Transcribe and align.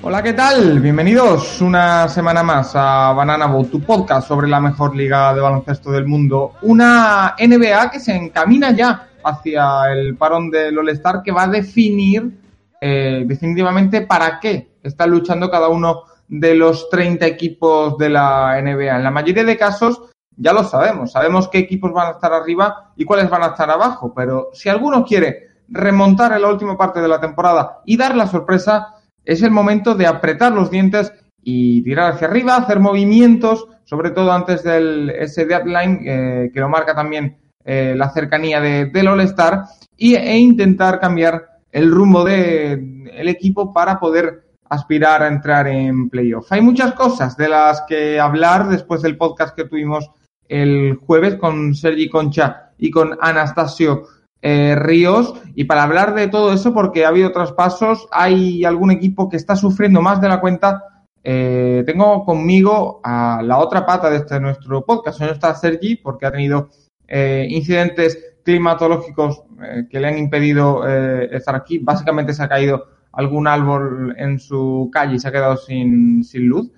Hola, 0.00 0.22
¿qué 0.22 0.32
tal? 0.32 0.80
Bienvenidos 0.80 1.60
una 1.60 2.08
semana 2.08 2.42
más 2.42 2.72
a 2.74 3.12
Banana 3.12 3.44
Boat, 3.44 3.68
tu 3.68 3.82
podcast 3.82 4.26
sobre 4.26 4.48
la 4.48 4.58
mejor 4.58 4.96
liga 4.96 5.34
de 5.34 5.40
baloncesto 5.42 5.90
del 5.90 6.06
mundo. 6.06 6.52
Una 6.62 7.34
NBA 7.38 7.90
que 7.90 8.00
se 8.00 8.16
encamina 8.16 8.70
ya 8.70 9.08
hacia 9.22 9.92
el 9.92 10.16
parón 10.16 10.50
del 10.50 10.78
All-Star 10.78 11.22
que 11.22 11.30
va 11.30 11.42
a 11.42 11.48
definir 11.48 12.40
eh, 12.80 13.24
definitivamente 13.26 14.00
para 14.00 14.40
qué 14.40 14.78
está 14.82 15.06
luchando 15.06 15.50
cada 15.50 15.68
uno 15.68 16.04
de 16.28 16.54
los 16.54 16.88
30 16.90 17.26
equipos 17.26 17.96
de 17.98 18.10
la 18.10 18.60
NBA. 18.60 18.96
En 18.96 19.04
la 19.04 19.10
mayoría 19.10 19.44
de 19.44 19.56
casos 19.56 20.02
ya 20.36 20.52
lo 20.52 20.62
sabemos, 20.62 21.12
sabemos 21.12 21.48
qué 21.48 21.58
equipos 21.58 21.92
van 21.92 22.08
a 22.08 22.10
estar 22.12 22.32
arriba 22.32 22.92
y 22.96 23.04
cuáles 23.04 23.28
van 23.28 23.42
a 23.42 23.48
estar 23.48 23.68
abajo, 23.70 24.12
pero 24.14 24.50
si 24.52 24.68
alguno 24.68 25.04
quiere 25.04 25.48
remontar 25.68 26.32
en 26.32 26.42
la 26.42 26.48
última 26.48 26.78
parte 26.78 27.00
de 27.00 27.08
la 27.08 27.20
temporada 27.20 27.80
y 27.84 27.96
dar 27.96 28.14
la 28.14 28.28
sorpresa, 28.28 28.94
es 29.24 29.42
el 29.42 29.50
momento 29.50 29.94
de 29.94 30.06
apretar 30.06 30.52
los 30.52 30.70
dientes 30.70 31.12
y 31.42 31.82
tirar 31.82 32.12
hacia 32.12 32.28
arriba, 32.28 32.56
hacer 32.56 32.78
movimientos, 32.78 33.66
sobre 33.84 34.10
todo 34.10 34.32
antes 34.32 34.62
del 34.62 35.10
ese 35.10 35.44
deadline 35.44 36.00
eh, 36.06 36.50
que 36.52 36.60
lo 36.60 36.68
marca 36.68 36.94
también 36.94 37.36
eh, 37.64 37.94
la 37.96 38.10
cercanía 38.10 38.60
de, 38.60 38.86
del 38.86 39.08
All-Star 39.08 39.64
y, 39.96 40.14
e 40.14 40.38
intentar 40.38 41.00
cambiar 41.00 41.46
el 41.72 41.90
rumbo 41.90 42.24
del 42.24 43.10
el 43.12 43.28
equipo 43.28 43.72
para 43.72 43.98
poder 43.98 44.47
aspirar 44.70 45.22
a 45.22 45.28
entrar 45.28 45.66
en 45.68 46.08
playoff. 46.08 46.50
Hay 46.52 46.60
muchas 46.60 46.92
cosas 46.94 47.36
de 47.36 47.48
las 47.48 47.82
que 47.88 48.20
hablar 48.20 48.68
después 48.68 49.02
del 49.02 49.16
podcast 49.16 49.54
que 49.54 49.64
tuvimos 49.64 50.10
el 50.48 50.98
jueves 51.06 51.36
con 51.36 51.74
Sergi 51.74 52.08
Concha 52.08 52.72
y 52.78 52.90
con 52.90 53.16
Anastasio 53.20 54.04
eh, 54.40 54.74
Ríos. 54.76 55.34
Y 55.54 55.64
para 55.64 55.82
hablar 55.82 56.14
de 56.14 56.28
todo 56.28 56.52
eso, 56.52 56.72
porque 56.72 57.04
ha 57.04 57.08
habido 57.08 57.32
traspasos, 57.32 58.08
hay 58.10 58.64
algún 58.64 58.90
equipo 58.90 59.28
que 59.28 59.36
está 59.36 59.56
sufriendo 59.56 60.00
más 60.00 60.20
de 60.20 60.28
la 60.28 60.40
cuenta. 60.40 60.84
Eh, 61.22 61.82
tengo 61.84 62.24
conmigo 62.24 63.00
a 63.02 63.42
la 63.42 63.58
otra 63.58 63.84
pata 63.84 64.08
de 64.08 64.18
este 64.18 64.40
nuestro 64.40 64.84
podcast. 64.84 65.20
No 65.20 65.26
está 65.26 65.54
Sergi, 65.54 65.96
porque 65.96 66.26
ha 66.26 66.32
tenido 66.32 66.68
eh, 67.06 67.46
incidentes 67.50 68.36
climatológicos 68.44 69.42
que 69.90 70.00
le 70.00 70.08
han 70.08 70.16
impedido 70.16 70.86
estar 70.86 71.54
aquí. 71.54 71.78
Básicamente 71.78 72.32
se 72.32 72.42
ha 72.42 72.48
caído 72.48 72.86
algún 73.12 73.46
árbol 73.46 74.14
en 74.18 74.38
su 74.38 74.90
calle 74.92 75.16
y 75.16 75.18
se 75.18 75.28
ha 75.28 75.32
quedado 75.32 75.56
sin, 75.56 76.24
sin 76.24 76.46
luz. 76.46 76.70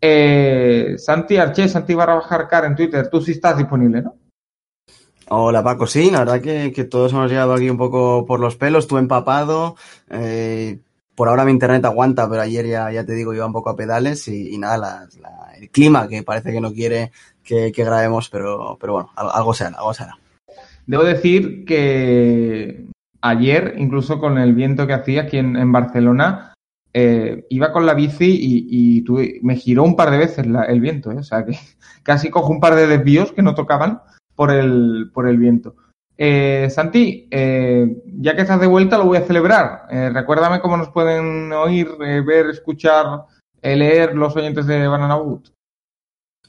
Eh, 0.00 0.94
Santi 0.96 1.36
Arché, 1.36 1.68
Santi 1.68 1.94
barra 1.94 2.14
bajar 2.14 2.48
car 2.48 2.64
en 2.64 2.76
Twitter, 2.76 3.08
tú 3.08 3.20
sí 3.20 3.32
estás 3.32 3.56
disponible, 3.56 4.02
¿no? 4.02 4.14
Hola 5.30 5.62
Paco, 5.62 5.86
sí, 5.86 6.10
la 6.10 6.20
verdad 6.20 6.40
que, 6.40 6.72
que, 6.72 6.84
todos 6.84 7.12
hemos 7.12 7.30
llegado 7.30 7.52
aquí 7.52 7.68
un 7.68 7.76
poco 7.76 8.24
por 8.24 8.40
los 8.40 8.56
pelos, 8.56 8.86
tú 8.86 8.96
empapado, 8.96 9.76
eh, 10.08 10.78
por 11.14 11.28
ahora 11.28 11.44
mi 11.44 11.50
internet 11.50 11.84
aguanta, 11.84 12.30
pero 12.30 12.40
ayer 12.40 12.66
ya, 12.66 12.90
ya 12.90 13.04
te 13.04 13.12
digo, 13.12 13.34
iba 13.34 13.44
un 13.44 13.52
poco 13.52 13.68
a 13.68 13.76
pedales 13.76 14.26
y, 14.28 14.54
y 14.54 14.58
nada, 14.58 14.78
la, 14.78 15.08
la, 15.20 15.52
el 15.58 15.68
clima 15.68 16.08
que 16.08 16.22
parece 16.22 16.52
que 16.52 16.60
no 16.60 16.72
quiere 16.72 17.12
que, 17.44 17.72
que 17.72 17.84
grabemos, 17.84 18.30
pero, 18.30 18.78
pero 18.80 18.92
bueno, 18.94 19.10
algo 19.16 19.52
se 19.52 19.64
hará, 19.64 19.78
algo 19.78 19.92
se 19.92 20.04
hará. 20.04 20.18
Debo 20.86 21.04
decir 21.04 21.66
que 21.66 22.86
ayer, 23.20 23.74
incluso 23.78 24.18
con 24.18 24.38
el 24.38 24.54
viento 24.54 24.86
que 24.86 24.94
hacía 24.94 25.22
aquí 25.22 25.38
en, 25.38 25.56
en 25.56 25.72
Barcelona, 25.72 26.54
eh, 26.94 27.46
iba 27.50 27.72
con 27.72 27.86
la 27.86 27.94
bici 27.94 28.30
y, 28.30 28.66
y 28.70 29.02
tuve, 29.02 29.38
me 29.42 29.56
giró 29.56 29.84
un 29.84 29.96
par 29.96 30.10
de 30.10 30.18
veces 30.18 30.46
la, 30.46 30.64
el 30.64 30.80
viento, 30.80 31.12
¿eh? 31.12 31.18
o 31.18 31.22
sea 31.22 31.44
que 31.44 31.58
casi 32.02 32.30
cojo 32.30 32.52
un 32.52 32.60
par 32.60 32.74
de 32.74 32.86
desvíos 32.86 33.32
que 33.32 33.42
no 33.42 33.54
tocaban 33.54 34.00
por 34.34 34.50
el, 34.50 35.10
por 35.12 35.28
el 35.28 35.38
viento. 35.38 35.74
Eh, 36.20 36.68
Santi, 36.70 37.28
eh, 37.30 38.02
ya 38.06 38.34
que 38.34 38.42
estás 38.42 38.60
de 38.60 38.66
vuelta, 38.66 38.98
lo 38.98 39.04
voy 39.04 39.18
a 39.18 39.26
celebrar. 39.26 39.82
Eh, 39.88 40.10
recuérdame 40.12 40.60
cómo 40.60 40.76
nos 40.76 40.88
pueden 40.88 41.52
oír, 41.52 41.88
eh, 42.04 42.22
ver, 42.26 42.46
escuchar, 42.46 43.24
eh, 43.62 43.76
leer 43.76 44.16
los 44.16 44.34
oyentes 44.36 44.66
de 44.66 44.88
Banana 44.88 45.14
Boot. 45.14 45.52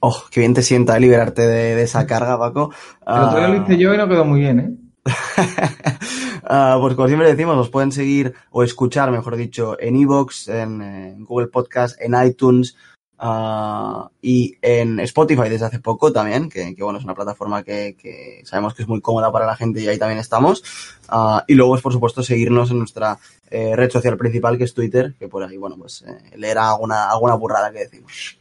Oh, 0.02 0.24
qué 0.32 0.40
bien 0.40 0.56
te 0.56 0.64
sienta 0.64 0.98
liberarte 0.98 1.44
de, 1.44 1.76
de 1.76 1.84
esa 1.84 2.08
carga, 2.08 2.40
Paco. 2.40 2.72
El 3.06 3.24
otro 3.24 3.38
día 3.38 3.48
lo 3.50 3.64
hice 3.64 3.78
yo 3.78 3.94
y 3.94 3.98
no 3.98 4.08
quedó 4.08 4.26
muy 4.26 4.40
bien, 4.40 4.60
¿eh? 4.60 4.79
Uh, 5.06 6.82
pues 6.82 6.96
como 6.96 7.08
siempre 7.08 7.30
decimos, 7.30 7.56
nos 7.56 7.70
pueden 7.70 7.92
seguir 7.92 8.34
o 8.52 8.64
escuchar, 8.64 9.12
mejor 9.12 9.36
dicho, 9.36 9.80
en 9.80 9.96
Evox, 9.96 10.48
en, 10.48 10.82
en 10.82 11.26
Google 11.26 11.48
Podcast, 11.48 12.00
en 12.02 12.16
iTunes, 12.26 12.76
Uh, 13.22 14.08
y 14.22 14.56
en 14.62 14.98
Spotify 15.02 15.50
desde 15.50 15.66
hace 15.66 15.80
poco 15.80 16.14
también, 16.14 16.48
que, 16.48 16.74
bueno, 16.80 17.00
es 17.00 17.04
una 17.04 17.14
plataforma 17.14 17.64
que, 17.64 18.42
sabemos 18.46 18.74
que 18.74 18.84
es 18.84 18.88
muy 18.88 19.02
cómoda 19.02 19.30
para 19.30 19.46
la 19.46 19.58
gente 19.58 19.82
y 19.82 19.88
ahí 19.88 19.98
también 20.00 20.20
estamos. 20.20 20.64
Uh, 21.12 21.40
y 21.48 21.56
luego 21.56 21.76
es, 21.76 21.82
por 21.82 21.92
supuesto, 21.92 22.24
seguirnos 22.24 22.72
en 22.72 22.80
nuestra 22.80 23.20
eh, 23.52 23.76
red 23.76 23.92
social 23.92 24.16
principal, 24.16 24.58
que 24.58 24.64
es 24.64 24.74
Twitter, 24.74 25.16
que 25.20 25.28
por 25.28 25.44
ahí, 25.44 25.58
bueno, 25.58 25.76
pues 25.78 26.04
eh, 26.04 26.54
alguna, 26.58 27.10
alguna 27.10 27.34
burrada 27.34 27.72
que 27.72 27.80
decimos. 27.80 28.39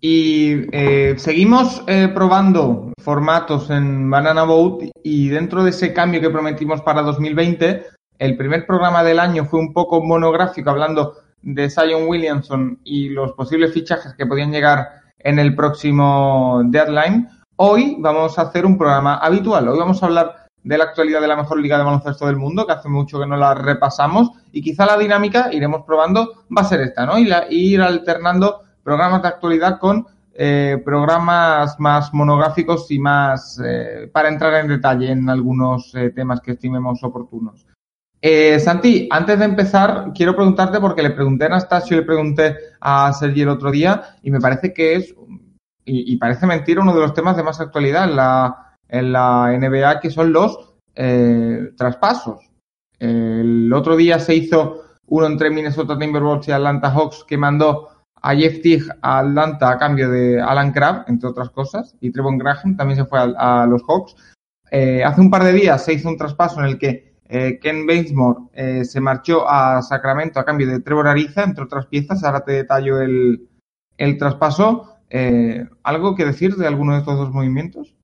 Y 0.00 0.66
eh, 0.72 1.14
seguimos 1.18 1.82
eh, 1.88 2.08
probando 2.14 2.92
formatos 3.00 3.70
en 3.70 4.08
Banana 4.08 4.44
Boat 4.44 4.84
y 5.02 5.28
dentro 5.28 5.64
de 5.64 5.70
ese 5.70 5.92
cambio 5.92 6.20
que 6.20 6.30
prometimos 6.30 6.82
para 6.82 7.02
2020, 7.02 7.84
el 8.18 8.36
primer 8.36 8.64
programa 8.64 9.02
del 9.02 9.18
año 9.18 9.44
fue 9.44 9.58
un 9.58 9.72
poco 9.72 10.00
monográfico 10.02 10.70
hablando 10.70 11.16
de 11.42 11.68
Zion 11.68 12.06
Williamson 12.06 12.78
y 12.84 13.08
los 13.08 13.32
posibles 13.32 13.72
fichajes 13.72 14.14
que 14.14 14.26
podían 14.26 14.52
llegar 14.52 14.88
en 15.18 15.40
el 15.40 15.54
próximo 15.56 16.62
deadline, 16.66 17.28
hoy 17.56 17.96
vamos 17.98 18.38
a 18.38 18.42
hacer 18.42 18.66
un 18.66 18.78
programa 18.78 19.16
habitual. 19.16 19.68
Hoy 19.68 19.78
vamos 19.78 20.02
a 20.02 20.06
hablar 20.06 20.46
de 20.62 20.78
la 20.78 20.84
actualidad 20.84 21.20
de 21.20 21.28
la 21.28 21.36
mejor 21.36 21.60
liga 21.60 21.78
de 21.78 21.84
baloncesto 21.84 22.26
del 22.26 22.36
mundo, 22.36 22.66
que 22.66 22.72
hace 22.72 22.88
mucho 22.88 23.18
que 23.18 23.26
no 23.26 23.36
la 23.36 23.54
repasamos, 23.54 24.30
y 24.52 24.62
quizá 24.62 24.86
la 24.86 24.96
dinámica 24.96 25.48
iremos 25.52 25.82
probando 25.84 26.44
va 26.56 26.62
a 26.62 26.64
ser 26.64 26.82
esta, 26.82 27.04
¿no? 27.04 27.18
Y 27.18 27.24
la, 27.24 27.46
ir 27.50 27.80
alternando 27.80 28.62
programas 28.88 29.20
de 29.20 29.28
actualidad 29.28 29.78
con 29.78 30.06
eh, 30.32 30.80
programas 30.82 31.78
más 31.78 32.14
monográficos 32.14 32.90
y 32.90 32.98
más 32.98 33.60
eh, 33.62 34.08
para 34.10 34.30
entrar 34.30 34.54
en 34.54 34.68
detalle 34.68 35.10
en 35.10 35.28
algunos 35.28 35.94
eh, 35.94 36.08
temas 36.08 36.40
que 36.40 36.52
estimemos 36.52 37.04
oportunos. 37.04 37.66
Eh, 38.22 38.58
Santi, 38.58 39.06
antes 39.10 39.38
de 39.38 39.44
empezar, 39.44 40.10
quiero 40.14 40.34
preguntarte, 40.34 40.80
porque 40.80 41.02
le 41.02 41.10
pregunté 41.10 41.44
a 41.44 41.48
Anastasio 41.48 41.98
y 41.98 42.00
le 42.00 42.06
pregunté 42.06 42.56
a 42.80 43.12
Sergi 43.12 43.42
el 43.42 43.50
otro 43.50 43.70
día, 43.70 44.16
y 44.22 44.30
me 44.30 44.40
parece 44.40 44.72
que 44.72 44.94
es, 44.94 45.14
y, 45.84 46.14
y 46.14 46.16
parece 46.16 46.46
mentira, 46.46 46.80
uno 46.80 46.94
de 46.94 47.00
los 47.00 47.12
temas 47.12 47.36
de 47.36 47.42
más 47.42 47.60
actualidad 47.60 48.08
en 48.08 48.16
la, 48.16 48.74
en 48.88 49.12
la 49.12 49.52
NBA, 49.52 50.00
que 50.00 50.10
son 50.10 50.32
los 50.32 50.76
traspasos. 51.76 52.40
El 52.98 53.72
otro 53.72 53.94
día 53.96 54.18
se 54.18 54.34
hizo 54.34 54.82
uno 55.06 55.26
entre 55.26 55.50
Minnesota 55.50 55.96
Timberwolves 55.96 56.48
y 56.48 56.52
Atlanta 56.52 56.90
Hawks 56.90 57.24
que 57.24 57.36
mandó 57.36 57.97
a 58.20 58.34
Jeff 58.34 58.60
Teague 58.62 58.86
a 59.02 59.20
Atlanta 59.20 59.70
a 59.70 59.78
cambio 59.78 60.10
de 60.10 60.40
Alan 60.40 60.72
Crabb, 60.72 61.04
entre 61.08 61.28
otras 61.28 61.50
cosas, 61.50 61.96
y 62.00 62.10
Trevon 62.10 62.38
Graham 62.38 62.76
también 62.76 62.98
se 62.98 63.04
fue 63.04 63.18
a, 63.20 63.66
los 63.66 63.82
Hawks. 63.86 64.16
Eh, 64.70 65.02
hace 65.04 65.20
un 65.20 65.30
par 65.30 65.44
de 65.44 65.52
días 65.52 65.84
se 65.84 65.94
hizo 65.94 66.08
un 66.08 66.16
traspaso 66.16 66.60
en 66.60 66.66
el 66.66 66.78
que 66.78 67.14
eh, 67.28 67.58
Ken 67.60 67.86
Basemore 67.86 68.40
eh, 68.52 68.84
se 68.84 69.00
marchó 69.00 69.48
a 69.48 69.82
Sacramento 69.82 70.40
a 70.40 70.44
cambio 70.44 70.68
de 70.68 70.80
Trevor 70.80 71.08
Ariza, 71.08 71.44
entre 71.44 71.64
otras 71.64 71.86
piezas. 71.86 72.24
Ahora 72.24 72.44
te 72.44 72.52
detallo 72.52 73.00
el, 73.00 73.48
el 73.96 74.18
traspaso. 74.18 74.94
¿Algo 75.82 76.14
que 76.14 76.26
decir 76.26 76.56
de 76.56 76.66
alguno 76.66 76.92
de 76.92 76.98
estos 76.98 77.16
dos 77.16 77.30
movimientos? 77.30 77.96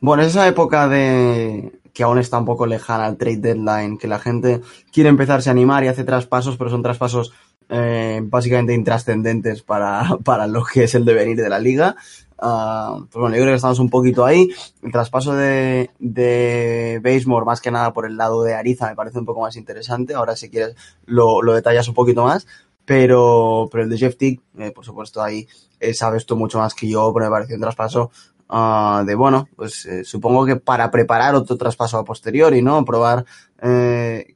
Bueno, 0.00 0.22
esa 0.22 0.46
época 0.46 0.88
de 0.88 1.80
que 1.92 2.02
aún 2.02 2.18
está 2.18 2.38
un 2.38 2.44
poco 2.44 2.66
lejana 2.66 3.06
al 3.06 3.16
trade 3.16 3.38
deadline, 3.38 3.98
que 3.98 4.08
la 4.08 4.18
gente 4.18 4.60
quiere 4.92 5.10
empezarse 5.10 5.50
a 5.50 5.52
animar 5.52 5.84
y 5.84 5.88
hace 5.88 6.04
traspasos, 6.04 6.56
pero 6.56 6.70
son 6.70 6.82
traspasos 6.82 7.32
eh, 7.70 8.20
básicamente 8.22 8.74
intrascendentes 8.74 9.62
para, 9.62 10.18
para 10.24 10.46
lo 10.46 10.64
que 10.64 10.84
es 10.84 10.94
el 10.94 11.04
devenir 11.04 11.36
de 11.36 11.48
la 11.48 11.58
liga. 11.58 11.96
Uh, 12.42 13.04
pues 13.10 13.20
bueno, 13.20 13.36
yo 13.36 13.42
creo 13.42 13.52
que 13.52 13.56
estamos 13.56 13.78
un 13.78 13.90
poquito 13.90 14.24
ahí. 14.24 14.48
El 14.82 14.92
traspaso 14.92 15.34
de, 15.34 15.90
de 15.98 17.00
Basemore, 17.02 17.44
más 17.44 17.60
que 17.60 17.70
nada 17.70 17.92
por 17.92 18.06
el 18.06 18.16
lado 18.16 18.42
de 18.42 18.54
Ariza, 18.54 18.88
me 18.88 18.96
parece 18.96 19.18
un 19.18 19.26
poco 19.26 19.42
más 19.42 19.56
interesante. 19.56 20.14
Ahora, 20.14 20.36
si 20.36 20.48
quieres, 20.48 20.74
lo, 21.04 21.42
lo 21.42 21.52
detallas 21.52 21.88
un 21.88 21.94
poquito 21.94 22.24
más. 22.24 22.46
Pero, 22.84 23.68
pero 23.70 23.84
el 23.84 23.90
de 23.90 23.98
Jeff 23.98 24.16
Tick, 24.16 24.42
eh, 24.58 24.72
por 24.72 24.84
supuesto, 24.84 25.22
ahí 25.22 25.46
eh, 25.78 25.94
sabes 25.94 26.26
tú 26.26 26.36
mucho 26.36 26.58
más 26.58 26.74
que 26.74 26.88
yo, 26.88 27.12
pero 27.14 27.26
me 27.26 27.30
pareció 27.30 27.54
un 27.54 27.62
traspaso 27.62 28.10
uh, 28.48 29.04
de, 29.04 29.14
bueno, 29.14 29.48
pues 29.54 29.86
eh, 29.86 30.02
supongo 30.02 30.44
que 30.44 30.56
para 30.56 30.90
preparar 30.90 31.36
otro 31.36 31.56
traspaso 31.56 31.98
a 31.98 32.04
posteriori, 32.04 32.62
¿no? 32.62 32.84
Probar 32.84 33.24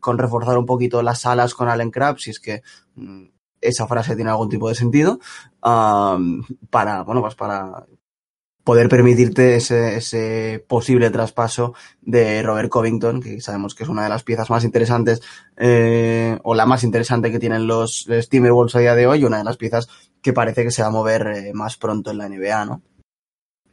con 0.01 0.19
reforzar 0.19 0.57
un 0.57 0.67
poquito 0.67 1.03
las 1.03 1.27
alas 1.27 1.55
con 1.55 1.69
Allen 1.69 1.91
Crabbe, 1.91 2.21
si 2.21 2.31
es 2.31 2.39
que 2.39 2.63
mm, 2.95 3.25
esa 3.65 3.87
frase 3.87 4.15
tiene 4.15 4.31
algún 4.31 4.49
tipo 4.49 4.69
de 4.69 4.75
sentido, 4.75 5.19
para, 5.61 7.03
bueno, 7.03 7.21
pues 7.21 7.35
para 7.35 7.87
poder 8.65 8.89
permitirte 8.89 9.57
ese, 9.57 9.97
ese, 9.97 10.65
posible 10.67 11.11
traspaso 11.11 11.75
de 12.01 12.43
Robert 12.43 12.71
Covington, 12.71 13.21
que 13.21 13.41
sabemos 13.41 13.75
que 13.75 13.85
es 13.85 13.91
una 13.91 14.05
de 14.05 14.09
las 14.09 14.25
piezas 14.25 14.49
más 14.49 14.65
interesantes, 14.65 15.21
eh, 15.59 16.39
o 16.43 16.55
la 16.55 16.65
más 16.65 16.83
interesante 16.83 17.31
que 17.31 17.39
tienen 17.39 17.67
los, 17.67 18.09
Timberwolves 18.31 18.75
a 18.77 18.81
día 18.81 18.95
de 18.95 19.07
hoy, 19.07 19.25
una 19.25 19.39
de 19.39 19.45
las 19.45 19.59
piezas 19.59 19.89
que 20.23 20.33
parece 20.33 20.65
que 20.65 20.71
se 20.71 20.81
va 20.81 20.89
a 20.89 20.93
mover 20.93 21.27
eh, 21.27 21.53
más 21.53 21.77
pronto 21.77 22.11
en 22.11 22.19
la 22.19 22.29
NBA, 22.29 22.65
¿no? 22.65 22.83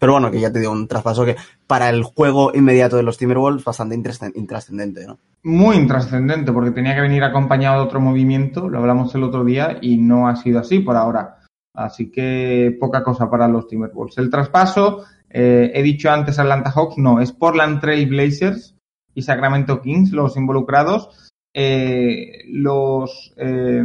Pero 0.02 0.14
bueno, 0.14 0.32
que 0.32 0.40
ya 0.40 0.52
te 0.52 0.58
digo, 0.58 0.72
un 0.72 0.88
traspaso 0.88 1.24
que 1.26 1.36
para 1.68 1.88
el 1.92 2.02
juego 2.02 2.52
inmediato 2.56 2.98
de 2.98 3.04
los 3.04 3.20
Timberwolves 3.20 3.64
bastante 3.64 3.94
intrascendente, 4.34 5.06
¿no? 5.06 5.20
Muy 5.44 5.76
intrascendente, 5.76 6.52
porque 6.52 6.72
tenía 6.72 6.96
que 6.96 7.02
venir 7.02 7.24
acompañado 7.24 7.78
de 7.78 7.86
otro 7.86 8.02
movimiento, 8.02 8.68
lo 8.68 8.80
hablamos 8.80 9.14
el 9.14 9.22
otro 9.22 9.46
día, 9.46 9.78
y 9.80 9.98
no 9.98 10.28
ha 10.28 10.38
sido 10.38 10.58
así 10.58 10.80
por 10.80 10.96
ahora. 10.96 11.38
Así 11.76 12.10
que 12.10 12.76
poca 12.80 13.04
cosa 13.04 13.30
para 13.30 13.48
los 13.48 13.68
Timberwolves. 13.68 14.18
El 14.18 14.32
traspaso, 14.32 15.06
eh, 15.30 15.70
he 15.72 15.84
dicho 15.84 16.10
antes 16.10 16.40
Atlanta 16.40 16.72
Hawks, 16.72 16.98
no, 16.98 17.22
es 17.22 17.32
Portland 17.32 17.80
Trail 17.80 18.10
Blazers 18.10 18.76
y 19.14 19.22
Sacramento 19.22 19.84
Kings 19.84 20.14
los 20.14 20.36
involucrados. 20.36 21.30
Eh, 21.54 22.40
los 22.48 23.36
eh, 23.38 23.84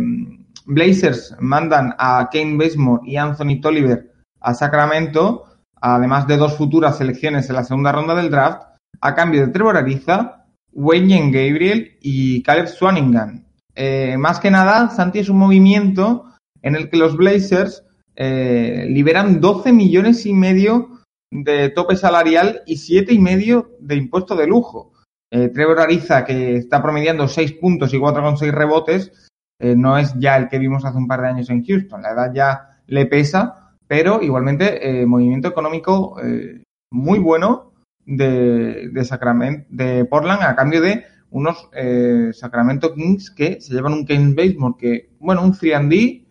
Blazers 0.65 1.37
mandan 1.41 1.95
a 1.99 2.31
Kane 2.33 2.57
Bazemore 2.57 3.03
y 3.05 3.19
Anthony 3.19 3.61
Tolliver 3.61 4.15
a 4.41 4.55
Sacramento 4.55 5.56
además 5.81 6.26
de 6.26 6.37
dos 6.37 6.56
futuras 6.56 6.99
selecciones 6.99 7.49
en 7.49 7.56
la 7.56 7.64
segunda 7.64 7.93
ronda 7.93 8.14
del 8.14 8.31
draft, 8.31 8.62
a 9.00 9.14
cambio 9.14 9.46
de 9.46 9.52
Trevor 9.52 9.76
Ariza, 9.76 10.46
Wayne 10.73 11.31
Gabriel 11.31 11.96
y 12.00 12.43
Caleb 12.43 12.69
Swanningham. 12.69 13.44
Eh, 13.75 14.17
más 14.19 14.40
que 14.40 14.50
nada, 14.50 14.90
Santi 14.90 15.19
es 15.19 15.28
un 15.28 15.38
movimiento 15.38 16.25
en 16.62 16.76
el 16.76 16.88
que 16.88 16.96
los 16.96 17.17
Blazers 17.17 17.84
eh, 18.14 18.87
liberan 18.88 19.40
12 19.40 19.73
millones 19.73 20.25
y 20.26 20.32
medio 20.32 21.00
de 21.31 21.70
tope 21.70 21.96
salarial 21.96 22.62
y 22.67 22.76
7 22.76 23.12
y 23.12 23.19
medio 23.19 23.76
de 23.81 23.96
impuesto 23.96 24.34
de 24.34 24.46
lujo. 24.46 24.93
Eh, 25.31 25.49
Trevor 25.49 25.81
Ariza, 25.81 26.25
que 26.25 26.56
está 26.56 26.82
promediando 26.82 27.28
6 27.28 27.52
puntos 27.55 27.93
y 27.93 27.99
4,6 27.99 28.50
rebotes, 28.52 29.12
no 29.58 29.96
es 29.96 30.12
ya 30.19 30.37
el 30.37 30.50
que 30.50 30.58
vimos 30.58 30.84
hace 30.84 30.99
un 30.99 31.08
par 31.08 31.23
de 31.23 31.28
años 31.28 31.49
en 31.49 31.64
Houston. 31.64 32.02
La 32.02 32.11
edad 32.11 32.34
ya 32.34 32.82
le 32.88 33.06
pesa 33.06 33.66
pero 33.88 34.23
igualmente 34.23 35.00
eh, 35.03 35.06
movimiento 35.06 35.49
económico 35.49 36.17
eh, 36.23 36.62
muy 36.91 37.19
bueno 37.19 37.73
de, 38.05 38.88
de, 38.88 39.05
Sacramento, 39.05 39.67
de 39.71 40.05
Portland 40.05 40.43
a 40.43 40.56
cambio 40.56 40.81
de 40.81 41.05
unos 41.31 41.69
eh, 41.73 42.31
Sacramento 42.33 42.94
Kings 42.94 43.31
que 43.31 43.61
se 43.61 43.75
llevan 43.75 43.93
un 43.93 44.06
Kane 44.06 44.35
Basemore 44.35 44.77
que, 44.79 45.11
bueno, 45.19 45.43
un 45.43 45.53
3D 45.53 46.25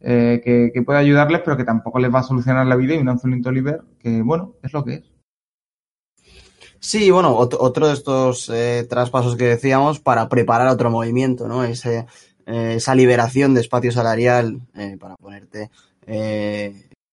eh, 0.00 0.40
que, 0.42 0.70
que, 0.72 0.82
puede 0.82 0.98
ayudarles, 0.98 1.42
pero 1.44 1.56
que 1.56 1.64
tampoco 1.64 1.98
les 1.98 2.12
va 2.12 2.20
a 2.20 2.24
solucionar 2.24 2.66
la 2.66 2.76
vida 2.76 2.94
y 2.94 2.98
un 2.98 3.08
Anthony 3.08 3.40
Oliver 3.44 3.82
que, 3.98 4.22
bueno, 4.22 4.54
es 4.62 4.72
lo 4.72 4.84
que 4.84 4.94
es. 4.94 5.10
Sí, 6.78 7.10
bueno, 7.10 7.36
otro 7.36 7.88
de 7.88 7.92
estos 7.92 8.50
traspasos 8.88 9.36
que 9.36 9.44
decíamos 9.44 10.00
para 10.00 10.30
preparar 10.30 10.68
otro 10.68 10.90
movimiento, 10.90 11.46
¿no? 11.46 11.62
Ese, 11.62 12.06
esa 12.46 12.94
liberación 12.94 13.52
de 13.52 13.60
espacio 13.60 13.92
salarial 13.92 14.62
para 14.98 15.14
ponerte 15.16 15.70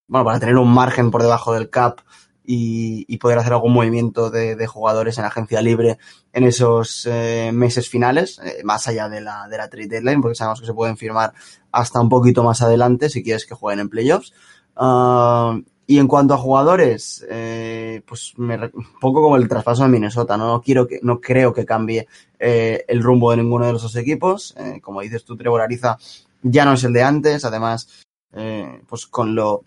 bueno, 0.07 0.25
para 0.25 0.39
tener 0.39 0.57
un 0.57 0.73
margen 0.73 1.11
por 1.11 1.21
debajo 1.21 1.53
del 1.53 1.69
cap 1.69 1.99
y, 2.45 3.05
y 3.07 3.17
poder 3.17 3.39
hacer 3.39 3.53
algún 3.53 3.73
movimiento 3.73 4.29
de, 4.29 4.55
de, 4.55 4.67
jugadores 4.67 5.17
en 5.17 5.25
agencia 5.25 5.61
libre 5.61 5.97
en 6.31 6.45
esos 6.45 7.05
eh, 7.05 7.51
meses 7.53 7.89
finales, 7.89 8.39
eh, 8.43 8.61
más 8.63 8.87
allá 8.87 9.09
de 9.09 9.21
la, 9.21 9.47
de 9.49 9.57
la 9.57 9.69
trade 9.69 9.87
deadline, 9.87 10.21
porque 10.21 10.35
sabemos 10.35 10.61
que 10.61 10.67
se 10.67 10.73
pueden 10.73 10.95
firmar 10.95 11.33
hasta 11.71 11.99
un 11.99 12.09
poquito 12.09 12.43
más 12.43 12.61
adelante 12.61 13.09
si 13.09 13.23
quieres 13.23 13.45
que 13.45 13.55
jueguen 13.55 13.81
en 13.81 13.89
playoffs. 13.89 14.33
Uh, 14.77 15.61
y 15.89 15.99
en 15.99 16.07
cuanto 16.07 16.33
a 16.33 16.37
jugadores, 16.37 17.25
eh, 17.29 18.01
pues 18.05 18.33
me, 18.35 18.57
un 18.57 18.99
poco 18.99 19.21
como 19.21 19.37
el 19.37 19.47
traspaso 19.47 19.83
de 19.83 19.89
Minnesota, 19.89 20.35
¿no? 20.35 20.61
quiero 20.61 20.85
que, 20.85 20.99
no 21.01 21.21
creo 21.21 21.53
que 21.53 21.65
cambie 21.65 22.07
eh, 22.39 22.83
el 22.89 23.01
rumbo 23.01 23.31
de 23.31 23.37
ninguno 23.37 23.65
de 23.65 23.71
los 23.71 23.83
dos 23.83 23.95
equipos. 23.95 24.53
Eh, 24.57 24.81
como 24.81 24.99
dices 24.99 25.23
tú, 25.23 25.37
Trevor 25.37 25.61
Ariza 25.61 25.97
ya 26.41 26.65
no 26.65 26.73
es 26.73 26.83
el 26.83 26.91
de 26.91 27.03
antes, 27.03 27.45
además, 27.45 28.05
eh, 28.33 28.81
pues 28.85 29.07
con 29.07 29.33
lo 29.33 29.63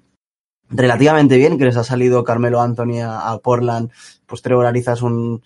relativamente 0.71 1.37
bien, 1.37 1.59
que 1.59 1.65
les 1.65 1.77
ha 1.77 1.85
salido 1.85 2.25
Carmelo 2.25 2.61
Anthony 2.61 3.01
a, 3.03 3.37
Portland, 3.43 3.91
pues 4.27 4.41
Trevor 4.43 4.67
Ariza 4.67 4.93
es 4.93 5.03
un, 5.03 5.43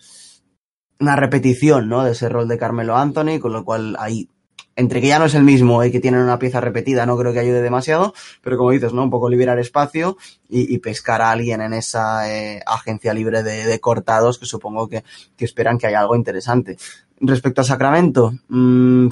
una 0.99 1.15
repetición, 1.15 1.89
¿no? 1.89 2.03
De 2.03 2.11
ese 2.11 2.29
rol 2.29 2.47
de 2.47 2.57
Carmelo 2.57 2.95
Anthony, 2.95 3.39
con 3.41 3.51
lo 3.51 3.65
cual 3.65 3.97
ahí, 3.99 4.29
entre 4.75 5.01
que 5.01 5.07
ya 5.07 5.19
no 5.19 5.25
es 5.25 5.33
el 5.35 5.43
mismo 5.43 5.83
y 5.83 5.91
que 5.91 5.99
tienen 5.99 6.21
una 6.21 6.37
pieza 6.37 6.61
repetida, 6.61 7.05
no 7.05 7.17
creo 7.17 7.33
que 7.33 7.39
ayude 7.39 7.61
demasiado, 7.61 8.13
pero 8.41 8.57
como 8.57 8.71
dices, 8.71 8.93
¿no? 8.93 9.03
Un 9.03 9.09
poco 9.09 9.29
liberar 9.29 9.57
espacio 9.57 10.17
y, 10.47 10.73
y 10.73 10.77
pescar 10.79 11.21
a 11.21 11.31
alguien 11.31 11.61
en 11.61 11.73
esa 11.73 12.31
eh, 12.31 12.61
agencia 12.65 13.13
libre 13.13 13.41
de, 13.41 13.65
de, 13.65 13.79
cortados 13.79 14.37
que 14.37 14.45
supongo 14.45 14.87
que, 14.87 15.03
que 15.35 15.45
esperan 15.45 15.77
que 15.77 15.87
haya 15.87 16.01
algo 16.01 16.15
interesante. 16.15 16.77
Respecto 17.19 17.61
a 17.61 17.63
Sacramento, 17.63 18.33
mmm, 18.49 19.07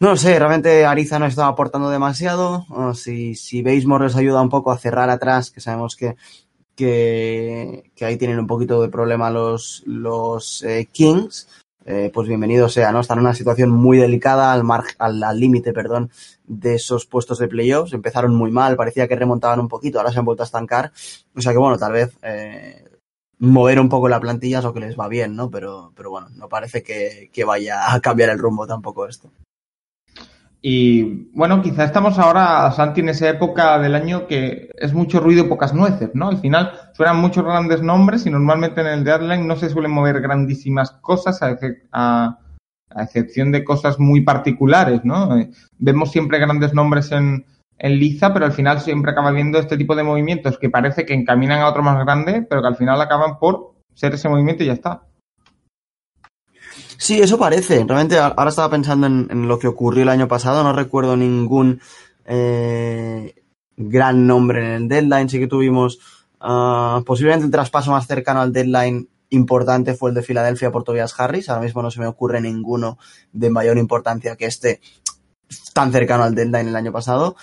no 0.00 0.10
lo 0.10 0.16
sé, 0.16 0.38
realmente 0.38 0.84
Ariza 0.84 1.18
no 1.18 1.26
estaba 1.26 1.48
aportando 1.48 1.88
demasiado. 1.88 2.66
Si, 2.94 3.34
si 3.34 3.62
Basemore 3.62 4.06
les 4.06 4.16
ayuda 4.16 4.42
un 4.42 4.50
poco 4.50 4.70
a 4.70 4.78
cerrar 4.78 5.08
atrás, 5.08 5.50
que 5.50 5.60
sabemos 5.60 5.96
que, 5.96 6.16
que, 6.74 7.84
ahí 8.00 8.16
tienen 8.16 8.38
un 8.38 8.46
poquito 8.46 8.82
de 8.82 8.88
problema 8.88 9.30
los, 9.30 9.82
los 9.86 10.62
eh, 10.64 10.88
Kings, 10.90 11.48
eh, 11.86 12.10
pues 12.12 12.28
bienvenido 12.28 12.68
sea, 12.68 12.92
¿no? 12.92 13.00
Están 13.00 13.18
en 13.18 13.24
una 13.24 13.34
situación 13.34 13.70
muy 13.70 13.98
delicada 13.98 14.52
al 14.52 14.64
margen, 14.64 14.96
al 14.98 15.38
límite, 15.38 15.72
perdón, 15.72 16.10
de 16.44 16.74
esos 16.74 17.06
puestos 17.06 17.38
de 17.38 17.48
playoffs. 17.48 17.92
Empezaron 17.92 18.34
muy 18.34 18.50
mal, 18.50 18.76
parecía 18.76 19.06
que 19.06 19.16
remontaban 19.16 19.60
un 19.60 19.68
poquito, 19.68 19.98
ahora 19.98 20.10
se 20.10 20.18
han 20.18 20.24
vuelto 20.24 20.42
a 20.42 20.46
estancar. 20.46 20.92
O 21.36 21.40
sea 21.40 21.52
que 21.52 21.58
bueno, 21.58 21.78
tal 21.78 21.92
vez 21.92 22.16
eh, 22.22 22.84
mover 23.38 23.78
un 23.78 23.88
poco 23.88 24.08
la 24.08 24.20
plantilla 24.20 24.58
es 24.58 24.64
lo 24.64 24.74
que 24.74 24.80
les 24.80 24.98
va 24.98 25.08
bien, 25.08 25.36
¿no? 25.36 25.50
Pero, 25.50 25.92
pero 25.94 26.10
bueno, 26.10 26.28
no 26.30 26.48
parece 26.48 26.82
que 26.82 27.44
vaya 27.44 27.94
a 27.94 28.00
cambiar 28.00 28.30
el 28.30 28.38
rumbo 28.38 28.66
tampoco 28.66 29.06
esto. 29.06 29.30
Y 30.66 31.28
bueno, 31.34 31.60
quizá 31.60 31.84
estamos 31.84 32.18
ahora, 32.18 32.70
Santi, 32.72 33.02
en 33.02 33.10
esa 33.10 33.28
época 33.28 33.78
del 33.78 33.94
año 33.94 34.26
que 34.26 34.70
es 34.74 34.94
mucho 34.94 35.20
ruido 35.20 35.44
y 35.44 35.48
pocas 35.48 35.74
nueces, 35.74 36.14
¿no? 36.14 36.28
Al 36.28 36.38
final 36.38 36.72
suenan 36.94 37.20
muchos 37.20 37.44
grandes 37.44 37.82
nombres 37.82 38.24
y 38.24 38.30
normalmente 38.30 38.80
en 38.80 38.86
el 38.86 39.04
deadline 39.04 39.46
no 39.46 39.56
se 39.56 39.68
suelen 39.68 39.90
mover 39.90 40.22
grandísimas 40.22 40.92
cosas 41.02 41.42
a, 41.42 41.58
a, 41.92 42.38
excepción 42.96 43.52
de 43.52 43.62
cosas 43.62 44.00
muy 44.00 44.22
particulares, 44.22 45.04
¿no? 45.04 45.36
Eh, 45.36 45.50
vemos 45.76 46.10
siempre 46.10 46.38
grandes 46.38 46.72
nombres 46.72 47.12
en, 47.12 47.44
en 47.76 47.98
Liza, 47.98 48.32
pero 48.32 48.46
al 48.46 48.52
final 48.52 48.80
siempre 48.80 49.12
acaba 49.12 49.32
viendo 49.32 49.58
este 49.58 49.76
tipo 49.76 49.94
de 49.94 50.04
movimientos 50.04 50.56
que 50.56 50.70
parece 50.70 51.04
que 51.04 51.12
encaminan 51.12 51.60
a 51.60 51.68
otro 51.68 51.82
más 51.82 52.02
grande, 52.02 52.40
pero 52.40 52.62
que 52.62 52.68
al 52.68 52.76
final 52.76 52.98
acaban 53.02 53.38
por 53.38 53.74
ser 53.92 54.14
ese 54.14 54.30
movimiento 54.30 54.62
y 54.62 54.68
ya 54.68 54.72
está. 54.72 55.02
Sí, 56.96 57.20
eso 57.20 57.38
parece. 57.38 57.84
Realmente 57.84 58.18
ahora 58.18 58.48
estaba 58.48 58.70
pensando 58.70 59.06
en, 59.06 59.48
lo 59.48 59.58
que 59.58 59.68
ocurrió 59.68 60.02
el 60.02 60.08
año 60.08 60.28
pasado. 60.28 60.62
No 60.62 60.72
recuerdo 60.72 61.16
ningún 61.16 61.80
eh, 62.24 63.34
gran 63.76 64.26
nombre 64.26 64.64
en 64.64 64.70
el 64.82 64.88
deadline. 64.88 65.28
Sí 65.28 65.38
que 65.38 65.46
tuvimos 65.46 65.98
uh, 66.40 67.02
posiblemente 67.04 67.46
el 67.46 67.52
traspaso 67.52 67.90
más 67.90 68.06
cercano 68.06 68.40
al 68.40 68.52
deadline 68.52 69.08
importante 69.30 69.94
fue 69.94 70.10
el 70.10 70.14
de 70.14 70.22
Filadelfia 70.22 70.70
por 70.70 70.84
Tobias 70.84 71.18
Harris. 71.18 71.48
Ahora 71.48 71.62
mismo 71.62 71.82
no 71.82 71.90
se 71.90 72.00
me 72.00 72.06
ocurre 72.06 72.40
ninguno 72.40 72.98
de 73.32 73.50
mayor 73.50 73.78
importancia 73.78 74.36
que 74.36 74.46
este 74.46 74.80
tan 75.72 75.92
cercano 75.92 76.24
al 76.24 76.34
deadline 76.34 76.68
el 76.68 76.76
año 76.76 76.92
pasado. 76.92 77.36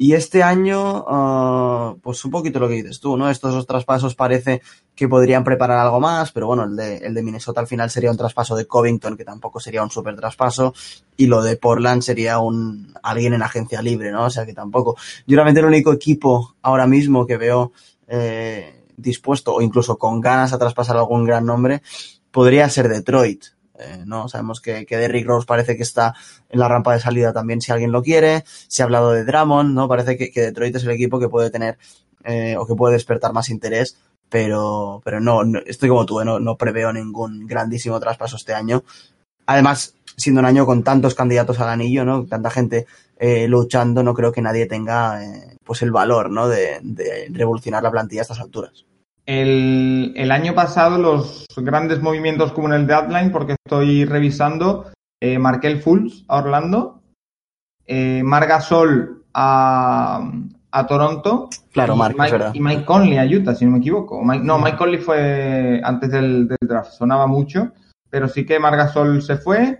Y 0.00 0.12
este 0.12 0.44
año, 0.44 1.04
uh, 1.04 1.98
pues 2.00 2.24
un 2.24 2.30
poquito 2.30 2.60
lo 2.60 2.68
que 2.68 2.74
dices 2.74 3.00
tú, 3.00 3.16
¿no? 3.16 3.28
Estos 3.28 3.52
dos 3.52 3.66
traspasos 3.66 4.14
parece 4.14 4.62
que 4.94 5.08
podrían 5.08 5.42
preparar 5.42 5.78
algo 5.78 5.98
más, 5.98 6.30
pero 6.30 6.46
bueno, 6.46 6.62
el 6.62 6.76
de, 6.76 6.98
el 6.98 7.14
de 7.14 7.22
Minnesota 7.24 7.60
al 7.60 7.66
final 7.66 7.90
sería 7.90 8.12
un 8.12 8.16
traspaso 8.16 8.54
de 8.54 8.68
Covington, 8.68 9.16
que 9.16 9.24
tampoco 9.24 9.58
sería 9.58 9.82
un 9.82 9.90
super 9.90 10.14
traspaso, 10.14 10.72
y 11.16 11.26
lo 11.26 11.42
de 11.42 11.56
Portland 11.56 12.02
sería 12.02 12.38
un 12.38 12.94
alguien 13.02 13.34
en 13.34 13.42
agencia 13.42 13.82
libre, 13.82 14.12
¿no? 14.12 14.26
O 14.26 14.30
sea 14.30 14.46
que 14.46 14.54
tampoco. 14.54 14.96
Yo 15.26 15.34
realmente 15.34 15.58
el 15.58 15.66
único 15.66 15.92
equipo 15.92 16.54
ahora 16.62 16.86
mismo 16.86 17.26
que 17.26 17.36
veo 17.36 17.72
eh, 18.06 18.84
dispuesto 18.96 19.52
o 19.54 19.62
incluso 19.62 19.98
con 19.98 20.20
ganas 20.20 20.52
a 20.52 20.58
traspasar 20.58 20.96
algún 20.96 21.24
gran 21.24 21.44
nombre 21.44 21.82
podría 22.30 22.68
ser 22.68 22.88
Detroit. 22.88 23.46
Eh, 23.78 24.02
no 24.04 24.28
sabemos 24.28 24.60
que, 24.60 24.86
que 24.86 24.96
Derrick 24.96 25.26
Rose 25.26 25.46
parece 25.46 25.76
que 25.76 25.82
está 25.82 26.14
en 26.48 26.58
la 26.58 26.68
rampa 26.68 26.92
de 26.92 27.00
salida 27.00 27.32
también 27.32 27.60
si 27.60 27.72
alguien 27.72 27.92
lo 27.92 28.02
quiere. 28.02 28.44
Se 28.46 28.82
ha 28.82 28.84
hablado 28.84 29.12
de 29.12 29.24
Drummond 29.24 29.74
no 29.74 29.88
parece 29.88 30.16
que, 30.16 30.30
que 30.30 30.42
Detroit 30.42 30.74
es 30.76 30.84
el 30.84 30.90
equipo 30.90 31.18
que 31.18 31.28
puede 31.28 31.50
tener 31.50 31.78
eh, 32.24 32.56
o 32.58 32.66
que 32.66 32.74
puede 32.74 32.94
despertar 32.94 33.32
más 33.32 33.48
interés 33.50 33.96
pero 34.28 35.00
pero 35.04 35.20
no, 35.20 35.44
no 35.44 35.60
estoy 35.64 35.88
como 35.88 36.06
tú 36.06 36.20
¿eh? 36.20 36.24
no, 36.24 36.38
no 36.40 36.56
preveo 36.56 36.92
ningún 36.92 37.46
grandísimo 37.46 37.98
traspaso 38.00 38.36
este 38.36 38.54
año. 38.54 38.82
Además 39.46 39.94
siendo 40.16 40.40
un 40.40 40.46
año 40.46 40.66
con 40.66 40.82
tantos 40.82 41.14
candidatos 41.14 41.60
al 41.60 41.68
anillo 41.68 42.04
no 42.04 42.26
tanta 42.26 42.50
gente 42.50 42.86
eh, 43.18 43.48
luchando 43.48 44.02
no 44.02 44.14
creo 44.14 44.32
que 44.32 44.42
nadie 44.42 44.66
tenga 44.66 45.24
eh, 45.24 45.56
pues 45.64 45.82
el 45.82 45.90
valor 45.92 46.30
no 46.30 46.48
de, 46.48 46.80
de 46.82 47.28
revolucionar 47.30 47.82
la 47.82 47.90
plantilla 47.90 48.22
a 48.22 48.22
estas 48.22 48.40
alturas 48.40 48.84
el, 49.28 50.14
el, 50.16 50.30
año 50.30 50.54
pasado 50.54 50.96
los 50.96 51.44
grandes 51.54 52.00
movimientos 52.00 52.50
como 52.52 52.68
en 52.68 52.74
el 52.74 52.86
deadline, 52.86 53.30
porque 53.30 53.56
estoy 53.62 54.06
revisando, 54.06 54.90
eh, 55.20 55.38
Markel 55.38 55.82
Fultz 55.82 56.24
a 56.28 56.38
Orlando, 56.38 57.02
eh, 57.86 58.22
Margasol 58.24 59.26
a, 59.34 60.32
a 60.70 60.86
Toronto 60.86 61.50
claro, 61.70 61.94
y, 61.94 61.98
Mark, 61.98 62.16
Mike, 62.18 62.38
y 62.54 62.60
Mike 62.60 62.84
Conley 62.86 63.18
a 63.18 63.26
Utah, 63.26 63.54
si 63.54 63.66
no 63.66 63.72
me 63.72 63.78
equivoco. 63.78 64.24
Mike, 64.24 64.44
no, 64.44 64.58
Mike 64.58 64.78
Conley 64.78 64.98
fue 64.98 65.82
antes 65.84 66.10
del, 66.10 66.48
del, 66.48 66.56
draft, 66.62 66.92
sonaba 66.92 67.26
mucho, 67.26 67.72
pero 68.08 68.28
sí 68.28 68.46
que 68.46 68.58
Margasol 68.58 69.20
se 69.20 69.36
fue 69.36 69.78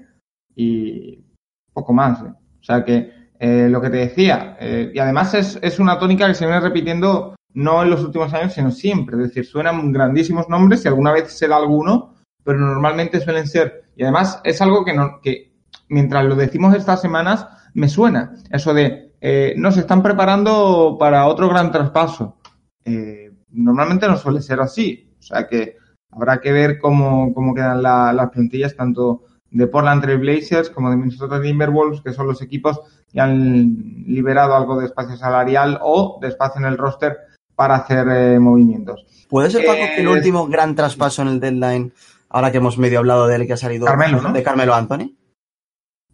y 0.54 1.24
poco 1.72 1.94
más. 1.94 2.20
¿eh? 2.20 2.34
O 2.60 2.62
sea 2.62 2.84
que 2.84 3.30
eh, 3.38 3.68
lo 3.70 3.80
que 3.80 3.88
te 3.88 3.96
decía. 3.96 4.58
Eh, 4.60 4.92
y 4.94 4.98
además 4.98 5.32
es, 5.32 5.58
es 5.62 5.78
una 5.78 5.98
tónica 5.98 6.26
que 6.26 6.34
se 6.34 6.44
viene 6.44 6.60
repitiendo 6.60 7.34
no 7.54 7.82
en 7.82 7.90
los 7.90 8.04
últimos 8.04 8.32
años, 8.34 8.52
sino 8.52 8.70
siempre. 8.70 9.16
Es 9.16 9.28
decir, 9.28 9.46
suenan 9.46 9.92
grandísimos 9.92 10.48
nombres 10.48 10.84
y 10.84 10.88
alguna 10.88 11.12
vez 11.12 11.32
se 11.32 11.48
da 11.48 11.56
alguno, 11.56 12.14
pero 12.44 12.58
normalmente 12.58 13.20
suelen 13.20 13.46
ser. 13.46 13.84
Y 13.96 14.02
además 14.02 14.40
es 14.44 14.60
algo 14.62 14.84
que, 14.84 14.94
no, 14.94 15.20
que 15.20 15.52
mientras 15.88 16.24
lo 16.24 16.34
decimos 16.36 16.74
estas 16.74 17.00
semanas, 17.00 17.46
me 17.74 17.88
suena. 17.88 18.34
Eso 18.50 18.74
de, 18.74 19.12
eh, 19.20 19.54
nos 19.56 19.76
están 19.76 20.02
preparando 20.02 20.96
para 20.98 21.26
otro 21.26 21.48
gran 21.48 21.72
traspaso. 21.72 22.36
Eh, 22.84 23.32
normalmente 23.50 24.06
no 24.06 24.16
suele 24.16 24.40
ser 24.42 24.60
así. 24.60 25.14
O 25.18 25.22
sea 25.22 25.46
que 25.48 25.76
habrá 26.10 26.40
que 26.40 26.52
ver 26.52 26.78
cómo, 26.78 27.34
cómo 27.34 27.54
quedan 27.54 27.82
la- 27.82 28.12
las 28.12 28.30
plantillas 28.30 28.74
tanto 28.76 29.24
de 29.50 29.66
Portland 29.66 30.02
Trail 30.02 30.18
Blazers 30.18 30.70
como 30.70 30.90
de 30.90 30.96
Minnesota 30.96 31.40
Timberwolves, 31.40 32.02
que 32.02 32.12
son 32.12 32.26
los 32.26 32.42
equipos 32.42 32.80
que 33.10 33.20
han 33.20 34.04
liberado 34.06 34.54
algo 34.54 34.78
de 34.78 34.86
espacio 34.86 35.16
salarial 35.16 35.78
o 35.82 36.18
de 36.20 36.28
espacio 36.28 36.60
en 36.60 36.66
el 36.66 36.76
roster 36.78 37.16
para 37.58 37.74
hacer 37.74 38.06
eh, 38.08 38.38
movimientos. 38.38 39.04
¿Puede 39.28 39.50
ser, 39.50 39.66
Paco, 39.66 39.78
que 39.96 40.00
el 40.00 40.06
Eh, 40.06 40.12
último 40.12 40.46
gran 40.46 40.76
traspaso 40.76 41.22
en 41.22 41.28
el 41.28 41.40
deadline, 41.40 41.92
ahora 42.30 42.52
que 42.52 42.58
hemos 42.58 42.78
medio 42.78 43.00
hablado 43.00 43.26
de 43.26 43.34
él, 43.34 43.46
que 43.48 43.54
ha 43.54 43.56
salido 43.56 43.84
Carmelo, 43.84 44.22
¿no? 44.22 44.32
de 44.32 44.42
Carmelo 44.44 44.74
Anthony? 44.76 45.16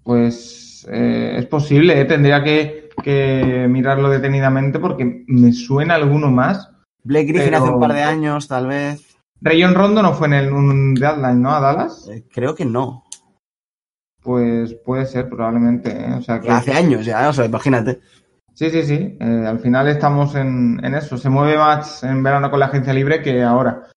Pues 0.02 0.86
eh, 0.90 1.34
es 1.38 1.46
posible, 1.46 2.00
¿eh? 2.00 2.06
tendría 2.06 2.42
que, 2.42 2.88
que 3.02 3.66
mirarlo 3.68 4.08
detenidamente 4.08 4.78
porque 4.78 5.24
me 5.26 5.52
suena 5.52 5.96
alguno 5.96 6.30
más. 6.30 6.70
Blake 7.02 7.26
Griffin 7.26 7.50
Pero- 7.50 7.62
hace 7.64 7.72
un 7.74 7.80
par 7.80 7.92
de 7.92 8.02
años, 8.02 8.48
tal 8.48 8.66
vez. 8.66 9.02
Rayon 9.42 9.74
Rondo 9.74 10.02
no 10.02 10.14
fue 10.14 10.28
en 10.28 10.32
el 10.32 10.50
un 10.52 10.94
deadline, 10.94 11.42
¿no? 11.42 11.50
A 11.54 11.60
Dallas. 11.60 12.08
Creo 12.32 12.54
que 12.54 12.64
no. 12.64 13.04
Pues 14.22 14.74
puede 14.82 15.04
ser, 15.04 15.28
probablemente. 15.28 15.90
¿eh? 15.90 16.14
O 16.16 16.22
sea 16.22 16.40
que... 16.40 16.48
Hace 16.50 16.72
años 16.72 17.04
ya, 17.04 17.28
o 17.28 17.32
sea, 17.34 17.44
imagínate. 17.44 18.00
Sí, 18.54 18.70
sí, 18.70 18.84
sí. 18.84 19.16
Eh, 19.20 19.44
al 19.46 19.58
final 19.58 19.88
estamos 19.88 20.34
en, 20.37 20.80
en 20.84 20.94
eso. 20.94 21.18
Se 21.18 21.28
mueve 21.28 21.58
más 21.58 22.04
en 22.04 22.23
verano 22.23 22.50
con 22.50 22.61
la 22.61 22.66
agencia 22.66 22.92
libre 22.92 23.20
que 23.20 23.42
ahora. 23.42 23.88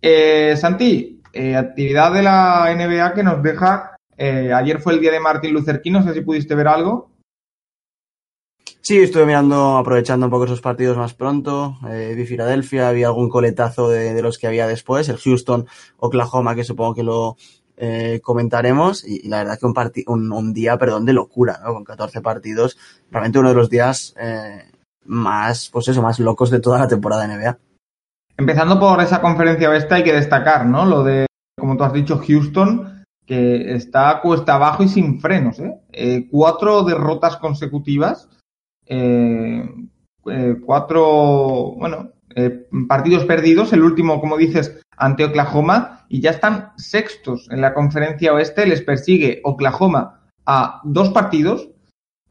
Eh, 0.00 0.54
Santi, 0.56 1.22
eh, 1.32 1.56
actividad 1.56 2.12
de 2.12 2.22
la 2.22 2.70
NBA 2.76 3.14
que 3.14 3.22
nos 3.22 3.42
deja. 3.42 3.96
eh, 4.18 4.52
ayer 4.52 4.80
fue 4.80 4.92
el 4.92 5.00
día 5.00 5.12
de 5.12 5.20
Martin 5.20 5.54
Luther. 5.54 5.80
No 5.86 6.02
sé 6.02 6.12
si 6.12 6.20
pudiste 6.20 6.54
ver 6.54 6.68
algo. 6.68 7.10
Sí, 8.82 8.98
estuve 8.98 9.24
mirando, 9.26 9.78
aprovechando 9.78 10.26
un 10.26 10.30
poco 10.30 10.44
esos 10.44 10.60
partidos 10.60 10.96
más 10.96 11.14
pronto. 11.14 11.78
Vi 11.82 12.26
Filadelfia, 12.26 12.90
vi 12.90 13.04
algún 13.04 13.28
coletazo 13.28 13.88
de, 13.88 14.12
de 14.12 14.22
los 14.22 14.38
que 14.38 14.48
había 14.48 14.66
después. 14.66 15.08
El 15.08 15.18
Houston, 15.18 15.66
Oklahoma, 15.98 16.56
que 16.56 16.64
supongo 16.64 16.94
que 16.94 17.04
lo 17.04 17.36
eh, 17.76 18.20
comentaremos. 18.22 19.04
Y, 19.04 19.28
la 19.28 19.38
verdad 19.38 19.58
que 19.58 19.66
un, 19.66 19.74
un, 20.06 20.32
un 20.32 20.52
día, 20.52 20.78
perdón, 20.78 21.04
de 21.04 21.12
locura, 21.12 21.60
¿no? 21.64 21.74
Con 21.74 21.84
14 21.84 22.20
partidos. 22.20 22.78
Realmente 23.10 23.38
uno 23.38 23.50
de 23.50 23.54
los 23.54 23.70
días 23.70 24.14
eh, 24.18 24.70
más, 25.04 25.68
pues 25.70 25.88
eso, 25.88 26.02
más 26.02 26.18
locos 26.18 26.50
de 26.50 26.60
toda 26.60 26.78
la 26.78 26.88
temporada 26.88 27.26
de 27.26 27.36
NBA. 27.36 27.58
Empezando 28.36 28.78
por 28.80 29.00
esa 29.00 29.20
conferencia 29.20 29.70
oeste, 29.70 29.94
hay 29.94 30.04
que 30.04 30.12
destacar, 30.12 30.66
¿no? 30.66 30.84
Lo 30.84 31.02
de, 31.04 31.26
como 31.58 31.76
tú 31.76 31.84
has 31.84 31.92
dicho, 31.92 32.18
Houston, 32.18 33.04
que 33.26 33.74
está 33.74 34.20
cuesta 34.20 34.54
abajo 34.54 34.82
y 34.82 34.88
sin 34.88 35.20
frenos, 35.20 35.60
¿eh? 35.60 36.28
Cuatro 36.30 36.82
derrotas 36.82 37.36
consecutivas, 37.36 38.28
cuatro, 40.64 41.74
bueno, 41.76 42.12
eh, 42.34 42.66
partidos 42.88 43.24
perdidos, 43.24 43.72
el 43.72 43.82
último, 43.82 44.20
como 44.20 44.36
dices, 44.36 44.80
ante 44.96 45.24
Oklahoma, 45.24 46.06
y 46.08 46.20
ya 46.20 46.30
están 46.30 46.72
sextos 46.76 47.48
en 47.50 47.60
la 47.60 47.74
conferencia 47.74 48.32
oeste, 48.32 48.66
les 48.66 48.82
persigue 48.82 49.40
Oklahoma 49.44 50.20
a 50.46 50.80
dos 50.84 51.10
partidos, 51.10 51.68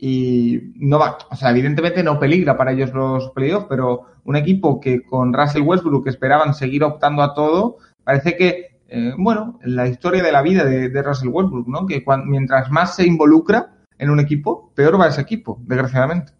y 0.04 0.74
no 0.78 0.98
va, 0.98 1.20
o 1.30 1.36
sea, 1.36 1.52
evidentemente 1.52 2.02
no 2.02 2.20
peligra 2.20 2.58
para 2.58 2.72
ellos 2.72 2.92
los 2.92 3.30
playoffs, 3.32 3.68
pero 3.70 4.08
un 4.24 4.36
equipo 4.36 4.80
que 4.80 5.04
con 5.04 5.32
Russell 5.32 5.62
Westbrook 5.62 6.08
esperaban 6.08 6.56
seguir 6.56 6.84
optando 6.84 7.22
a 7.22 7.36
todo, 7.36 7.78
parece 8.04 8.36
que, 8.36 8.80
eh, 8.88 9.14
bueno, 9.16 9.60
la 9.64 9.88
historia 9.88 10.24
de 10.24 10.32
la 10.32 10.42
vida 10.42 10.66
de, 10.66 11.04
Russell 11.04 11.30
Westbrook, 11.30 11.68
¿no? 11.68 11.86
Que 11.86 12.04
mientras 12.26 12.72
más 12.72 12.96
se 12.96 13.06
involucra 13.06 13.76
en 14.00 14.10
un 14.10 14.20
equipo, 14.20 14.72
peor 14.74 15.00
va 15.00 15.08
ese 15.08 15.22
equipo, 15.22 15.60
desgraciadamente. 15.68 16.34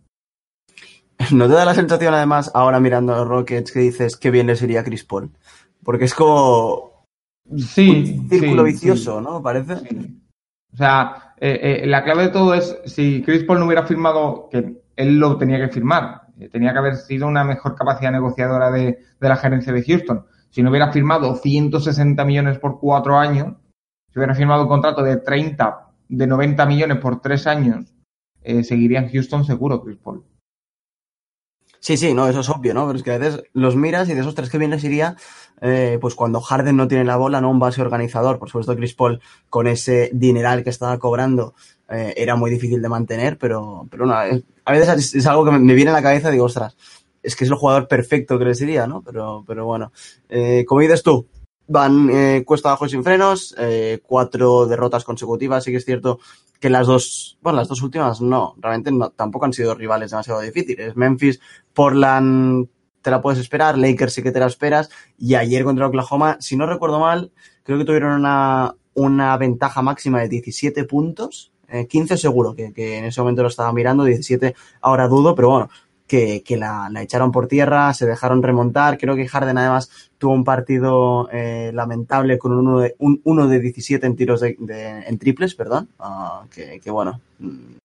¿No 1.32 1.48
te 1.48 1.54
da 1.54 1.66
la 1.66 1.74
sensación, 1.74 2.14
además, 2.14 2.52
ahora 2.54 2.80
mirando 2.80 3.14
a 3.14 3.18
los 3.20 3.28
Rockets, 3.28 3.72
que 3.72 3.80
dices 3.80 4.18
que 4.18 4.32
bien 4.32 4.48
les 4.48 4.62
iría 4.62 4.82
a 4.82 4.84
Chris 4.84 5.04
Paul? 5.04 5.32
Porque 5.84 6.06
es 6.06 6.14
como 6.14 7.06
Sí. 7.58 8.16
un 8.20 8.30
círculo 8.30 8.66
sí, 8.66 8.72
vicioso, 8.72 9.20
sí. 9.20 9.24
¿no? 9.26 9.42
Parece. 9.42 9.78
Sí. 9.78 10.22
O 10.74 10.78
sea, 10.78 11.34
eh, 11.38 11.82
eh, 11.84 11.88
la 11.88 12.04
clave 12.04 12.24
de 12.24 12.30
todo 12.30 12.54
es 12.54 12.78
si 12.86 13.22
Chris 13.24 13.44
Paul 13.44 13.60
no 13.60 13.66
hubiera 13.66 13.86
firmado, 13.86 14.48
que 14.50 14.82
él 14.96 15.18
lo 15.20 15.38
tenía 15.38 15.58
que 15.60 15.68
firmar, 15.74 16.22
eh, 16.40 16.50
tenía 16.50 16.72
que 16.72 16.80
haber 16.80 16.96
sido 16.96 17.28
una 17.28 17.44
mejor 17.44 17.76
capacidad 17.76 18.12
negociadora 18.12 18.72
de, 18.72 19.00
de 19.20 19.30
la 19.30 19.36
gerencia 19.36 19.74
de 19.74 19.84
Houston. 19.84 20.26
Si 20.50 20.64
no 20.64 20.70
hubiera 20.70 20.92
firmado 20.92 21.36
160 21.36 22.24
millones 22.26 22.60
por 22.60 22.80
cuatro 22.80 23.18
años, 23.18 23.56
si 24.12 24.20
hubiera 24.20 24.36
firmado 24.36 24.64
un 24.64 24.68
contrato 24.70 25.04
de 25.04 25.18
30, 25.18 25.88
de 26.10 26.28
90 26.28 26.66
millones 26.66 26.98
por 26.98 27.22
tres 27.22 27.48
años, 27.48 27.94
eh, 28.44 28.64
seguiría 28.64 29.00
en 29.00 29.10
Houston 29.10 29.46
seguro 29.46 29.82
Chris 29.84 29.98
Paul. 29.98 30.24
Sí, 31.84 31.98
sí, 31.98 32.14
no, 32.14 32.28
eso 32.28 32.42
es 32.42 32.50
obvio, 32.50 32.76
¿no? 32.76 32.86
Pero 32.86 32.98
es 32.98 33.04
que 33.04 33.12
a 33.12 33.18
veces 33.18 33.44
los 33.54 33.76
miras 33.76 34.08
y 34.08 34.14
de 34.14 34.22
esos 34.22 34.36
tres 34.36 34.52
que 34.52 34.60
bien 34.60 34.70
les 34.70 34.84
iría, 34.84 35.16
eh, 35.62 35.98
pues 36.00 36.14
cuando 36.14 36.40
Harden 36.40 36.78
no 36.78 36.88
tiene 36.88 37.04
la 37.06 37.18
bola, 37.18 37.42
¿no? 37.42 37.50
Un 37.50 37.58
base 37.58 37.82
organizador. 37.82 38.38
Por 38.38 38.50
supuesto, 38.50 38.76
Chris 38.76 38.94
Paul, 38.94 39.20
con 39.50 39.66
ese 39.66 40.12
dineral 40.14 40.64
que 40.64 40.70
estaba 40.70 41.00
cobrando, 41.00 41.56
eh, 41.90 42.14
era 42.18 42.36
muy 42.36 42.52
difícil 42.52 42.84
de 42.84 42.90
mantener, 42.90 43.40
pero, 43.40 43.88
pero 43.90 44.06
no, 44.06 44.22
es- 44.22 44.44
a 44.64 44.72
veces 44.74 45.16
es, 45.16 45.26
algo 45.26 45.44
que 45.44 45.52
me, 45.52 45.74
viene 45.74 45.90
a 45.90 45.94
la 45.96 46.04
cabeza 46.04 46.30
y 46.30 46.34
digo, 46.34 46.46
ostras, 46.46 46.78
es 47.24 47.36
que 47.36 47.46
es 47.46 47.50
el 47.50 47.58
jugador 47.58 47.88
perfecto 47.88 48.38
que 48.38 48.46
les 48.46 48.62
iría, 48.62 48.86
¿no? 48.86 49.02
Pero, 49.02 49.44
pero 49.48 49.66
bueno, 49.66 49.92
eh, 50.30 50.64
como 50.68 50.82
dices 50.82 51.02
tú, 51.02 51.26
van 51.72 52.10
eh, 52.10 52.44
cuesta 52.46 52.70
abajo 52.70 52.86
y 52.86 52.90
sin 52.90 53.04
frenos, 53.04 53.56
eh, 53.58 54.00
cuatro 54.06 54.66
derrotas 54.68 55.04
consecutivas, 55.04 55.64
sí 55.64 55.72
que 55.72 55.78
es 55.78 55.86
cierto 55.86 56.20
que 56.60 56.70
las 56.70 56.86
dos, 56.86 57.40
bueno, 57.42 57.58
las 57.58 57.70
dos 57.70 57.82
últimas 57.82 58.22
no, 58.22 58.56
realmente 58.60 58.92
tampoco 59.16 59.46
han 59.46 59.54
sido 59.54 59.74
rivales 59.74 60.12
demasiado 60.12 60.42
difíciles. 60.42 60.96
Memphis, 60.96 61.40
Portland, 61.74 62.68
te 63.02 63.10
la 63.10 63.22
puedes 63.22 63.40
esperar, 63.40 63.78
Lakers 63.78 64.14
sí 64.14 64.22
que 64.22 64.32
te 64.32 64.40
la 64.40 64.46
esperas, 64.46 64.90
y 65.18 65.36
ayer 65.36 65.64
contra 65.64 65.88
Oklahoma, 65.88 66.38
si 66.40 66.58
no 66.58 66.68
recuerdo 66.68 67.00
mal, 67.00 67.32
creo 67.64 67.80
que 67.80 67.86
tuvieron 67.86 68.14
una, 68.14 68.76
una 68.94 69.38
ventaja 69.38 69.82
máxima 69.82 70.20
de 70.20 70.30
17 70.30 70.84
puntos, 70.84 71.52
eh, 71.68 71.88
15 71.88 72.18
seguro, 72.18 72.54
que, 72.54 72.74
que 72.74 72.98
en 72.98 73.06
ese 73.06 73.22
momento 73.22 73.42
lo 73.42 73.48
estaba 73.48 73.74
mirando, 73.74 74.04
17 74.04 74.54
ahora 74.82 75.08
dudo, 75.08 75.34
pero 75.34 75.50
bueno, 75.50 75.70
que, 76.12 76.58
la, 76.58 76.92
echaron 77.02 77.32
por 77.32 77.48
tierra, 77.48 77.94
se 77.94 78.06
dejaron 78.06 78.44
remontar, 78.44 78.98
creo 78.98 79.16
que 79.16 79.28
Harden 79.28 79.58
además 79.58 79.90
tuvo 80.18 80.34
un 80.34 80.44
partido 80.44 81.30
eh, 81.32 81.72
lamentable 81.74 82.38
con 82.38 82.52
un 82.52 82.68
1 82.68 82.80
de, 82.80 82.96
un 83.00 83.22
uno 83.24 83.48
de 83.48 83.60
17 83.62 84.06
en 84.06 84.16
tiros 84.18 84.42
de, 84.42 84.58
en 84.60 85.18
triples, 85.18 85.56
perdón, 85.56 85.88
ah, 86.00 86.44
que, 86.52 86.92
bueno, 86.92 87.22
mm, 87.40 87.78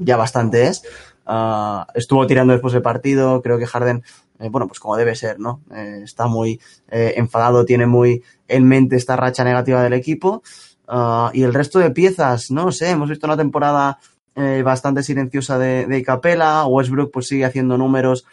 ya 0.00 0.18
bastante 0.18 0.66
es. 0.66 0.82
Ah, 1.24 1.86
estuvo 1.94 2.26
tirando 2.26 2.52
después 2.52 2.74
del 2.74 2.82
partido, 2.82 3.40
creo 3.40 3.58
que 3.58 3.66
Harden, 3.66 4.02
eh, 4.38 4.48
bueno, 4.50 4.68
pues 4.68 4.78
como 4.78 4.96
debe 4.96 5.14
ser, 5.14 5.40
¿no? 5.40 5.62
Eh, 5.74 6.02
está 6.04 6.26
muy 6.26 6.60
enfadado, 6.88 7.64
tiene 7.64 7.86
muy 7.86 8.22
en 8.48 8.68
mente 8.68 8.96
esta 8.96 9.16
racha 9.16 9.44
negativa 9.44 9.82
del 9.82 9.94
equipo. 9.94 10.42
Ah, 10.86 11.30
y 11.32 11.42
el 11.42 11.54
resto 11.54 11.78
de 11.78 11.90
piezas, 11.90 12.50
no 12.50 12.70
sé, 12.70 12.90
hemos 12.90 13.08
visto 13.08 13.26
una 13.26 13.36
temporada 13.36 13.98
eh, 14.36 14.62
bastante 14.62 15.02
silenciosa 15.02 15.58
de, 15.58 15.86
de 15.86 16.02
Capela, 16.02 16.66
Westbrook 16.66 17.10
pues 17.10 17.26
sigue 17.26 17.44
haciendo 17.44 17.78
números, 17.78 18.26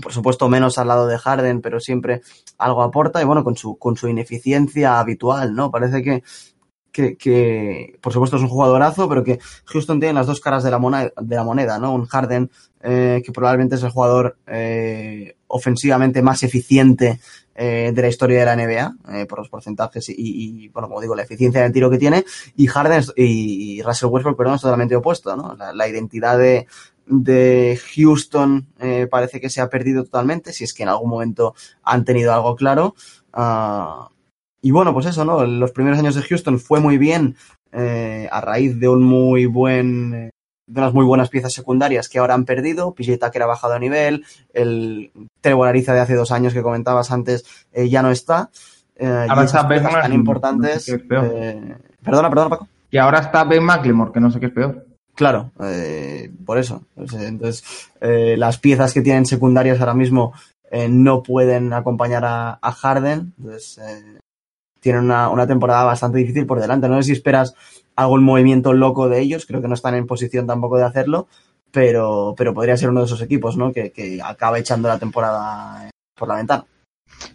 por 0.00 0.12
supuesto 0.12 0.48
menos 0.48 0.78
al 0.78 0.88
lado 0.88 1.06
de 1.06 1.18
Harden, 1.18 1.60
pero 1.60 1.80
siempre 1.80 2.22
algo 2.58 2.82
aporta 2.82 3.20
y 3.20 3.24
bueno, 3.24 3.42
con 3.42 3.56
su, 3.56 3.76
con 3.76 3.96
su 3.96 4.08
ineficiencia 4.08 4.98
habitual, 5.00 5.54
¿no? 5.54 5.70
Parece 5.70 6.02
que, 6.02 6.22
que, 6.92 7.98
por 8.00 8.12
supuesto 8.12 8.36
es 8.36 8.42
un 8.42 8.48
jugadorazo, 8.48 9.08
pero 9.08 9.24
que 9.24 9.38
Houston 9.64 9.98
tiene 9.98 10.14
las 10.14 10.26
dos 10.26 10.40
caras 10.40 10.62
de 10.62 10.70
la 10.70 10.78
moneda, 10.78 11.10
de 11.20 11.36
la 11.36 11.44
moneda 11.44 11.78
¿no? 11.78 11.94
Un 11.94 12.06
Harden 12.06 12.50
eh, 12.82 13.22
que 13.24 13.32
probablemente 13.32 13.76
es 13.76 13.82
el 13.82 13.90
jugador 13.90 14.36
eh, 14.46 15.36
ofensivamente 15.52 16.22
más 16.22 16.42
eficiente 16.42 17.20
eh, 17.54 17.92
de 17.94 18.02
la 18.02 18.08
historia 18.08 18.40
de 18.40 18.46
la 18.46 18.56
NBA, 18.56 18.96
eh, 19.12 19.26
por 19.26 19.38
los 19.38 19.50
porcentajes 19.50 20.08
y, 20.08 20.68
bueno, 20.68 20.88
como 20.88 21.00
digo, 21.02 21.14
la 21.14 21.22
eficiencia 21.22 21.62
del 21.62 21.72
tiro 21.72 21.90
que 21.90 21.98
tiene, 21.98 22.24
y 22.56 22.66
Harden 22.66 23.04
y, 23.16 23.82
Russell 23.82 24.08
Westbrook, 24.08 24.36
perdón, 24.36 24.54
es 24.54 24.62
totalmente 24.62 24.96
opuesto, 24.96 25.36
¿no? 25.36 25.54
La, 25.74 25.88
identidad 25.88 26.38
de, 26.38 26.66
de 27.06 27.78
Houston 27.94 28.66
eh, 28.80 29.06
parece 29.10 29.40
que 29.40 29.50
se 29.50 29.60
ha 29.60 29.68
perdido 29.68 30.04
totalmente, 30.04 30.54
si 30.54 30.64
es 30.64 30.72
que 30.72 30.84
en 30.84 30.88
algún 30.88 31.10
momento 31.10 31.54
han 31.82 32.06
tenido 32.06 32.32
algo 32.32 32.56
claro. 32.56 32.94
Ah, 33.34 34.08
y 34.62 34.70
bueno, 34.70 34.94
pues 34.94 35.04
eso, 35.04 35.26
¿no? 35.26 35.44
Los 35.44 35.72
primeros 35.72 35.98
años 35.98 36.14
de 36.14 36.22
Houston 36.22 36.58
fue 36.58 36.80
muy 36.80 36.96
bien 36.96 37.36
a 37.72 38.40
raíz 38.40 38.78
de 38.78 38.88
un 38.88 39.02
muy 39.02 39.46
buen 39.46 40.30
de 40.72 40.80
unas 40.80 40.94
muy 40.94 41.04
buenas 41.04 41.28
piezas 41.28 41.52
secundarias 41.52 42.08
que 42.08 42.18
ahora 42.18 42.34
han 42.34 42.44
perdido. 42.44 42.94
PJ 42.94 43.18
Tucker 43.18 43.42
ha 43.42 43.46
bajado 43.46 43.74
a 43.74 43.78
nivel, 43.78 44.24
el 44.52 45.10
Trevor 45.40 45.68
Ariza 45.68 45.94
de 45.94 46.00
hace 46.00 46.14
dos 46.14 46.32
años 46.32 46.52
que 46.52 46.62
comentabas 46.62 47.10
antes 47.10 47.44
eh, 47.72 47.88
ya 47.88 48.02
no 48.02 48.10
está. 48.10 48.50
Eh, 48.96 49.26
Ahora 49.28 49.42
y 49.42 49.44
está 49.46 49.68
piezas 49.68 49.92
tan 49.92 50.12
importantes. 50.12 50.88
no 50.88 50.96
sé 50.96 51.04
eh, 51.10 51.76
perdona, 52.02 52.28
perdona, 52.28 52.50
Paco. 52.50 52.68
Y 52.90 52.98
ahora 52.98 53.20
está 53.20 53.44
Ben 53.44 53.64
McLemore, 53.64 54.12
que 54.12 54.20
no 54.20 54.30
sé 54.30 54.40
qué 54.40 54.46
es 54.46 54.52
peor. 54.52 54.86
Claro, 55.14 55.50
eh, 55.60 56.30
por 56.44 56.58
eso. 56.58 56.82
Entonces, 56.96 57.90
las 58.00 58.58
piezas 58.58 58.94
que 58.94 59.02
tienen 59.02 59.26
secundarias 59.26 59.80
ahora 59.80 59.94
mismo 59.94 60.32
eh, 60.72 60.88
no 60.88 61.22
pueden 61.22 61.74
acompañar 61.74 62.24
a, 62.24 62.58
a 62.62 62.72
Harden. 62.72 63.34
Entonces, 63.36 63.78
eh, 64.82 64.88
tienen 64.90 65.04
una, 65.04 65.28
una, 65.28 65.46
temporada 65.46 65.84
bastante 65.84 66.18
difícil 66.18 66.46
por 66.46 66.60
delante. 66.60 66.88
No 66.88 66.96
sé 66.96 67.04
si 67.04 67.12
esperas 67.12 67.54
algún 67.96 68.22
movimiento 68.24 68.72
loco 68.72 69.08
de 69.08 69.20
ellos, 69.20 69.46
creo 69.46 69.62
que 69.62 69.68
no 69.68 69.74
están 69.74 69.94
en 69.94 70.06
posición 70.06 70.46
tampoco 70.46 70.76
de 70.76 70.84
hacerlo, 70.84 71.28
pero, 71.70 72.34
pero 72.36 72.54
podría 72.54 72.76
ser 72.76 72.90
uno 72.90 73.00
de 73.00 73.06
esos 73.06 73.22
equipos, 73.22 73.56
¿no? 73.56 73.72
Que, 73.72 73.92
que 73.92 74.20
acaba 74.22 74.58
echando 74.58 74.88
la 74.88 74.98
temporada 74.98 75.90
por 76.16 76.28
la 76.28 76.36
ventana. 76.36 76.66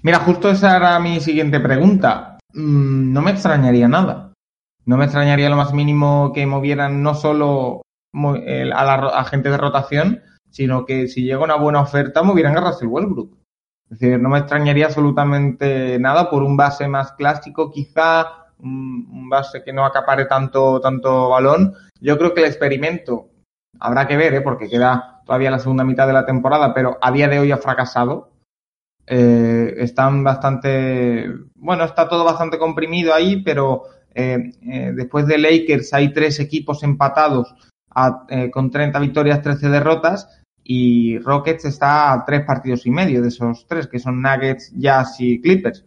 Mira, 0.02 0.20
justo 0.20 0.50
esa 0.50 0.76
era 0.76 1.00
mi 1.00 1.20
siguiente 1.20 1.60
pregunta. 1.60 2.38
Mm, 2.54 3.14
no 3.14 3.22
me 3.22 3.32
extrañaría 3.32 3.88
nada. 3.88 4.34
No 4.86 4.98
me 4.98 5.06
extrañaría 5.06 5.50
lo 5.50 5.58
más 5.58 5.74
mínimo 5.74 6.32
que 6.34 6.46
movieran 6.46 7.04
no 7.04 7.14
solo 7.14 7.82
a 8.14 8.86
la 8.86 8.94
a 8.94 9.26
gente 9.26 9.50
de 9.50 9.58
rotación, 9.58 10.22
sino 10.50 10.86
que 10.86 11.08
si 11.08 11.24
llega 11.24 11.44
una 11.44 11.56
buena 11.56 11.82
oferta 11.82 12.24
movieran 12.24 12.58
a 12.58 12.62
Russell 12.62 12.88
Westbrook. 12.88 13.38
Es 13.90 14.00
decir, 14.00 14.20
no 14.20 14.30
me 14.30 14.40
extrañaría 14.40 14.88
absolutamente 14.88 15.98
nada 16.00 16.30
por 16.30 16.44
un 16.44 16.58
base 16.58 16.88
más 16.88 17.14
clásico, 17.14 17.72
quizá 17.72 18.48
un, 18.60 19.30
base 19.30 19.64
que 19.64 19.72
no 19.72 19.86
acapare 19.86 20.26
tanto, 20.26 20.82
tanto 20.82 21.30
balón. 21.30 21.74
Yo 22.02 22.18
creo 22.18 22.34
que 22.34 22.42
el 22.42 22.48
experimento 22.48 23.30
habrá 23.80 24.08
que 24.08 24.18
ver, 24.18 24.34
¿eh? 24.34 24.42
porque 24.42 24.70
queda 24.70 25.22
todavía 25.26 25.52
la 25.52 25.60
segunda 25.60 25.84
mitad 25.84 26.08
de 26.08 26.14
la 26.14 26.26
temporada, 26.26 26.74
pero 26.74 26.98
a 27.02 27.12
día 27.12 27.28
de 27.28 27.40
hoy 27.40 27.52
ha 27.52 27.58
fracasado. 27.58 28.32
Eh, 29.06 29.76
están 29.78 30.24
bastante, 30.24 31.30
bueno, 31.56 31.86
está 31.86 32.10
todo 32.10 32.26
bastante 32.26 32.58
comprimido 32.58 33.14
ahí, 33.14 33.42
pero 33.42 33.84
eh, 34.20 34.52
eh, 34.64 34.92
después 34.96 35.28
de 35.28 35.38
Lakers 35.38 35.94
hay 35.94 36.12
tres 36.12 36.40
equipos 36.40 36.82
empatados 36.82 37.54
eh, 38.30 38.50
con 38.50 38.72
30 38.72 38.98
victorias, 39.00 39.44
13 39.44 39.70
derrotas 39.70 40.42
y 40.70 41.18
Rockets 41.20 41.64
está 41.64 42.12
a 42.12 42.26
tres 42.26 42.44
partidos 42.46 42.86
y 42.86 42.92
medio 42.92 43.22
de 43.22 43.30
esos 43.30 43.66
tres, 43.68 43.88
que 43.88 44.00
son 44.00 44.22
Nuggets, 44.22 44.74
Jazz 44.76 45.16
y 45.20 45.40
Clippers. 45.40 45.86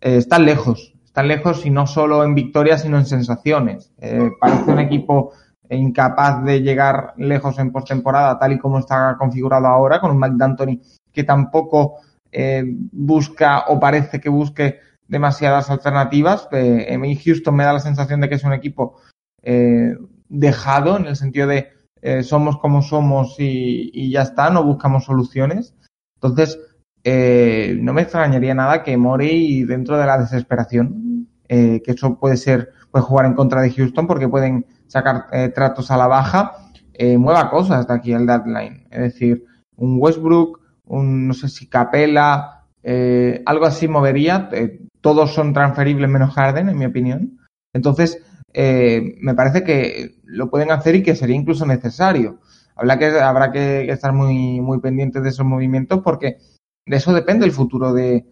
Eh, 0.00 0.16
están 0.16 0.44
lejos, 0.44 0.92
están 1.04 1.28
lejos 1.28 1.64
y 1.64 1.70
no 1.70 1.86
solo 1.86 2.24
en 2.24 2.34
victorias, 2.34 2.82
sino 2.82 2.98
en 2.98 3.06
sensaciones. 3.06 3.92
Eh, 3.98 4.28
parece 4.40 4.72
un 4.72 4.80
equipo 4.80 5.34
incapaz 5.70 6.42
de 6.42 6.62
llegar 6.62 7.14
lejos 7.16 7.60
en 7.60 7.70
postemporada, 7.70 8.40
tal 8.40 8.54
y 8.54 8.58
como 8.58 8.80
está 8.80 9.14
configurado 9.16 9.68
ahora, 9.68 10.00
con 10.00 10.10
un 10.10 10.18
Mike 10.18 10.34
D'Antoni 10.36 10.82
que 11.12 11.22
tampoco 11.22 11.98
eh, 12.32 12.64
busca 12.66 13.66
o 13.68 13.78
parece 13.78 14.20
que 14.20 14.28
busque 14.28 14.80
demasiadas 15.06 15.70
alternativas. 15.70 16.48
Eh, 16.50 16.86
en 16.88 17.16
Houston 17.16 17.54
me 17.54 17.62
da 17.62 17.72
la 17.72 17.80
sensación 17.80 18.20
de 18.20 18.28
que 18.28 18.34
es 18.34 18.44
un 18.44 18.52
equipo 18.52 18.96
dejado 20.28 20.96
en 20.96 21.06
el 21.06 21.16
sentido 21.16 21.46
de 21.46 21.77
eh, 22.02 22.22
somos 22.22 22.58
como 22.58 22.82
somos 22.82 23.36
y, 23.38 23.90
y, 23.92 24.10
ya 24.10 24.22
está, 24.22 24.50
no 24.50 24.64
buscamos 24.64 25.04
soluciones. 25.04 25.74
Entonces, 26.14 26.58
eh, 27.04 27.78
no 27.80 27.92
me 27.92 28.02
extrañaría 28.02 28.54
nada 28.54 28.82
que 28.82 28.96
Morey 28.96 29.64
dentro 29.64 29.96
de 29.96 30.06
la 30.06 30.18
desesperación, 30.18 31.28
eh, 31.48 31.80
que 31.82 31.92
eso 31.92 32.18
puede 32.18 32.36
ser, 32.36 32.72
puede 32.90 33.04
jugar 33.04 33.26
en 33.26 33.34
contra 33.34 33.62
de 33.62 33.70
Houston 33.70 34.06
porque 34.06 34.28
pueden 34.28 34.66
sacar 34.88 35.26
eh, 35.32 35.48
tratos 35.48 35.90
a 35.90 35.96
la 35.96 36.06
baja, 36.06 36.52
mueva 37.18 37.48
cosas 37.48 37.86
de 37.86 37.94
aquí 37.94 38.12
al 38.12 38.26
deadline. 38.26 38.86
Es 38.90 39.00
decir, 39.00 39.44
un 39.76 39.98
Westbrook, 40.00 40.60
un 40.84 41.28
no 41.28 41.34
sé 41.34 41.48
si 41.48 41.68
Capela, 41.68 42.64
algo 43.46 43.66
así 43.66 43.86
movería. 43.86 44.50
Todos 45.00 45.32
son 45.32 45.52
transferibles 45.52 46.10
menos 46.10 46.34
Harden, 46.34 46.68
en 46.68 46.76
mi 46.76 46.86
opinión. 46.86 47.38
Entonces, 47.72 48.20
eh, 48.52 49.16
me 49.20 49.34
parece 49.34 49.62
que 49.62 50.16
lo 50.24 50.50
pueden 50.50 50.70
hacer 50.70 50.94
y 50.94 51.02
que 51.02 51.16
sería 51.16 51.36
incluso 51.36 51.66
necesario. 51.66 52.38
Habrá 52.74 52.98
que, 52.98 53.06
habrá 53.06 53.52
que 53.52 53.90
estar 53.90 54.12
muy, 54.12 54.60
muy 54.60 54.80
pendientes 54.80 55.22
de 55.22 55.28
esos 55.30 55.46
movimientos 55.46 56.00
porque 56.02 56.38
de 56.86 56.96
eso 56.96 57.12
depende 57.12 57.44
el 57.44 57.52
futuro 57.52 57.92
de, 57.92 58.24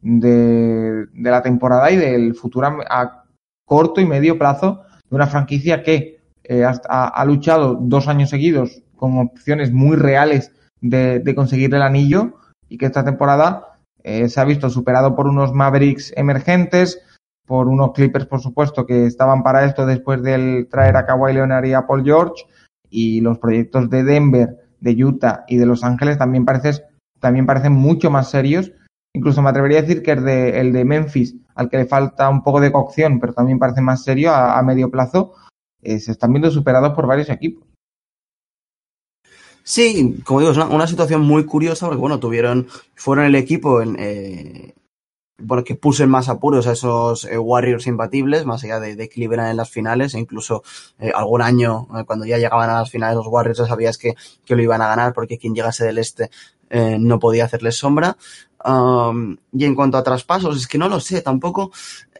de, 0.00 1.06
la 1.14 1.42
temporada 1.42 1.90
y 1.90 1.96
del 1.96 2.34
futuro 2.34 2.78
a, 2.88 3.24
corto 3.64 4.00
y 4.00 4.06
medio 4.06 4.38
plazo 4.38 4.82
de 5.08 5.16
una 5.16 5.26
franquicia 5.26 5.82
que 5.82 6.20
eh, 6.44 6.64
ha, 6.64 7.08
ha, 7.08 7.24
luchado 7.24 7.78
dos 7.80 8.08
años 8.08 8.30
seguidos 8.30 8.82
con 8.96 9.18
opciones 9.18 9.70
muy 9.70 9.96
reales 9.96 10.52
de, 10.80 11.20
de 11.20 11.34
conseguir 11.34 11.74
el 11.74 11.82
anillo 11.82 12.34
y 12.68 12.78
que 12.78 12.86
esta 12.86 13.04
temporada 13.04 13.70
eh, 14.02 14.28
se 14.28 14.40
ha 14.40 14.44
visto 14.44 14.70
superado 14.70 15.14
por 15.14 15.26
unos 15.26 15.52
Mavericks 15.52 16.12
emergentes, 16.16 17.02
por 17.50 17.66
unos 17.66 17.90
Clippers, 17.94 18.26
por 18.26 18.40
supuesto, 18.40 18.86
que 18.86 19.06
estaban 19.06 19.42
para 19.42 19.64
esto 19.64 19.84
después 19.84 20.22
del 20.22 20.68
traer 20.70 20.96
a 20.96 21.04
Kawhi 21.04 21.32
Leonard 21.32 21.64
y 21.64 21.72
a 21.72 21.84
Paul 21.84 22.04
George, 22.04 22.44
y 22.88 23.20
los 23.22 23.38
proyectos 23.38 23.90
de 23.90 24.04
Denver, 24.04 24.56
de 24.78 25.04
Utah 25.04 25.44
y 25.48 25.56
de 25.56 25.66
Los 25.66 25.82
Ángeles 25.82 26.16
también, 26.16 26.44
pareces, 26.44 26.84
también 27.18 27.46
parecen 27.46 27.72
mucho 27.72 28.08
más 28.08 28.30
serios. 28.30 28.70
Incluso 29.12 29.42
me 29.42 29.50
atrevería 29.50 29.80
a 29.80 29.82
decir 29.82 30.00
que 30.04 30.12
el 30.12 30.72
de, 30.72 30.84
Memphis, 30.84 31.34
al 31.56 31.68
que 31.68 31.78
le 31.78 31.86
falta 31.86 32.28
un 32.28 32.44
poco 32.44 32.60
de 32.60 32.70
cocción, 32.70 33.18
pero 33.18 33.32
también 33.32 33.58
parece 33.58 33.80
más 33.80 34.04
serio 34.04 34.30
a, 34.30 34.56
a 34.56 34.62
medio 34.62 34.88
plazo, 34.88 35.32
eh, 35.82 35.98
se 35.98 36.12
están 36.12 36.32
viendo 36.32 36.52
superados 36.52 36.92
por 36.94 37.08
varios 37.08 37.30
equipos. 37.30 37.66
Sí, 39.64 40.20
como 40.24 40.38
digo, 40.38 40.52
es 40.52 40.56
una, 40.56 40.68
una, 40.68 40.86
situación 40.86 41.22
muy 41.22 41.46
curiosa 41.46 41.86
porque, 41.86 42.00
bueno, 42.00 42.20
tuvieron, 42.20 42.68
fueron 42.94 43.24
el 43.24 43.34
equipo 43.34 43.82
en, 43.82 43.96
eh, 43.98 44.74
bueno, 45.40 45.64
que 45.64 45.74
puso 45.74 46.02
en 46.04 46.10
más 46.10 46.28
apuros 46.28 46.66
a 46.66 46.72
esos 46.72 47.24
eh, 47.24 47.38
Warriors 47.38 47.86
imbatibles, 47.86 48.44
más 48.44 48.62
allá 48.64 48.80
de, 48.80 48.96
de, 48.96 49.08
Cleveland 49.08 49.50
en 49.50 49.56
las 49.56 49.70
finales, 49.70 50.14
e 50.14 50.18
incluso 50.18 50.62
eh, 50.98 51.12
algún 51.14 51.42
año, 51.42 51.88
eh, 51.96 52.04
cuando 52.04 52.26
ya 52.26 52.38
llegaban 52.38 52.70
a 52.70 52.80
las 52.80 52.90
finales 52.90 53.16
los 53.16 53.26
Warriors, 53.26 53.58
ya 53.58 53.66
sabías 53.66 53.98
que, 53.98 54.14
que 54.44 54.56
lo 54.56 54.62
iban 54.62 54.82
a 54.82 54.88
ganar 54.88 55.12
porque 55.12 55.38
quien 55.38 55.54
llegase 55.54 55.84
del 55.84 55.98
este 55.98 56.30
no 56.72 57.18
podía 57.18 57.46
hacerles 57.46 57.76
sombra. 57.76 58.16
Um, 58.64 59.36
y 59.52 59.64
en 59.64 59.74
cuanto 59.74 59.98
a 59.98 60.04
traspasos, 60.04 60.56
es 60.56 60.68
que 60.68 60.78
no 60.78 60.88
lo 60.88 61.00
sé, 61.00 61.20
tampoco 61.20 61.72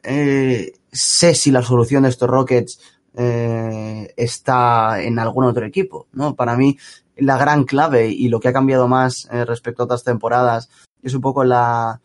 sé 0.02 1.35
si 1.35 1.52
la 1.52 1.62
solución 1.62 2.02
de 2.02 2.09
estos 2.09 2.28
Rockets 2.28 2.80
está 3.14 5.00
en 5.00 5.20
algún 5.20 5.44
otro 5.44 5.64
equipo, 5.64 6.09
¿no? 6.12 6.35
Para 6.35 6.56
mí, 6.56 6.76
la 7.16 7.38
gran 7.38 7.62
clave 7.62 8.09
y 8.09 8.28
lo 8.28 8.40
que 8.40 8.48
ha 8.48 8.52
cambiado 8.52 8.88
más 8.88 9.28
respecto 9.30 9.83
a 9.83 9.85
otras 9.85 10.02
temporadas 10.02 10.68
es 11.00 11.14
un 11.14 11.20
poco 11.20 11.44
la, 11.44 12.00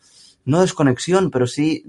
no 0.45 0.61
desconexión, 0.61 1.31
pero 1.31 1.47
sí 1.47 1.83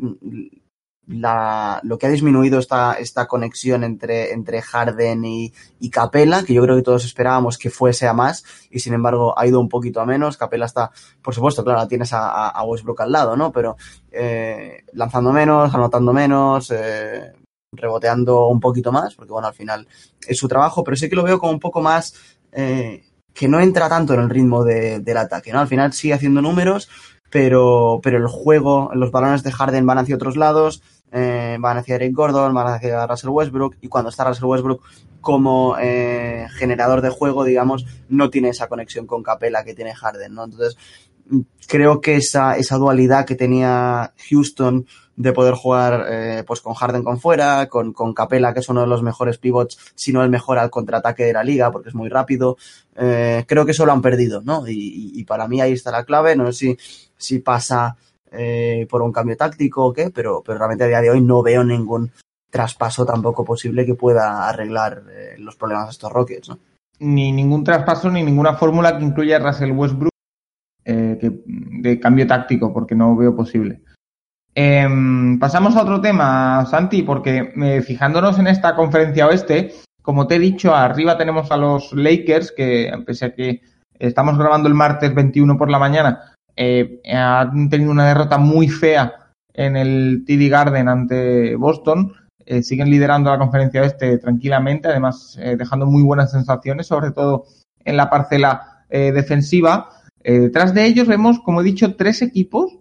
la, 1.06 1.80
lo 1.84 1.98
que 1.98 2.06
ha 2.06 2.10
disminuido 2.10 2.58
esta, 2.58 2.94
esta 2.94 3.26
conexión 3.26 3.84
entre, 3.84 4.32
entre 4.32 4.60
Harden 4.60 5.24
y, 5.24 5.52
y 5.78 5.90
Capela, 5.90 6.42
que 6.42 6.54
yo 6.54 6.62
creo 6.62 6.76
que 6.76 6.82
todos 6.82 7.04
esperábamos 7.04 7.58
que 7.58 7.70
fuese 7.70 8.08
a 8.08 8.12
más, 8.12 8.44
y 8.70 8.80
sin 8.80 8.94
embargo 8.94 9.38
ha 9.38 9.46
ido 9.46 9.60
un 9.60 9.68
poquito 9.68 10.00
a 10.00 10.06
menos. 10.06 10.36
Capela 10.36 10.66
está, 10.66 10.90
por 11.22 11.34
supuesto, 11.34 11.64
claro, 11.64 11.86
tienes 11.86 12.12
a, 12.12 12.48
a 12.48 12.64
Westbrook 12.64 13.00
al 13.02 13.12
lado, 13.12 13.36
¿no? 13.36 13.52
Pero 13.52 13.76
eh, 14.10 14.84
lanzando 14.92 15.32
menos, 15.32 15.72
anotando 15.74 16.12
menos, 16.12 16.70
eh, 16.72 17.32
reboteando 17.72 18.48
un 18.48 18.60
poquito 18.60 18.90
más, 18.90 19.14
porque 19.14 19.32
bueno, 19.32 19.48
al 19.48 19.54
final 19.54 19.86
es 20.26 20.36
su 20.36 20.48
trabajo, 20.48 20.82
pero 20.82 20.96
sí 20.96 21.08
que 21.08 21.16
lo 21.16 21.22
veo 21.22 21.38
como 21.38 21.52
un 21.52 21.60
poco 21.60 21.80
más 21.80 22.14
eh, 22.52 23.04
que 23.32 23.48
no 23.48 23.60
entra 23.60 23.88
tanto 23.88 24.14
en 24.14 24.20
el 24.20 24.30
ritmo 24.30 24.64
de, 24.64 25.00
del 25.00 25.16
ataque, 25.18 25.52
¿no? 25.52 25.60
Al 25.60 25.68
final 25.68 25.92
sigue 25.92 26.14
haciendo 26.14 26.40
números, 26.40 26.88
pero, 27.30 28.00
pero 28.02 28.18
el 28.18 28.26
juego, 28.26 28.90
los 28.94 29.10
balones 29.10 29.42
de 29.42 29.52
Harden 29.52 29.86
van 29.86 29.98
hacia 29.98 30.14
otros 30.14 30.36
lados, 30.36 30.82
eh, 31.12 31.56
van 31.60 31.78
hacia 31.78 31.94
Eric 31.94 32.14
Gordon, 32.14 32.52
van 32.52 32.66
hacia 32.66 33.06
Russell 33.06 33.30
Westbrook, 33.30 33.76
y 33.80 33.88
cuando 33.88 34.10
está 34.10 34.24
Russell 34.24 34.44
Westbrook 34.44 34.82
como 35.20 35.76
eh, 35.78 36.46
generador 36.56 37.00
de 37.00 37.10
juego, 37.10 37.44
digamos, 37.44 37.86
no 38.08 38.30
tiene 38.30 38.50
esa 38.50 38.68
conexión 38.68 39.06
con 39.06 39.22
Capela 39.22 39.64
que 39.64 39.74
tiene 39.74 39.94
Harden, 39.94 40.34
¿no? 40.34 40.44
Entonces, 40.44 40.76
creo 41.68 42.00
que 42.00 42.16
esa, 42.16 42.56
esa 42.56 42.76
dualidad 42.76 43.24
que 43.24 43.34
tenía 43.34 44.12
Houston 44.28 44.86
de 45.16 45.32
poder 45.32 45.54
jugar 45.54 46.06
eh, 46.10 46.44
pues 46.46 46.60
con 46.60 46.74
Harden 46.74 47.02
con 47.02 47.18
fuera, 47.18 47.68
con, 47.68 47.92
con 47.92 48.12
Capela, 48.12 48.52
que 48.52 48.60
es 48.60 48.68
uno 48.68 48.82
de 48.82 48.86
los 48.86 49.02
mejores 49.02 49.38
pivots, 49.38 49.78
si 49.94 50.12
no 50.12 50.22
el 50.22 50.28
mejor 50.28 50.58
al 50.58 50.70
contraataque 50.70 51.24
de 51.24 51.32
la 51.32 51.42
liga, 51.42 51.72
porque 51.72 51.88
es 51.88 51.94
muy 51.94 52.08
rápido. 52.08 52.56
Creo 52.94 53.64
que 53.64 53.72
eso 53.72 53.86
lo 53.86 53.92
han 53.92 54.02
perdido, 54.02 54.42
¿no? 54.42 54.66
Y, 54.68 55.12
y, 55.14 55.24
para 55.24 55.48
mí 55.48 55.60
ahí 55.60 55.72
está 55.72 55.90
la 55.90 56.04
clave. 56.04 56.34
No 56.36 56.50
sé 56.52 56.52
si, 56.52 56.78
si 57.16 57.38
pasa 57.40 57.96
eh, 58.30 58.86
por 58.90 59.02
un 59.02 59.12
cambio 59.12 59.36
táctico 59.36 59.86
o 59.86 59.92
qué, 59.92 60.10
pero, 60.10 60.42
pero 60.44 60.58
realmente 60.58 60.84
a 60.84 60.88
día 60.88 61.00
de 61.00 61.10
hoy 61.10 61.20
no 61.20 61.42
veo 61.42 61.64
ningún 61.64 62.10
traspaso 62.50 63.04
tampoco 63.04 63.44
posible 63.44 63.84
que 63.84 63.94
pueda 63.94 64.48
arreglar 64.48 65.02
eh, 65.10 65.34
los 65.38 65.56
problemas 65.56 65.86
de 65.86 65.90
estos 65.92 66.12
Rockets, 66.12 66.48
¿no? 66.48 66.58
Ni 66.98 67.30
ningún 67.30 67.64
traspaso 67.64 68.10
ni 68.10 68.22
ninguna 68.22 68.54
fórmula 68.54 68.96
que 68.96 69.04
incluya 69.04 69.36
a 69.36 69.40
Russell 69.40 69.72
Westbrook 69.72 70.12
eh, 70.84 71.18
de 71.20 72.00
cambio 72.00 72.26
táctico, 72.26 72.72
porque 72.72 72.94
no 72.94 73.14
veo 73.14 73.36
posible. 73.36 73.82
Eh, 74.54 74.88
pasamos 75.38 75.76
a 75.76 75.82
otro 75.82 76.00
tema, 76.00 76.64
Santi, 76.64 77.02
porque 77.02 77.52
fijándonos 77.86 78.38
en 78.38 78.46
esta 78.46 78.74
conferencia 78.74 79.26
oeste, 79.26 79.74
como 80.00 80.26
te 80.26 80.36
he 80.36 80.38
dicho, 80.38 80.74
arriba 80.74 81.18
tenemos 81.18 81.50
a 81.50 81.58
los 81.58 81.92
Lakers, 81.92 82.52
que 82.52 82.90
pese 83.04 83.26
a 83.26 83.34
que 83.34 83.60
estamos 83.98 84.38
grabando 84.38 84.68
el 84.68 84.74
martes 84.74 85.14
21 85.14 85.58
por 85.58 85.68
la 85.68 85.78
mañana, 85.78 86.35
eh, 86.56 87.00
han 87.12 87.68
tenido 87.68 87.90
una 87.90 88.08
derrota 88.08 88.38
muy 88.38 88.68
fea 88.68 89.26
en 89.56 89.76
el 89.76 90.24
TD 90.26 90.48
Garden 90.50 90.88
ante 90.88 91.56
Boston. 91.56 92.12
eh, 92.44 92.62
siguen 92.62 92.90
liderando 92.90 93.30
la 93.30 93.38
conferencia 93.38 93.82
este 93.82 94.18
tranquilamente, 94.18 94.88
además 94.88 95.36
eh, 95.40 95.56
dejando 95.56 95.86
muy 95.86 96.02
buenas 96.02 96.30
sensaciones, 96.30 96.86
sobre 96.86 97.10
todo 97.10 97.46
en 97.84 97.96
la 97.96 98.08
parcela 98.08 98.84
eh, 98.88 99.10
defensiva. 99.12 99.90
detrás 100.22 100.74
de 100.74 100.84
ellos 100.84 101.08
vemos, 101.08 101.40
como 101.40 101.60
he 101.60 101.64
dicho, 101.64 101.96
tres 101.96 102.22
equipos 102.22 102.78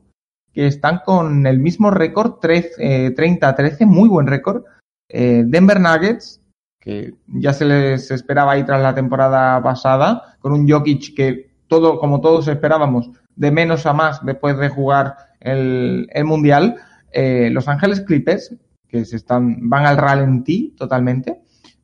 que 0.53 0.67
están 0.67 1.01
con 1.05 1.45
el 1.47 1.59
mismo 1.59 1.91
récord, 1.91 2.39
30-13, 2.41 3.85
muy 3.85 4.07
buen 4.07 4.27
récord. 4.27 4.63
Denver 5.09 5.79
Nuggets, 5.79 6.41
que 6.79 7.13
ya 7.27 7.53
se 7.53 7.65
les 7.65 8.09
esperaba 8.09 8.53
ahí 8.53 8.63
tras 8.63 8.81
la 8.81 8.95
temporada 8.95 9.61
pasada, 9.61 10.38
con 10.39 10.53
un 10.53 10.67
Jokic 10.67 11.13
que 11.15 11.51
todo, 11.67 11.99
como 11.99 12.21
todos 12.21 12.47
esperábamos, 12.47 13.11
de 13.36 13.52
menos 13.52 13.86
a 13.86 13.93
más 13.93 14.24
después 14.26 14.58
de 14.58 14.69
jugar 14.69 15.15
el, 15.39 16.08
el 16.12 16.26
Mundial. 16.26 16.78
Los 17.13 17.69
Ángeles 17.69 18.02
Clippers, 18.02 18.54
que 18.89 19.06
se 19.06 19.15
están, 19.15 19.69
van 19.69 19.86
al 19.86 19.95
ralentí 19.95 20.76
totalmente. 20.78 21.39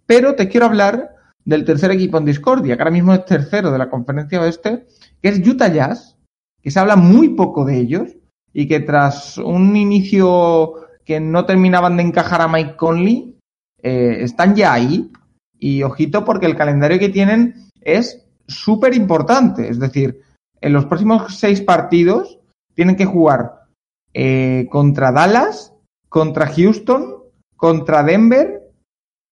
Pero 0.05 0.35
te 0.35 0.49
quiero 0.49 0.65
hablar 0.65 1.15
del 1.45 1.65
tercer 1.65 1.91
equipo 1.91 2.17
en 2.17 2.25
discordia, 2.25 2.75
que 2.75 2.81
ahora 2.81 2.91
mismo 2.91 3.13
es 3.13 3.25
tercero 3.25 3.71
de 3.71 3.77
la 3.77 3.89
conferencia 3.89 4.41
oeste, 4.41 4.85
que 5.21 5.29
es 5.29 5.47
Utah 5.47 5.69
Jazz, 5.69 6.17
que 6.61 6.71
se 6.71 6.79
habla 6.79 6.95
muy 6.95 7.29
poco 7.29 7.65
de 7.65 7.77
ellos 7.77 8.15
y 8.53 8.67
que 8.67 8.79
tras 8.79 9.37
un 9.37 9.75
inicio 9.75 10.73
que 11.05 11.19
no 11.19 11.45
terminaban 11.45 11.97
de 11.97 12.03
encajar 12.03 12.41
a 12.41 12.47
Mike 12.47 12.75
Conley, 12.75 13.37
eh, 13.81 14.17
están 14.19 14.55
ya 14.55 14.73
ahí. 14.73 15.11
Y 15.57 15.83
ojito 15.83 16.25
porque 16.25 16.47
el 16.47 16.55
calendario 16.55 16.99
que 16.99 17.09
tienen 17.09 17.69
es 17.81 18.25
súper 18.47 18.95
importante. 18.95 19.69
Es 19.69 19.79
decir, 19.79 20.21
en 20.61 20.73
los 20.73 20.85
próximos 20.85 21.37
seis 21.37 21.59
partidos 21.61 22.39
tienen 22.73 22.95
que 22.95 23.05
jugar 23.05 23.65
eh, 24.13 24.67
contra 24.71 25.11
Dallas, 25.11 25.73
contra 26.07 26.47
Houston, 26.47 27.15
contra 27.55 28.03
Denver 28.03 28.61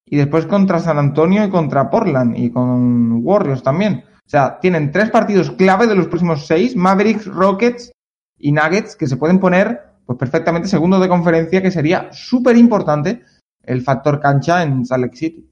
y 0.06 0.18
después 0.18 0.46
contra 0.46 0.80
San 0.80 0.98
Antonio 0.98 1.46
y 1.46 1.50
contra 1.50 1.90
Portland 1.90 2.38
y 2.38 2.52
con 2.52 3.24
Warriors 3.24 3.64
también. 3.64 4.04
O 4.18 4.30
sea, 4.30 4.60
tienen 4.60 4.92
tres 4.92 5.10
partidos 5.10 5.52
clave 5.52 5.88
de 5.88 5.96
los 5.96 6.08
próximos 6.08 6.46
seis, 6.46 6.76
Mavericks, 6.76 7.26
Rockets 7.26 7.92
y 8.38 8.52
Nuggets, 8.52 8.96
que 8.96 9.08
se 9.08 9.18
pueden 9.18 9.40
poner 9.40 9.82
pues 10.06 10.18
perfectamente 10.18 10.68
segundo 10.68 11.00
de 11.00 11.08
conferencia, 11.08 11.62
que 11.62 11.72
sería 11.72 12.10
súper 12.12 12.58
importante 12.58 13.24
el 13.64 13.82
factor 13.82 14.20
cancha 14.20 14.64
en 14.64 14.86
Salt 14.86 15.04
Lake 15.04 15.18
City. 15.18 15.49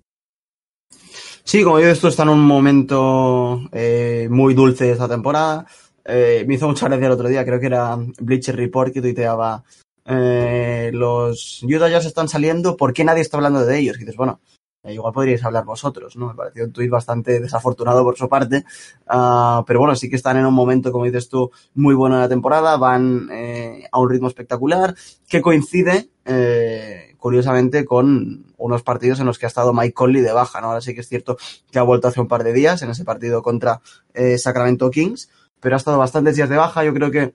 Sí, 1.47 1.63
como 1.63 1.79
yo 1.79 1.87
esto 1.87 2.09
está 2.09 2.23
en 2.23 2.29
un 2.29 2.41
momento 2.41 3.69
eh, 3.71 4.27
muy 4.29 4.53
dulce 4.53 4.91
esta 4.91 5.07
temporada. 5.07 5.65
Eh, 6.03 6.43
me 6.45 6.55
hizo 6.55 6.67
mucha 6.67 6.89
gracia 6.89 7.05
el 7.05 7.13
otro 7.13 7.29
día, 7.29 7.45
creo 7.45 7.57
que 7.57 7.67
era 7.67 7.97
Bleacher 8.19 8.53
Report 8.53 8.91
que 8.93 9.01
tuiteaba 9.01 9.63
eh, 10.03 10.91
los 10.93 11.63
Utah 11.63 11.87
Jazz 11.87 12.05
están 12.05 12.27
saliendo, 12.27 12.75
¿por 12.75 12.91
qué 12.91 13.05
nadie 13.05 13.21
está 13.21 13.37
hablando 13.37 13.65
de 13.65 13.79
ellos? 13.79 13.95
Y 13.95 13.99
dices, 13.99 14.17
bueno, 14.17 14.41
eh, 14.83 14.93
igual 14.93 15.13
podríais 15.13 15.43
hablar 15.43 15.65
vosotros, 15.65 16.15
¿no? 16.15 16.27
Me 16.27 16.33
pareció 16.33 16.65
un 16.65 16.71
tuit 16.71 16.89
bastante 16.89 17.39
desafortunado 17.39 18.03
por 18.03 18.17
su 18.17 18.29
parte, 18.29 18.63
uh, 19.09 19.63
pero 19.65 19.79
bueno, 19.79 19.95
sí 19.95 20.09
que 20.09 20.15
están 20.15 20.37
en 20.37 20.45
un 20.45 20.53
momento, 20.53 20.91
como 20.91 21.05
dices 21.05 21.29
tú, 21.29 21.51
muy 21.75 21.95
bueno 21.95 22.15
en 22.15 22.21
la 22.21 22.29
temporada, 22.29 22.77
van 22.77 23.29
eh, 23.31 23.87
a 23.91 23.99
un 23.99 24.09
ritmo 24.09 24.27
espectacular, 24.27 24.95
que 25.27 25.41
coincide, 25.41 26.09
eh, 26.25 27.06
curiosamente, 27.17 27.85
con 27.85 28.53
unos 28.57 28.83
partidos 28.83 29.19
en 29.19 29.25
los 29.25 29.37
que 29.39 29.45
ha 29.45 29.47
estado 29.47 29.73
Mike 29.73 29.93
Conley 29.93 30.21
de 30.21 30.31
baja, 30.31 30.61
¿no? 30.61 30.67
Ahora 30.67 30.81
sí 30.81 30.93
que 30.93 31.01
es 31.01 31.07
cierto 31.07 31.37
que 31.71 31.79
ha 31.79 31.83
vuelto 31.83 32.07
hace 32.07 32.21
un 32.21 32.27
par 32.27 32.43
de 32.43 32.53
días 32.53 32.81
en 32.81 32.89
ese 32.89 33.03
partido 33.03 33.41
contra 33.41 33.81
eh, 34.13 34.37
Sacramento 34.37 34.89
Kings, 34.89 35.29
pero 35.59 35.75
ha 35.75 35.77
estado 35.77 35.97
bastantes 35.97 36.35
días 36.35 36.49
de 36.49 36.57
baja, 36.57 36.83
yo 36.83 36.93
creo 36.93 37.11
que 37.11 37.33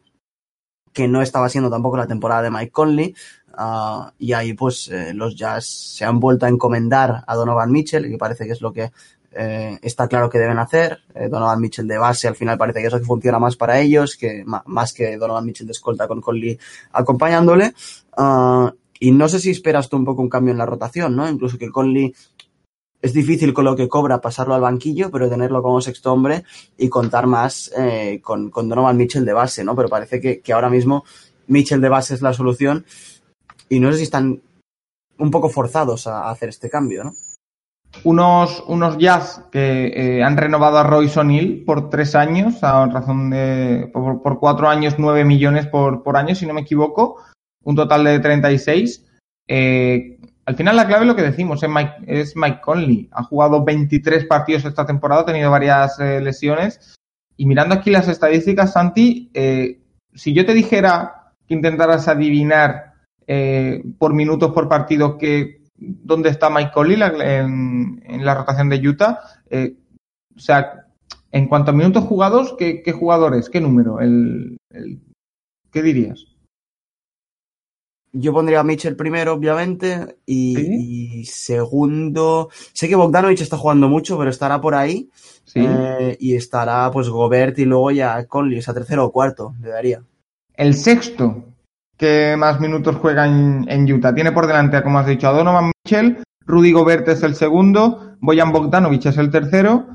que 0.93 1.09
no 1.09 1.23
estaba 1.23 1.49
siendo 1.49 1.71
tampoco 1.71 1.97
la 1.97 2.07
temporada 2.07 2.43
de 2.43 2.51
Mike 2.51 2.71
Conley. 2.71 3.15
Uh, 3.59 4.11
y 4.19 4.33
ahí 4.33 4.55
pues 4.55 4.89
eh, 4.89 5.13
los 5.13 5.37
Jazz 5.37 5.67
se 5.67 6.05
han 6.05 6.21
vuelto 6.21 6.47
a 6.47 6.49
encomendar 6.49 7.23
a 7.27 7.35
Donovan 7.35 7.71
Mitchell, 7.71 8.09
que 8.09 8.17
parece 8.17 8.47
que 8.47 8.53
es 8.53 8.63
lo 8.63 8.73
que 8.73 8.93
eh, 9.33 9.79
está 9.83 10.09
claro 10.09 10.31
que 10.31 10.39
deben 10.39 10.59
hacer. 10.59 11.01
Donovan 11.31 11.61
Mitchell 11.61 11.87
de 11.87 11.99
base 11.99 12.29
al 12.29 12.37
final 12.37 12.57
parece 12.57 12.81
que 12.81 12.87
eso 12.87 12.99
que 12.99 13.05
funciona 13.05 13.39
más 13.39 13.57
para 13.57 13.79
ellos, 13.81 14.17
que 14.17 14.43
más 14.45 14.93
que 14.93 15.17
Donovan 15.17 15.45
Mitchell 15.45 15.67
de 15.67 15.73
escolta 15.73 16.09
con 16.09 16.21
Conley 16.21 16.59
acompañándole. 16.93 17.75
Uh, 18.17 18.71
y 19.03 19.11
no 19.11 19.27
sé 19.27 19.41
si 19.41 19.51
esperas 19.51 19.89
tú 19.89 19.97
un 19.97 20.05
poco 20.05 20.23
un 20.23 20.29
cambio 20.29 20.53
en 20.53 20.59
la 20.59 20.65
rotación, 20.65 21.17
¿no? 21.17 21.29
Incluso 21.29 21.59
que 21.59 21.73
Conley 21.73 22.15
es 23.03 23.13
difícil 23.13 23.53
con 23.53 23.65
lo 23.65 23.75
que 23.75 23.89
cobra 23.89 24.21
pasarlo 24.21 24.55
al 24.55 24.61
banquillo, 24.61 25.11
pero 25.11 25.29
tenerlo 25.29 25.61
como 25.61 25.81
sexto 25.81 26.13
hombre 26.13 26.45
y 26.79 26.89
contar 26.89 27.27
más 27.27 27.73
eh, 27.77 28.21
con, 28.23 28.49
con, 28.51 28.69
Donovan 28.69 28.97
Mitchell 28.97 29.25
de 29.25 29.33
base, 29.33 29.65
¿no? 29.65 29.75
Pero 29.75 29.89
parece 29.89 30.21
que, 30.21 30.41
que, 30.41 30.53
ahora 30.53 30.71
mismo 30.71 31.03
Mitchell 31.49 31.81
de 31.81 31.89
base 31.89 32.15
es 32.15 32.23
la 32.23 32.33
solución 32.33 32.87
y 33.69 33.81
no 33.81 33.91
sé 33.91 33.99
si 33.99 34.05
están 34.05 34.41
un 35.19 35.31
poco 35.33 35.49
forzados 35.49 36.07
a, 36.07 36.31
hacer 36.31 36.51
este 36.51 36.71
cambio, 36.71 37.03
¿no? 37.03 37.13
Unos, 38.05 38.63
unos 38.69 38.99
Jazz 38.99 39.47
que 39.51 39.89
eh, 39.89 40.23
han 40.23 40.37
renovado 40.37 40.79
a 40.79 40.85
Royce 40.85 41.19
O'Neill 41.19 41.65
por 41.65 41.91
tres 41.91 42.15
años, 42.15 42.63
a 42.63 42.87
razón 42.87 43.31
de. 43.31 43.91
por, 43.93 44.23
por 44.23 44.39
cuatro 44.39 44.69
años, 44.69 44.95
nueve 44.97 45.25
millones 45.25 45.67
por, 45.67 46.05
por 46.05 46.17
año, 46.17 46.37
si 46.37 46.47
no 46.47 46.55
me 46.55 46.61
equivoco, 46.61 47.17
un 47.65 47.77
total 47.77 48.05
de 48.05 48.19
36. 48.21 49.05
Eh, 49.49 50.19
al 50.45 50.57
final 50.57 50.77
la 50.77 50.87
clave 50.87 51.07
lo 51.07 51.17
que 51.17 51.23
decimos 51.23 51.63
es 51.63 51.69
Mike, 51.69 51.93
es 52.07 52.37
Mike 52.37 52.61
Conley. 52.63 53.09
Ha 53.13 53.23
jugado 53.25 53.65
23 53.65 54.27
partidos 54.27 54.65
esta 54.65 54.87
temporada, 54.87 55.23
ha 55.23 55.27
tenido 55.27 55.51
varias 55.51 55.99
eh, 56.01 56.21
lesiones. 56.21 56.97
Y 57.37 57.47
mirando 57.47 57.75
aquí 57.75 57.91
las 57.91 58.09
estadísticas, 58.09 58.73
Santi, 58.73 59.31
eh, 59.35 59.81
si 60.15 60.33
yo 60.33 60.45
te 60.45 60.55
dijera 60.55 61.33
que 61.47 61.55
intentaras 61.55 62.09
adivinar 62.09 62.95
eh, 63.27 63.83
por 63.99 64.15
minutos 64.15 64.53
por 64.53 64.69
partido 64.69 65.17
que 65.17 65.63
dónde 65.77 66.29
está 66.29 66.51
Mike 66.51 66.71
Conley 66.73 67.01
en, 67.03 68.03
en 68.05 68.25
la 68.25 68.35
rotación 68.35 68.69
de 68.69 68.89
Utah, 68.89 69.21
eh, 69.51 69.77
o 70.37 70.39
sea, 70.39 70.87
en 71.31 71.49
cuanto 71.49 71.71
a 71.71 71.75
minutos 71.75 72.05
jugados, 72.05 72.55
¿qué, 72.59 72.83
qué 72.83 72.93
jugadores? 72.93 73.49
¿Qué 73.49 73.61
número? 73.61 74.01
El, 74.01 74.57
el, 74.71 75.01
¿Qué 75.71 75.83
dirías? 75.83 76.27
Yo 78.13 78.33
pondría 78.33 78.61
a 78.61 78.65
Mitchell 78.65 78.95
primero, 78.95 79.33
obviamente, 79.33 80.17
y, 80.27 80.55
¿Sí? 80.57 81.21
y, 81.21 81.25
segundo. 81.25 82.51
Sé 82.73 82.89
que 82.89 82.97
Bogdanovich 82.97 83.41
está 83.41 83.57
jugando 83.57 83.89
mucho, 83.89 84.19
pero 84.19 84.31
estará 84.31 84.61
por 84.61 84.75
ahí. 84.75 85.09
¿Sí? 85.45 85.61
Eh, 85.67 86.17
y 86.21 86.35
estará, 86.35 86.91
pues, 86.91 87.09
Gobert 87.09 87.59
y 87.59 87.65
luego 87.65 87.91
ya 87.91 88.25
Conley, 88.27 88.59
o 88.59 88.63
sea, 88.63 88.75
tercero 88.75 89.07
o 89.07 89.13
cuarto, 89.13 89.55
le 89.61 89.71
daría. 89.71 90.03
El 90.55 90.75
sexto 90.75 91.45
que 91.97 92.37
más 92.37 92.61
minutos 92.61 92.97
juega 92.97 93.27
en, 93.27 93.65
en, 93.69 93.91
Utah. 93.91 94.15
Tiene 94.15 94.33
por 94.33 94.47
delante, 94.47 94.83
como 94.83 94.99
has 94.99 95.07
dicho, 95.07 95.29
a 95.29 95.33
Donovan 95.33 95.71
Mitchell, 95.85 96.23
Rudy 96.47 96.73
Gobert 96.73 97.09
es 97.09 97.23
el 97.23 97.35
segundo, 97.35 98.17
Boyan 98.21 98.53
Bogdanovich 98.53 99.07
es 99.07 99.19
el 99.19 99.31
tercero, 99.31 99.87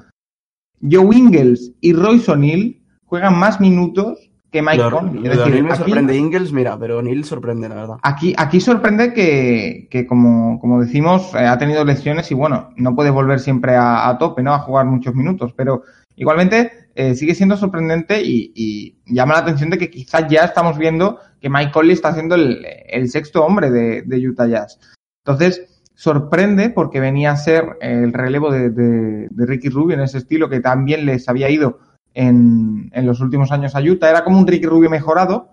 Joe 0.82 1.16
Ingles 1.16 1.74
y 1.82 1.94
Royce 1.94 2.32
O'Neill 2.32 2.82
juegan 3.06 3.38
más 3.38 3.60
minutos 3.60 4.27
que 4.52 4.62
Mike 4.62 4.90
Conley. 4.90 5.28
Es 5.28 5.38
decir, 5.38 5.64
me 5.64 5.70
aquí, 5.70 5.78
sorprende 5.78 6.16
Ingles, 6.16 6.52
mira, 6.54 6.78
pero 6.80 7.02
Neil 7.02 7.26
sorprende, 7.26 7.68
la 7.68 7.76
verdad. 7.76 7.98
Aquí, 8.04 8.34
aquí 8.38 8.62
sorprende 8.62 9.14
que, 9.14 9.88
que 9.92 10.08
como, 10.08 10.60
como 10.60 10.82
decimos, 10.82 11.34
eh, 11.36 11.46
ha 11.46 11.58
tenido 11.58 11.84
lesiones 11.84 12.32
y 12.32 12.34
bueno, 12.34 12.70
no 12.78 12.96
puede 12.96 13.10
volver 13.10 13.40
siempre 13.40 13.76
a, 13.76 14.08
a 14.08 14.18
tope, 14.18 14.44
¿no? 14.44 14.54
A 14.54 14.60
jugar 14.60 14.86
muchos 14.86 15.14
minutos, 15.16 15.54
pero 15.56 15.84
igualmente 16.16 16.90
eh, 16.96 17.14
sigue 17.16 17.36
siendo 17.36 17.58
sorprendente 17.58 18.22
y, 18.24 18.52
y, 18.56 18.98
llama 19.06 19.34
la 19.34 19.42
atención 19.42 19.70
de 19.70 19.78
que 19.78 19.90
quizás 19.90 20.28
ya 20.30 20.46
estamos 20.46 20.78
viendo 20.78 21.20
que 21.40 21.50
Mike 21.50 21.72
Conley 21.72 21.94
está 21.94 22.14
siendo 22.14 22.36
el, 22.36 22.66
el 22.88 23.10
sexto 23.10 23.46
hombre 23.46 23.70
de, 23.70 24.02
de, 24.02 24.28
Utah 24.28 24.48
Jazz. 24.48 24.80
Entonces, 25.24 25.82
sorprende 25.94 26.70
porque 26.70 27.00
venía 27.00 27.32
a 27.32 27.38
ser 27.38 27.78
el 27.82 28.14
relevo 28.14 28.52
de, 28.52 28.70
de, 28.70 29.28
de 29.30 29.46
Ricky 29.46 29.70
Rubio 29.70 29.96
en 29.96 30.02
ese 30.02 30.18
estilo 30.18 30.50
que 30.50 30.60
también 30.60 31.06
les 31.06 31.30
había 31.30 31.50
ido 31.50 31.80
en, 32.18 32.90
los 33.06 33.20
últimos 33.20 33.52
años 33.52 33.76
a 33.76 33.82
Utah. 33.82 34.10
Era 34.10 34.24
como 34.24 34.40
un 34.40 34.48
Ricky 34.48 34.66
Rubio 34.66 34.90
mejorado, 34.90 35.52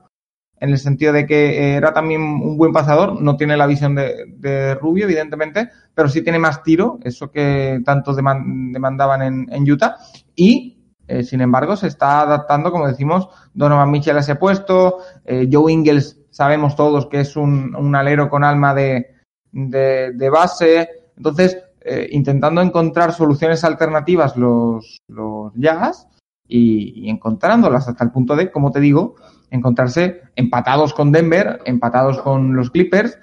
en 0.59 0.71
el 0.71 0.79
sentido 0.79 1.13
de 1.13 1.27
que 1.27 1.75
era 1.75 1.93
también 1.93 2.23
un 2.23 2.57
buen 2.57 2.73
pasador, 2.73 3.21
no 3.21 3.37
tiene 3.37 3.57
la 3.57 3.67
visión 3.67 3.95
de, 3.95 4.75
Rubio, 4.81 5.05
evidentemente, 5.05 5.69
pero 5.95 6.09
sí 6.09 6.23
tiene 6.23 6.39
más 6.39 6.63
tiro, 6.63 6.99
eso 7.05 7.31
que 7.31 7.83
tanto 7.85 8.15
demandaban 8.15 9.49
en, 9.51 9.71
Utah, 9.71 9.97
y 10.35 10.79
eh, 11.07 11.23
sin 11.23 11.43
embargo 11.43 11.77
se 11.77 11.89
está 11.89 12.23
adaptando, 12.23 12.73
como 12.73 12.89
decimos, 12.89 13.29
Donovan 13.53 13.91
Mitchell 13.91 14.17
a 14.17 14.21
ese 14.21 14.37
puesto, 14.37 15.01
eh, 15.27 15.49
Joe 15.53 15.71
Ingles 15.71 16.19
sabemos 16.31 16.77
todos 16.77 17.07
que 17.07 17.21
es 17.21 17.37
un, 17.37 17.95
alero 17.95 18.31
con 18.31 18.43
alma 18.43 18.73
de, 18.73 19.17
de, 19.53 20.13
de 20.13 20.31
base, 20.31 20.89
entonces 21.17 21.59
eh, 21.83 22.09
intentando 22.13 22.63
encontrar 22.63 23.13
soluciones 23.13 23.63
alternativas 23.65 24.35
los, 24.39 24.97
los 25.09 25.53
Jazz, 25.55 26.09
y, 26.47 27.09
encontrándolas 27.09 27.89
hasta 27.89 28.05
el 28.05 28.11
punto 28.11 28.37
de, 28.37 28.51
como 28.51 28.71
te 28.71 28.81
digo, 28.81 29.17
encontrarse 29.51 30.23
empatados 30.37 30.95
con 30.95 31.13
Denver, 31.13 31.61
empatados 31.65 32.21
con 32.21 32.55
los 32.57 32.71
Clippers 32.71 33.19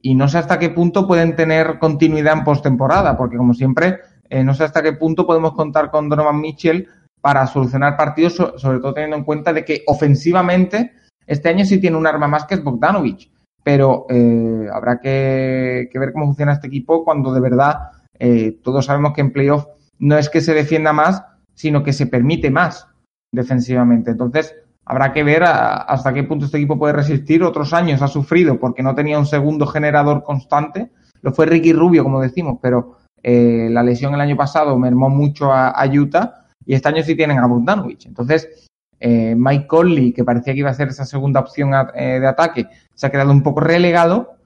y 0.00 0.14
no 0.14 0.28
sé 0.28 0.38
hasta 0.38 0.58
qué 0.58 0.70
punto 0.70 1.06
pueden 1.06 1.34
tener 1.34 1.78
continuidad 1.78 2.38
en 2.38 2.44
postemporada, 2.44 3.16
porque 3.16 3.36
como 3.36 3.54
siempre, 3.54 4.00
eh, 4.28 4.44
no 4.44 4.54
sé 4.54 4.64
hasta 4.64 4.82
qué 4.82 4.92
punto 4.92 5.26
podemos 5.26 5.52
contar 5.52 5.90
con 5.90 6.08
Donovan 6.08 6.40
Mitchell 6.40 6.86
para 7.20 7.46
solucionar 7.46 7.96
partidos, 7.96 8.34
sobre 8.34 8.80
todo 8.80 8.92
teniendo 8.92 9.16
en 9.16 9.24
cuenta 9.24 9.52
de 9.52 9.64
que 9.64 9.82
ofensivamente 9.86 10.92
este 11.26 11.48
año 11.48 11.64
sí 11.64 11.80
tiene 11.80 11.96
un 11.96 12.06
arma 12.06 12.28
más 12.28 12.44
que 12.44 12.54
es 12.54 12.62
Bogdanovich, 12.62 13.30
pero 13.62 14.04
eh, 14.10 14.68
habrá 14.70 15.00
que, 15.00 15.88
ver 15.94 16.12
cómo 16.12 16.26
funciona 16.26 16.52
este 16.52 16.66
equipo 16.66 17.02
cuando 17.02 17.32
de 17.32 17.40
verdad 17.40 17.92
eh, 18.18 18.58
todos 18.62 18.84
sabemos 18.84 19.14
que 19.14 19.22
en 19.22 19.32
playoff 19.32 19.66
no 19.98 20.18
es 20.18 20.28
que 20.28 20.42
se 20.42 20.52
defienda 20.52 20.92
más, 20.92 21.24
sino 21.54 21.82
que 21.82 21.92
se 21.92 22.06
permite 22.06 22.50
más 22.50 22.86
defensivamente. 23.32 24.12
Entonces, 24.12 24.54
habrá 24.84 25.12
que 25.12 25.24
ver 25.24 25.44
hasta 25.44 26.12
qué 26.12 26.24
punto 26.24 26.46
este 26.46 26.58
equipo 26.58 26.78
puede 26.78 26.94
resistir. 26.94 27.42
Otros 27.42 27.72
años 27.72 28.02
ha 28.02 28.08
sufrido 28.08 28.58
porque 28.58 28.82
no 28.82 28.94
tenía 28.94 29.18
un 29.18 29.26
segundo 29.26 29.66
generador 29.66 30.22
constante. 30.22 30.90
Lo 31.22 31.32
fue 31.32 31.46
Ricky 31.46 31.72
Rubio, 31.72 32.04
como 32.04 32.20
decimos, 32.20 32.58
pero 32.60 32.98
eh, 33.22 33.68
la 33.70 33.82
lesión 33.82 34.14
el 34.14 34.20
año 34.20 34.36
pasado 34.36 34.78
mermó 34.78 35.08
mucho 35.08 35.50
a, 35.50 35.82
Utah 35.86 36.46
y 36.66 36.74
este 36.74 36.88
año 36.88 37.02
sí 37.02 37.16
tienen 37.16 37.38
a 37.38 37.46
Bogdanovich. 37.46 38.06
Entonces, 38.06 38.68
eh, 39.00 39.34
Mike 39.36 39.66
Conley, 39.66 40.12
que 40.12 40.24
parecía 40.24 40.52
que 40.52 40.60
iba 40.60 40.70
a 40.70 40.74
ser 40.74 40.88
esa 40.88 41.04
segunda 41.04 41.40
opción 41.40 41.72
eh, 41.94 42.20
de 42.20 42.26
ataque, 42.26 42.66
se 42.94 43.06
ha 43.06 43.10
quedado 43.10 43.32
un 43.32 43.42
poco 43.42 43.60
relegado, 43.60 44.36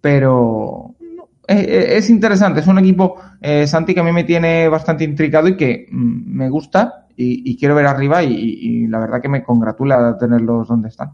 pero 0.00 0.91
es, 1.46 2.10
interesante. 2.10 2.60
Es 2.60 2.66
un 2.66 2.78
equipo, 2.78 3.16
Santi, 3.66 3.94
que 3.94 4.00
a 4.00 4.04
mí 4.04 4.12
me 4.12 4.24
tiene 4.24 4.68
bastante 4.68 5.04
intrigado 5.04 5.48
y 5.48 5.56
que 5.56 5.86
mm, 5.90 6.36
me 6.36 6.48
gusta 6.48 7.02
y, 7.16 7.56
quiero 7.56 7.74
ver 7.74 7.86
arriba 7.86 8.22
y, 8.22 8.86
la 8.86 8.98
verdad 8.98 9.20
que 9.20 9.28
me 9.28 9.42
congratula 9.42 10.16
tenerlos 10.18 10.68
donde 10.68 10.88
están. 10.88 11.12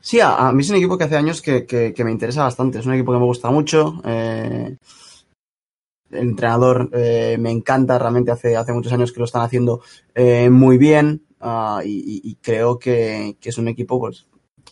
Sí, 0.00 0.20
a, 0.22 0.50
mí 0.52 0.62
es 0.62 0.70
un 0.70 0.76
equipo 0.76 0.96
que 0.96 1.04
hace 1.04 1.16
años 1.16 1.42
que, 1.42 1.94
me 2.04 2.10
interesa 2.10 2.42
bastante. 2.42 2.78
Es 2.78 2.86
un 2.86 2.94
equipo 2.94 3.12
que 3.12 3.18
me 3.18 3.24
gusta 3.24 3.50
mucho. 3.50 4.00
Eh, 4.04 4.76
el 6.10 6.18
entrenador 6.18 6.88
eh, 6.92 7.36
me 7.38 7.50
encanta, 7.50 7.98
realmente 7.98 8.30
hace, 8.30 8.56
hace 8.56 8.72
muchos 8.72 8.92
años 8.92 9.12
que 9.12 9.18
lo 9.18 9.26
están 9.26 9.42
haciendo 9.42 9.82
eh, 10.14 10.48
muy 10.48 10.78
bien 10.78 11.26
ah, 11.40 11.82
y, 11.84 12.34
creo 12.40 12.78
que, 12.78 13.36
es 13.42 13.58
un 13.58 13.68
equipo 13.68 14.00
pues, 14.00 14.26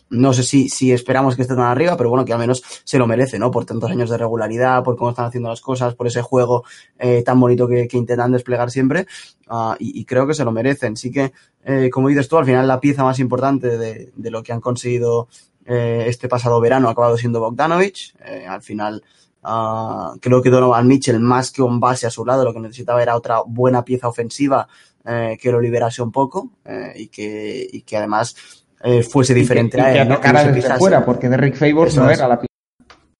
no 0.09 0.33
sé 0.33 0.43
si, 0.43 0.69
si 0.69 0.91
esperamos 0.91 1.35
que 1.35 1.41
esté 1.41 1.55
tan 1.55 1.65
arriba, 1.65 1.97
pero 1.97 2.09
bueno, 2.09 2.25
que 2.25 2.33
al 2.33 2.39
menos 2.39 2.63
se 2.83 2.97
lo 2.97 3.07
merece, 3.07 3.39
¿no? 3.39 3.51
Por 3.51 3.65
tantos 3.65 3.91
años 3.91 4.09
de 4.09 4.17
regularidad, 4.17 4.83
por 4.83 4.95
cómo 4.95 5.11
están 5.11 5.25
haciendo 5.25 5.49
las 5.49 5.61
cosas, 5.61 5.95
por 5.95 6.07
ese 6.07 6.21
juego 6.21 6.63
eh, 6.97 7.23
tan 7.23 7.39
bonito 7.39 7.67
que, 7.67 7.87
intentan 7.91 8.31
desplegar 8.31 8.71
siempre, 8.71 9.07
uh, 9.49 9.73
y, 9.79 10.05
creo 10.05 10.27
que 10.27 10.33
se 10.33 10.45
lo 10.45 10.51
merecen. 10.51 10.95
Sí 10.95 11.11
que, 11.11 11.33
eh, 11.63 11.89
como 11.89 12.07
dices 12.09 12.27
tú, 12.27 12.37
al 12.37 12.45
final 12.45 12.67
la 12.67 12.79
pieza 12.79 13.03
más 13.03 13.19
importante 13.19 13.77
de, 13.77 14.11
de 14.15 14.31
lo 14.31 14.43
que 14.43 14.53
han 14.53 14.61
conseguido 14.61 15.27
eh, 15.69 16.05
este 16.07 16.29
pasado 16.29 16.61
verano 16.61 16.87
ha 16.87 16.91
acabado 16.91 17.17
siendo 17.17 17.41
Bogdanovich. 17.41 18.15
Eh, 18.25 18.47
al 18.47 18.61
final, 18.61 19.03
uh, 19.43 20.17
creo 20.21 20.41
que 20.41 20.49
Donovan 20.49 20.87
Mitchell, 20.87 21.19
más 21.19 21.51
que 21.51 21.61
un 21.61 21.79
base 21.81 22.07
a 22.07 22.09
su 22.09 22.25
lado, 22.25 22.45
lo 22.45 22.53
que 22.53 22.61
necesitaba 22.61 23.03
era 23.03 23.17
otra 23.17 23.41
buena 23.45 23.83
pieza 23.83 24.07
ofensiva 24.07 24.67
eh, 25.03 25.37
que 25.39 25.51
lo 25.51 25.59
liberase 25.59 26.01
un 26.01 26.11
poco 26.11 26.51
y, 26.95 27.07
que, 27.07 27.67
y 27.71 27.81
que 27.81 27.97
además 27.97 28.35
eh, 28.83 29.03
fuese 29.03 29.33
diferente 29.33 29.79
a 29.81 30.01
él. 30.01 30.19
Que, 30.19 30.31
desde 30.31 30.77
fuera, 30.77 31.05
porque 31.05 31.29
Derrick 31.29 31.55
Favors 31.55 31.95
no 31.95 32.09
era 32.09 32.27
la 32.27 32.41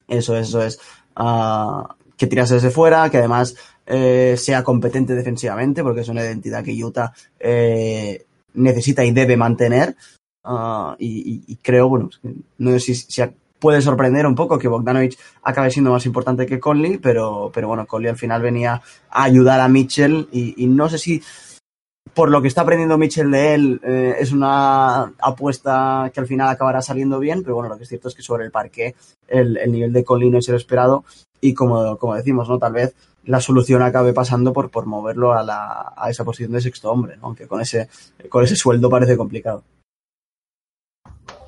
Eso 0.08 0.38
es, 0.38 0.50
eso 0.50 0.62
es. 0.62 0.80
Uh, 1.20 1.84
que 2.16 2.28
tirase 2.28 2.56
desde 2.56 2.72
fuera, 2.72 3.10
que 3.10 3.18
además 3.18 3.56
eh, 3.86 4.36
sea 4.38 4.64
competente 4.64 5.16
defensivamente, 5.16 5.84
porque 5.84 6.02
es 6.02 6.10
una 6.10 6.24
identidad 6.24 6.64
que 6.64 6.84
Utah 6.84 7.14
eh, 7.40 8.26
necesita 8.54 9.06
y 9.06 9.12
debe 9.12 9.38
mantener. 9.38 9.96
Uh, 10.44 10.96
y, 10.98 11.44
y, 11.46 11.56
creo, 11.58 11.90
bueno, 11.90 12.10
no 12.58 12.72
sé 12.72 12.80
si, 12.80 12.96
si, 12.96 13.22
puede 13.60 13.82
sorprender 13.82 14.26
un 14.26 14.36
poco 14.36 14.58
que 14.58 14.68
Bogdanovich 14.68 15.18
acabe 15.44 15.72
siendo 15.72 15.92
más 15.92 16.06
importante 16.06 16.46
que 16.46 16.60
Conley, 16.60 16.98
pero, 16.98 17.52
pero 17.54 17.68
bueno, 17.68 17.86
Conley 17.86 18.10
al 18.10 18.18
final 18.18 18.42
venía 18.42 18.82
a 19.10 19.24
ayudar 19.24 19.60
a 19.60 19.68
Mitchell 19.68 20.28
y, 20.32 20.64
y 20.64 20.68
no 20.68 20.90
sé 20.90 20.98
si 20.98 21.22
por 22.14 22.30
lo 22.30 22.42
que 22.42 22.48
está 22.48 22.62
aprendiendo 22.62 22.98
Mitchell 22.98 23.32
de 23.32 23.54
él, 23.54 23.82
eh, 23.84 24.16
es 24.20 24.32
una 24.32 25.14
apuesta 25.20 26.12
que 26.14 26.20
al 26.20 26.28
final 26.28 26.50
acabará 26.50 26.82
saliendo 26.82 27.20
bien, 27.20 27.44
pero 27.44 27.56
bueno, 27.56 27.70
lo 27.70 27.78
que 27.78 27.84
es 27.84 27.90
cierto 27.90 28.08
es 28.08 28.16
que 28.16 28.22
sobre 28.22 28.46
el 28.46 28.52
parque 28.52 28.96
el, 29.28 29.60
nivel 29.72 29.94
de 29.94 30.04
Colino 30.04 30.38
es 30.38 30.50
el 30.50 30.56
esperado 30.56 31.04
y 31.42 31.54
como, 31.54 31.98
como 31.98 32.16
decimos, 32.16 32.50
¿no? 32.50 32.58
Tal 32.58 32.74
vez 32.74 32.96
la 33.26 33.42
solución 33.42 33.82
acabe 33.82 34.14
pasando 34.14 34.54
por, 34.54 34.70
por 34.70 34.86
moverlo 34.86 35.34
a, 35.34 35.44
la, 35.44 35.94
a 35.96 36.10
esa 36.10 36.24
posición 36.24 36.54
de 36.54 36.62
sexto 36.62 36.92
hombre, 36.92 37.18
aunque 37.22 37.48
con 37.48 37.62
ese, 37.62 37.90
con 38.30 38.44
ese 38.44 38.56
sueldo 38.56 38.90
parece 38.90 39.18
complicado. 39.18 39.64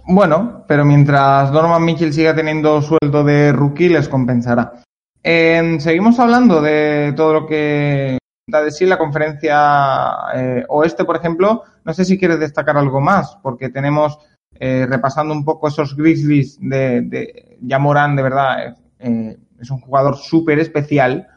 Bueno, 0.06 0.64
pero 0.68 0.86
mientras 0.86 1.52
Norman 1.52 1.86
Mitchell 1.86 2.14
siga 2.14 2.36
teniendo 2.36 2.82
sueldo 2.82 3.24
de 3.24 3.52
rookie, 3.52 3.90
les 3.90 4.10
compensará. 4.10 4.82
seguimos 5.24 6.20
hablando 6.20 6.62
de 6.62 7.14
todo 7.16 7.34
lo 7.34 7.48
que 7.48 8.19
da 8.50 8.64
de 8.64 8.72
sí 8.72 8.86
la 8.86 8.98
conferencia 8.98 10.16
eh, 10.36 10.66
oeste, 10.68 11.06
por 11.06 11.16
ejemplo. 11.16 11.64
No 11.84 11.94
sé 11.94 12.06
si 12.06 12.18
quieres 12.18 12.40
destacar 12.40 12.78
algo 12.78 13.02
más, 13.02 13.38
porque 13.42 13.70
tenemos, 13.70 14.20
eh, 14.60 14.86
repasando 14.90 15.34
un 15.34 15.46
poco 15.46 15.68
esos 15.68 15.96
Grizzlies 15.96 16.58
de, 16.60 17.02
de 17.02 17.58
Yamoran, 17.62 18.16
de 18.16 18.24
verdad, 18.24 18.78
eh, 19.00 19.38
es 19.60 19.72
un 19.72 19.80
jugador 19.80 20.18
súper 20.18 20.60
especial, 20.60 21.28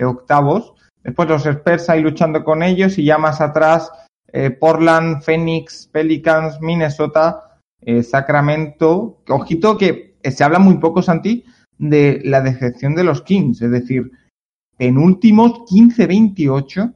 octavos. 0.00 0.74
Después 1.02 1.28
los 1.28 1.46
Spurs 1.46 1.88
ahí 1.88 2.02
luchando 2.02 2.44
con 2.44 2.62
ellos 2.62 2.98
y 2.98 3.04
ya 3.04 3.16
más 3.16 3.40
atrás 3.40 3.90
Portland, 4.60 5.22
Phoenix, 5.22 5.88
Pelicans, 5.90 6.60
Minnesota, 6.60 7.58
Sacramento. 8.02 9.22
Ojito 9.28 9.78
que 9.78 10.16
se 10.22 10.44
habla 10.44 10.58
muy 10.58 10.76
poco, 10.78 11.00
Santi, 11.00 11.44
de 11.78 12.20
la 12.24 12.40
decepción 12.40 12.94
de 12.94 13.04
los 13.04 13.22
Kings, 13.22 13.62
es 13.62 13.70
decir, 13.70 14.10
penúltimos 14.76 15.52
15-28, 15.70 16.94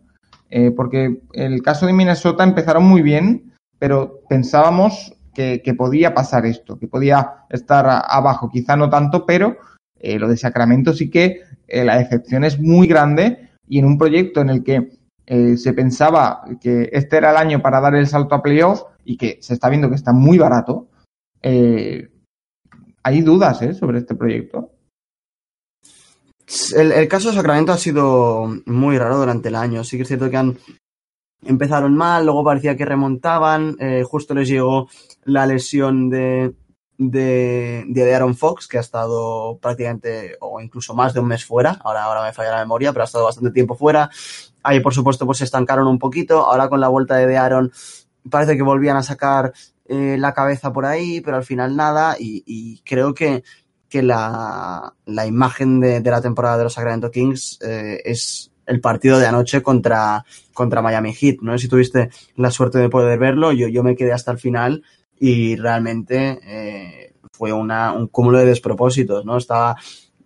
eh, 0.51 0.71
porque 0.73 1.23
el 1.33 1.63
caso 1.63 1.87
de 1.87 1.93
Minnesota 1.93 2.45
empezaron 2.45 2.85
muy 2.85 3.03
bien, 3.03 3.53
pero 3.79 4.21
pensábamos 4.29 5.15
que, 5.35 5.63
podía 5.77 6.13
pasar 6.13 6.45
esto, 6.45 6.79
que 6.79 6.87
podía 6.87 7.47
estar 7.49 7.87
abajo, 7.89 8.51
quizá 8.51 8.77
no 8.77 8.91
tanto, 8.91 9.25
pero 9.25 9.57
eh, 9.99 10.19
lo 10.19 10.29
de 10.29 10.37
Sacramento 10.37 10.93
sí 10.93 11.09
que 11.09 11.41
eh, 11.67 11.85
la 11.85 11.97
decepción 11.97 12.45
es 12.45 12.61
muy 12.61 12.87
grande 12.87 13.49
y 13.67 13.79
en 13.79 13.87
un 13.87 13.97
proyecto 13.97 14.43
en 14.43 14.51
el 14.51 14.63
que 14.63 14.99
se 15.57 15.73
pensaba 15.75 16.43
que 16.61 16.91
este 16.93 17.17
era 17.17 17.31
el 17.31 17.37
año 17.37 17.63
para 17.63 17.81
dar 17.81 17.95
el 17.95 18.09
salto 18.09 18.35
a 18.35 18.43
playoff 18.43 18.83
y 19.05 19.17
que 19.17 19.39
se 19.41 19.55
está 19.55 19.69
viendo 19.69 19.89
que 19.89 19.95
está 19.95 20.13
muy 20.13 20.39
barato, 20.39 20.89
hay 21.41 23.21
dudas 23.23 23.61
sobre 23.79 23.99
este 23.99 24.17
proyecto. 24.17 24.73
El, 26.75 27.09
caso 27.09 27.29
de 27.29 27.37
Sacramento 27.37 27.73
ha 27.73 27.79
sido 27.79 28.49
muy 28.67 28.99
raro 28.99 29.19
durante 29.19 29.49
el 29.49 29.55
año. 29.55 29.85
Sí 29.85 29.97
que 29.97 30.03
es 30.03 30.09
cierto 30.09 30.31
que 30.31 30.37
han 30.37 30.59
empezaron 31.43 31.97
mal, 31.97 32.25
luego 32.25 32.45
parecía 32.45 32.77
que 32.77 32.85
remontaban, 32.85 33.77
eh, 33.81 34.05
justo 34.07 34.35
les 34.35 34.49
llegó 34.49 34.89
la 35.25 35.47
lesión 35.47 36.11
de, 36.11 36.55
de, 36.99 37.85
de 37.89 38.15
Aaron 38.15 38.37
Fox, 38.37 38.69
que 38.69 38.77
ha 38.77 38.83
estado 38.83 39.59
prácticamente 39.59 40.37
o 40.41 40.61
incluso 40.61 40.95
más 40.95 41.15
de 41.15 41.21
un 41.21 41.29
mes 41.29 41.45
fuera. 41.45 41.79
Ahora, 41.83 42.05
ahora 42.05 42.23
me 42.23 42.33
falla 42.33 42.51
la 42.51 42.59
memoria, 42.59 42.93
pero 42.93 43.03
ha 43.03 43.07
estado 43.07 43.25
bastante 43.25 43.53
tiempo 43.53 43.75
fuera. 43.75 44.11
Ahí, 44.63 44.81
por 44.81 44.93
supuesto, 44.93 45.25
pues 45.25 45.39
se 45.39 45.45
estancaron 45.45 45.87
un 45.87 45.99
poquito. 45.99 46.45
Ahora 46.45 46.69
con 46.69 46.81
la 46.81 46.89
vuelta 46.89 47.17
de 47.17 47.37
Aaron 47.39 47.73
parece 48.29 48.57
que 48.57 48.63
volvían 48.63 48.99
a 48.99 49.03
sacar 49.03 49.55
eh, 49.87 50.17
la 50.19 50.35
cabeza 50.35 50.73
por 50.73 50.85
ahí, 50.85 51.23
pero 51.23 51.39
al 51.39 51.45
final 51.45 51.75
nada. 51.75 52.17
y 52.19 52.83
creo 52.85 53.15
que 53.15 53.43
que 53.91 54.03
la, 54.03 54.95
la 55.05 55.27
imagen 55.27 55.81
de, 55.81 56.01
de, 56.01 56.11
la 56.11 56.23
temporada 56.23 56.57
de 56.57 56.65
los 56.65 56.73
Sacramento 56.73 57.11
Kings 57.11 57.59
eh, 57.61 58.01
es 58.05 58.53
el 58.65 58.81
partido 58.81 59.19
de 59.19 59.27
anoche 59.27 59.63
contra, 59.63 60.25
contra 60.55 60.81
Miami 60.81 61.13
Heat. 61.13 61.39
No 61.43 61.53
sé 61.53 61.65
si 61.65 61.69
tuviste 61.69 62.09
la 62.37 62.53
suerte 62.53 62.79
de 62.79 62.89
poder 62.89 63.19
verlo, 63.19 63.51
yo, 63.51 63.67
yo 63.67 63.83
me 63.83 63.97
quedé 63.97 64.13
hasta 64.13 64.31
el 64.31 64.39
final 64.39 64.85
y 65.19 65.57
realmente 65.57 66.39
eh, 66.45 67.15
fue 67.33 67.53
una, 67.53 67.93
un 67.93 68.07
cúmulo 68.07 68.39
de 68.39 68.47
despropósitos, 68.47 69.25
¿no? 69.27 69.37
Estaba 69.37 69.77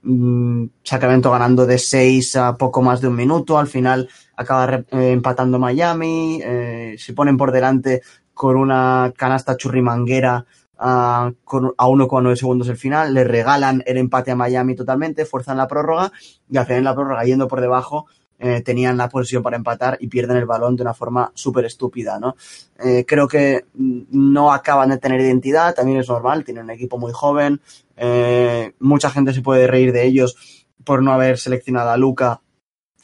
mmm, 0.02 0.66
Sacramento 0.82 1.30
ganando 1.30 1.64
de 1.64 1.78
6 1.78 2.36
a 2.36 2.56
poco 2.56 2.82
más 2.82 3.00
de 3.00 3.08
un 3.08 3.16
minuto, 3.16 3.58
al 3.58 3.66
final 3.66 4.10
acaba 4.36 4.74
eh, 4.74 5.10
empatando 5.10 5.58
Miami, 5.58 6.42
se 6.98 7.14
ponen 7.14 7.38
por 7.38 7.50
delante 7.50 8.02
con 8.34 8.56
una 8.56 9.12
canasta 9.16 9.56
churrimanguera 9.56 10.44
a, 10.78 11.32
con, 11.44 11.72
a 11.76 11.86
1,9 11.86 12.36
segundos 12.36 12.68
el 12.68 12.76
final, 12.76 13.14
le 13.14 13.24
regalan 13.24 13.82
el 13.86 13.96
empate 13.96 14.30
a 14.30 14.36
Miami 14.36 14.74
totalmente, 14.74 15.24
fuerzan 15.24 15.56
la 15.56 15.68
prórroga 15.68 16.12
y 16.50 16.56
al 16.56 16.66
final 16.66 16.84
la 16.84 16.94
prórroga 16.94 17.24
yendo 17.24 17.48
por 17.48 17.60
debajo 17.60 18.06
eh, 18.38 18.62
tenían 18.62 18.96
la 18.96 19.08
posición 19.08 19.42
para 19.42 19.56
empatar 19.56 19.96
y 20.00 20.08
pierden 20.08 20.36
el 20.36 20.44
balón 20.44 20.74
de 20.74 20.82
una 20.82 20.92
forma 20.92 21.30
súper 21.34 21.66
estúpida, 21.66 22.18
¿no? 22.18 22.36
Eh, 22.84 23.04
creo 23.06 23.28
que 23.28 23.66
no 23.74 24.52
acaban 24.52 24.90
de 24.90 24.98
tener 24.98 25.20
identidad, 25.20 25.74
también 25.74 26.00
es 26.00 26.08
normal, 26.08 26.44
tienen 26.44 26.64
un 26.64 26.70
equipo 26.70 26.98
muy 26.98 27.12
joven, 27.12 27.60
eh, 27.96 28.72
mucha 28.80 29.08
gente 29.10 29.32
se 29.32 29.40
puede 29.40 29.68
reír 29.68 29.92
de 29.92 30.04
ellos 30.04 30.66
por 30.84 31.02
no 31.02 31.12
haber 31.12 31.38
seleccionado 31.38 31.90
a 31.90 31.96
Luca 31.96 32.40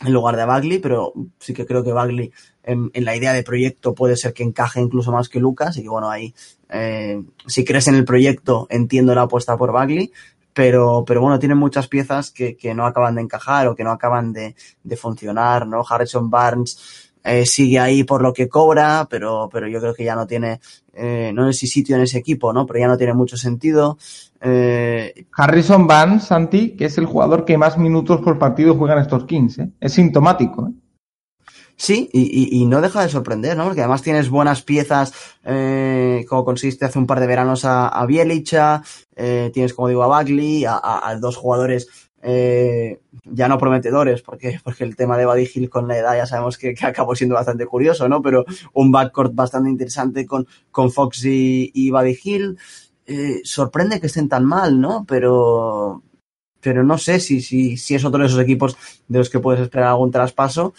en 0.01 0.13
lugar 0.13 0.37
de 0.37 0.45
Bagley, 0.45 0.79
pero 0.79 1.13
sí 1.39 1.53
que 1.53 1.67
creo 1.67 1.85
que 1.85 1.93
Bagley 1.93 2.33
en, 2.63 2.91
la 2.95 3.17
idea 3.17 3.33
de 3.33 3.43
proyecto 3.43 3.95
puede 3.95 4.17
ser 4.17 4.33
que 4.33 4.43
encaje 4.43 4.81
incluso 4.81 5.13
más 5.13 5.29
que 5.29 5.41
Lucas, 5.41 5.77
y 5.77 5.83
que 5.83 5.89
bueno, 5.89 6.11
ahí 6.11 6.35
eh, 6.71 7.23
si 7.47 7.65
crees 7.65 7.89
en 7.89 7.97
el 7.97 8.05
proyecto 8.05 8.67
entiendo 8.71 9.15
la 9.15 9.23
apuesta 9.23 9.57
por 9.57 9.73
Bagley, 9.73 10.13
pero, 10.53 11.05
pero 11.07 11.21
bueno, 11.21 11.39
tienen 11.39 11.59
muchas 11.59 11.87
piezas 11.87 12.31
que, 12.31 12.57
que 12.57 12.75
no 12.75 12.87
acaban 12.87 13.15
de 13.15 13.23
encajar 13.23 13.69
o 13.69 13.77
que 13.77 13.85
no 13.85 13.93
acaban 13.93 14.33
de, 14.33 14.57
de 14.83 14.97
funcionar, 14.97 15.67
¿no? 15.67 15.85
Harrison 15.89 16.29
Barnes 16.29 17.10
eh, 17.25 17.47
sigue 17.47 17.79
ahí 17.79 18.05
por 18.05 18.23
lo 18.23 18.33
que 18.33 18.49
cobra, 18.49 19.07
pero, 19.11 19.49
pero 19.53 19.69
yo 19.69 19.81
creo 19.81 19.95
que 19.95 20.05
ya 20.05 20.15
no 20.15 20.27
tiene, 20.27 20.61
eh, 20.93 21.33
no 21.35 21.47
sé 21.47 21.59
si 21.59 21.67
sitio 21.67 21.97
en 21.97 22.03
ese 22.03 22.19
equipo, 22.19 22.53
¿no? 22.53 22.67
Pero 22.67 22.81
ya 22.81 22.89
no 22.89 22.97
tiene 22.97 23.15
mucho 23.15 23.37
sentido. 23.37 23.99
Eh, 24.41 25.27
Harrison 25.37 25.87
Barnes, 25.87 26.25
Santi, 26.25 26.77
que 26.77 26.87
es 26.87 26.99
el 26.99 27.07
jugador 27.07 27.45
que 27.45 27.59
más 27.59 27.77
minutos 27.77 28.21
por 28.21 28.39
partido 28.39 28.77
juega 28.77 28.95
en 28.95 29.01
estos 29.01 29.25
Kings, 29.25 29.59
¿eh? 29.59 29.71
Es 29.81 29.93
sintomático, 29.93 30.69
¿eh? 30.69 30.73
Sí, 31.81 32.11
y, 32.13 32.21
y, 32.21 32.61
y, 32.61 32.67
no 32.67 32.83
deja 32.83 33.01
de 33.01 33.09
sorprender, 33.09 33.57
¿no? 33.57 33.65
Porque 33.65 33.81
además 33.81 34.03
tienes 34.03 34.29
buenas 34.29 34.61
piezas, 34.61 35.15
eh, 35.45 36.27
como 36.29 36.45
consiste 36.45 36.85
hace 36.85 36.99
un 36.99 37.07
par 37.07 37.21
de 37.21 37.27
veranos 37.27 37.65
a, 37.65 37.89
a 37.89 38.05
Bielicha, 38.05 38.83
eh, 39.17 39.51
tienes, 39.55 39.73
como 39.73 39.89
digo, 39.89 40.03
a 40.03 40.07
Bagley, 40.07 40.67
a, 40.67 40.75
a, 40.75 41.09
a 41.09 41.17
dos 41.17 41.39
jugadores 41.39 41.89
eh, 42.23 43.01
ya 43.25 43.49
no 43.49 43.59
prometedores, 43.59 44.23
porque, 44.23 44.61
porque 44.63 44.85
el 44.85 44.97
tema 44.97 45.17
de 45.17 45.27
Buddy 45.27 45.49
Hill 45.55 45.71
con 45.71 45.89
la 45.89 45.99
edad 45.99 46.17
ya 46.17 46.27
sabemos 46.27 46.59
que, 46.59 46.75
que, 46.75 46.87
acabó 46.87 47.15
siendo 47.15 47.35
bastante 47.35 47.67
curioso, 47.67 48.09
¿no? 48.09 48.21
Pero 48.23 48.45
un 48.73 48.93
backcourt 48.93 49.35
bastante 49.35 49.71
interesante 49.71 50.27
con, 50.27 50.47
con 50.71 50.91
Fox 50.91 51.25
y, 51.25 51.71
y 51.75 51.91
Buddy 51.91 52.19
Hill. 52.23 52.59
Eh, 53.07 53.41
sorprende 53.45 54.01
que 54.01 54.07
estén 54.07 54.29
tan 54.29 54.45
mal, 54.45 54.81
¿no? 54.81 55.05
Pero, 55.09 56.03
pero 56.61 56.85
no 56.85 56.99
sé 56.99 57.21
si, 57.21 57.41
si, 57.41 57.77
si 57.77 57.95
es 57.95 58.05
otro 58.05 58.21
de 58.21 58.27
esos 58.27 58.41
equipos 58.41 58.77
de 59.09 59.19
los 59.19 59.31
que 59.31 59.41
puedes 59.41 59.61
esperar 59.61 59.89
algún 59.89 60.11
traspaso 60.11 60.75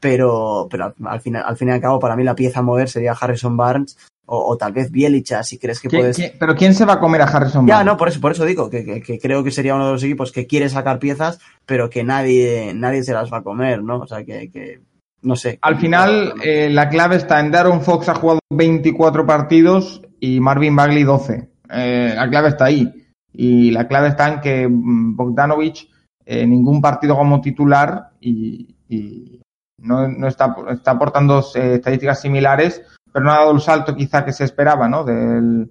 pero, 0.00 0.68
pero 0.70 0.94
al, 1.04 1.20
final, 1.20 1.42
al 1.46 1.56
fin 1.56 1.68
y 1.68 1.72
al 1.72 1.80
cabo, 1.80 1.98
para 1.98 2.16
mí 2.16 2.24
la 2.24 2.34
pieza 2.34 2.60
a 2.60 2.62
mover 2.62 2.88
sería 2.88 3.12
Harrison 3.12 3.56
Barnes 3.56 3.96
o, 4.26 4.38
o 4.52 4.56
tal 4.56 4.72
vez 4.72 4.90
Bielicha, 4.90 5.42
si 5.42 5.58
crees 5.58 5.80
que 5.80 5.88
¿Quién, 5.88 6.02
puedes. 6.02 6.16
quién, 6.16 6.32
pero 6.38 6.54
¿quién 6.54 6.74
se 6.74 6.84
va 6.84 6.94
a 6.94 7.00
comer 7.00 7.22
a 7.22 7.26
Harrison 7.26 7.66
Ya, 7.66 7.76
Barnes? 7.76 7.92
no, 7.92 7.96
por 7.96 8.08
eso, 8.08 8.20
por 8.20 8.32
eso 8.32 8.44
digo 8.44 8.68
que, 8.68 8.84
que, 8.84 9.00
que, 9.00 9.18
creo 9.18 9.42
que 9.44 9.50
sería 9.50 9.74
uno 9.74 9.86
de 9.86 9.92
los 9.92 10.02
equipos 10.02 10.32
que 10.32 10.46
quiere 10.46 10.68
sacar 10.68 10.98
piezas, 10.98 11.38
pero 11.64 11.88
que 11.90 12.04
nadie, 12.04 12.72
nadie 12.74 13.02
se 13.02 13.12
las 13.12 13.32
va 13.32 13.38
a 13.38 13.42
comer, 13.42 13.82
¿no? 13.82 13.98
O 13.98 14.06
sea, 14.06 14.24
que, 14.24 14.50
que 14.50 14.80
no 15.22 15.36
sé. 15.36 15.58
Al 15.62 15.76
final, 15.76 16.34
eh, 16.44 16.68
la 16.70 16.88
clave 16.88 17.16
está 17.16 17.40
en 17.40 17.50
Darren 17.50 17.80
Fox 17.80 18.08
ha 18.08 18.14
jugado 18.14 18.40
24 18.50 19.26
partidos 19.26 20.02
y 20.20 20.40
Marvin 20.40 20.76
Bagley 20.76 21.04
12. 21.04 21.48
Eh, 21.70 22.12
la 22.14 22.28
clave 22.28 22.48
está 22.48 22.66
ahí. 22.66 22.92
Y 23.32 23.70
la 23.70 23.86
clave 23.86 24.08
está 24.08 24.28
en 24.28 24.40
que 24.40 24.66
mm, 24.68 25.16
Bogdanovich 25.16 25.90
eh, 26.24 26.46
ningún 26.46 26.80
partido 26.80 27.16
como 27.16 27.40
titular 27.40 28.10
y, 28.20 28.74
y 28.88 29.40
no, 29.78 30.08
no, 30.08 30.26
está, 30.26 30.54
está 30.70 30.92
aportando 30.92 31.44
eh, 31.54 31.74
estadísticas 31.74 32.20
similares, 32.20 32.82
pero 33.16 33.24
no 33.24 33.32
ha 33.32 33.38
dado 33.38 33.52
el 33.52 33.62
salto 33.62 33.96
quizá 33.96 34.26
que 34.26 34.32
se 34.34 34.44
esperaba, 34.44 34.90
¿no? 34.90 35.02
Del, 35.02 35.70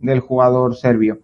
del 0.00 0.20
jugador 0.20 0.74
serbio. 0.74 1.20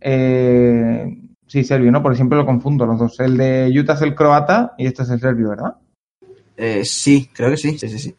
Eh, 0.00 1.20
sí, 1.48 1.64
serbio, 1.64 1.90
¿no? 1.90 2.00
Porque 2.00 2.14
siempre 2.14 2.38
lo 2.38 2.46
confundo 2.46 2.86
los 2.86 3.00
dos. 3.00 3.18
El 3.18 3.36
de 3.36 3.74
Utah 3.76 3.94
es 3.94 4.02
el 4.02 4.14
croata 4.14 4.74
y 4.78 4.86
este 4.86 5.02
es 5.02 5.10
el 5.10 5.18
serbio, 5.18 5.48
¿verdad? 5.48 5.78
Eh, 6.56 6.84
sí, 6.84 7.28
creo 7.34 7.50
que 7.50 7.56
sí, 7.56 7.76
sí, 7.76 7.88
sí, 7.88 7.98
sí. 7.98 8.16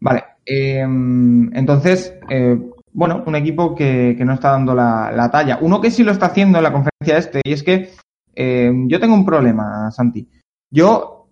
Vale, 0.00 0.24
eh, 0.44 0.80
entonces, 0.80 2.12
eh, 2.28 2.58
bueno, 2.92 3.22
un 3.24 3.36
equipo 3.36 3.76
que, 3.76 4.16
que 4.18 4.24
no 4.24 4.34
está 4.34 4.50
dando 4.50 4.74
la, 4.74 5.12
la, 5.12 5.30
talla. 5.30 5.58
Uno 5.60 5.80
que 5.80 5.92
sí 5.92 6.02
lo 6.02 6.10
está 6.10 6.26
haciendo 6.26 6.58
en 6.58 6.64
la 6.64 6.72
conferencia 6.72 7.18
este, 7.18 7.40
y 7.44 7.52
es 7.52 7.62
que 7.62 7.92
yo 8.34 8.98
tengo 8.98 9.14
un 9.14 9.24
problema, 9.24 9.92
Santi. 9.92 10.28
Yo 10.72 11.28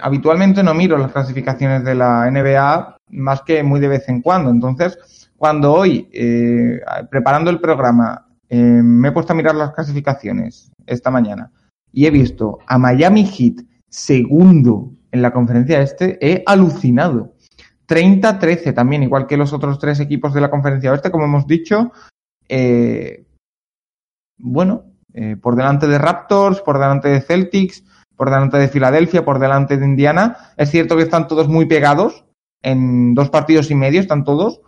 habitualmente 0.00 0.64
no 0.64 0.74
miro 0.74 0.98
las 0.98 1.12
clasificaciones 1.12 1.84
de 1.84 1.94
la 1.94 2.28
NBA 2.28 2.97
más 3.10 3.42
que 3.42 3.62
muy 3.62 3.80
de 3.80 3.88
vez 3.88 4.08
en 4.08 4.22
cuando. 4.22 4.50
Entonces, 4.50 5.30
cuando 5.36 5.72
hoy, 5.72 6.08
eh, 6.12 6.80
preparando 7.10 7.50
el 7.50 7.60
programa, 7.60 8.26
eh, 8.48 8.56
me 8.56 9.08
he 9.08 9.12
puesto 9.12 9.32
a 9.32 9.36
mirar 9.36 9.54
las 9.54 9.72
clasificaciones 9.72 10.70
esta 10.86 11.10
mañana 11.10 11.50
y 11.92 12.06
he 12.06 12.10
visto 12.10 12.58
a 12.66 12.78
Miami 12.78 13.24
Heat 13.26 13.64
segundo 13.88 14.92
en 15.10 15.22
la 15.22 15.32
conferencia 15.32 15.80
este, 15.80 16.18
he 16.20 16.42
alucinado. 16.46 17.34
30-13 17.88 18.74
también, 18.74 19.02
igual 19.02 19.26
que 19.26 19.38
los 19.38 19.52
otros 19.52 19.78
tres 19.78 19.98
equipos 20.00 20.34
de 20.34 20.42
la 20.42 20.50
conferencia 20.50 20.92
oeste, 20.92 21.10
como 21.10 21.24
hemos 21.24 21.46
dicho. 21.46 21.92
Eh, 22.48 23.24
bueno, 24.36 24.84
eh, 25.14 25.36
por 25.36 25.56
delante 25.56 25.86
de 25.86 25.98
Raptors, 25.98 26.60
por 26.60 26.78
delante 26.78 27.08
de 27.08 27.22
Celtics, 27.22 27.84
por 28.14 28.30
delante 28.30 28.58
de 28.58 28.68
Filadelfia, 28.68 29.24
por 29.24 29.38
delante 29.38 29.78
de 29.78 29.86
Indiana. 29.86 30.36
Es 30.56 30.70
cierto 30.70 30.96
que 30.96 31.02
están 31.02 31.28
todos 31.28 31.48
muy 31.48 31.66
pegados, 31.66 32.24
en 32.62 33.14
dos 33.14 33.30
partidos 33.30 33.70
y 33.70 33.74
medio 33.74 34.00
están 34.00 34.24
todos, 34.24 34.60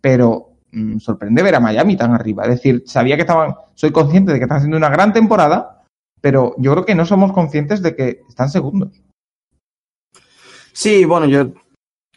pero 0.00 0.56
mmm, 0.72 0.98
sorprende 0.98 1.42
ver 1.42 1.54
a 1.54 1.60
Miami 1.60 1.96
tan 1.96 2.12
arriba. 2.12 2.44
Es 2.44 2.50
decir, 2.50 2.82
sabía 2.86 3.16
que 3.16 3.22
estaban, 3.22 3.54
soy 3.74 3.92
consciente 3.92 4.32
de 4.32 4.38
que 4.38 4.44
están 4.44 4.58
haciendo 4.58 4.76
una 4.76 4.90
gran 4.90 5.12
temporada, 5.12 5.84
pero 6.20 6.54
yo 6.58 6.72
creo 6.72 6.84
que 6.84 6.94
no 6.94 7.06
somos 7.06 7.32
conscientes 7.32 7.82
de 7.82 7.94
que 7.94 8.22
están 8.28 8.50
segundos. 8.50 9.02
Sí, 10.72 11.04
bueno, 11.04 11.26
yo 11.26 11.52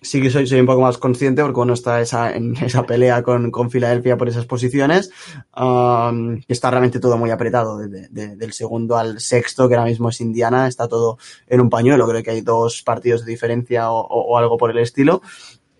sí 0.01 0.21
que 0.21 0.29
soy, 0.29 0.47
soy 0.47 0.59
un 0.59 0.65
poco 0.65 0.81
más 0.81 0.97
consciente 0.97 1.41
porque 1.41 1.57
bueno, 1.57 1.73
está 1.73 2.01
esa, 2.01 2.35
en 2.35 2.55
esa 2.63 2.85
pelea 2.85 3.23
con, 3.23 3.51
con 3.51 3.69
Filadelfia 3.69 4.17
por 4.17 4.29
esas 4.29 4.45
posiciones. 4.45 5.11
Um, 5.55 6.41
está 6.47 6.71
realmente 6.71 6.99
todo 6.99 7.17
muy 7.17 7.31
apretado, 7.31 7.77
de, 7.77 8.07
de, 8.09 8.35
del 8.35 8.53
segundo 8.53 8.97
al 8.97 9.19
sexto, 9.19 9.67
que 9.67 9.75
ahora 9.75 9.89
mismo 9.89 10.09
es 10.09 10.21
Indiana, 10.21 10.67
está 10.67 10.87
todo 10.87 11.17
en 11.47 11.61
un 11.61 11.69
pañuelo. 11.69 12.07
Creo 12.07 12.23
que 12.23 12.31
hay 12.31 12.41
dos 12.41 12.81
partidos 12.81 13.25
de 13.25 13.31
diferencia 13.31 13.91
o, 13.91 13.99
o, 14.01 14.33
o 14.33 14.37
algo 14.37 14.57
por 14.57 14.71
el 14.71 14.79
estilo. 14.79 15.21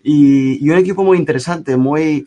Y, 0.02 0.64
y, 0.64 0.70
un 0.70 0.78
equipo 0.78 1.04
muy 1.04 1.18
interesante, 1.18 1.76
muy 1.76 2.26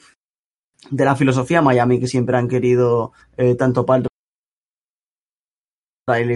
de 0.91 1.05
la 1.05 1.15
filosofía 1.15 1.61
Miami, 1.61 1.99
que 1.99 2.07
siempre 2.07 2.37
han 2.37 2.47
querido 2.47 3.13
eh, 3.37 3.55
tanto 3.55 3.85
Pal 3.85 4.07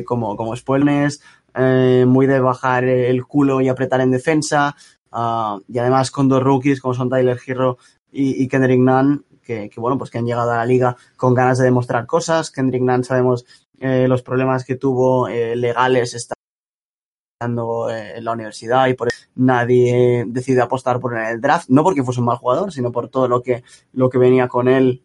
como, 0.06 0.38
como 0.38 0.56
Spoilness, 0.56 1.22
eh, 1.54 2.06
muy 2.08 2.26
de 2.26 2.39
bajar 2.39 2.86
el 2.86 3.26
culo 3.26 3.62
y 3.62 3.67
apretar 3.67 4.02
en 4.02 4.12
defensa. 4.12 4.76
Uh, 5.12 5.62
y 5.67 5.78
además 5.80 6.12
con 6.12 6.28
dos 6.28 6.43
rookies 6.43 6.82
como 6.82 6.93
son 6.93 7.10
Tyler 7.10 7.39
Hero 7.46 7.78
y, 8.12 8.48
Kendrick 8.48 8.80
Nunn, 8.80 9.26
que, 9.43 9.72
bueno, 9.78 9.98
pues 9.98 10.10
que 10.10 10.17
han 10.17 10.26
llegado 10.26 10.52
a 10.52 10.58
la 10.58 10.65
liga 10.65 10.98
con 11.15 11.34
ganas 11.34 11.58
de 11.58 11.65
demostrar 11.65 12.06
cosas. 12.06 12.52
Kendrick 12.52 12.82
Nunn 12.82 13.04
sabemos 13.04 13.46
eh, 13.80 14.08
los 14.08 14.22
problemas 14.22 14.65
que 14.65 14.76
tuvo 14.76 15.28
eh, 15.28 15.56
legales 15.56 16.13
estando 16.13 17.89
eh, 17.91 18.17
en 18.17 18.26
la 18.26 18.32
universidad 18.32 18.88
y 18.88 18.96
por 18.96 19.10
eso 19.10 19.28
nadie 19.36 20.26
decidió 20.28 20.63
apostar 20.63 21.00
por 21.00 21.15
el 21.15 21.39
draft, 21.39 21.70
no 21.70 21.84
porque 21.84 22.04
fuese 22.04 22.20
un 22.20 22.26
mal 22.26 22.38
jugador, 22.38 22.72
sino 22.72 22.91
por 22.91 23.10
todo 23.10 23.28
lo 23.28 23.43
que, 23.43 23.63
lo 23.93 24.10
que 24.10 24.17
venía 24.17 24.48
con 24.48 24.67
él, 24.67 25.04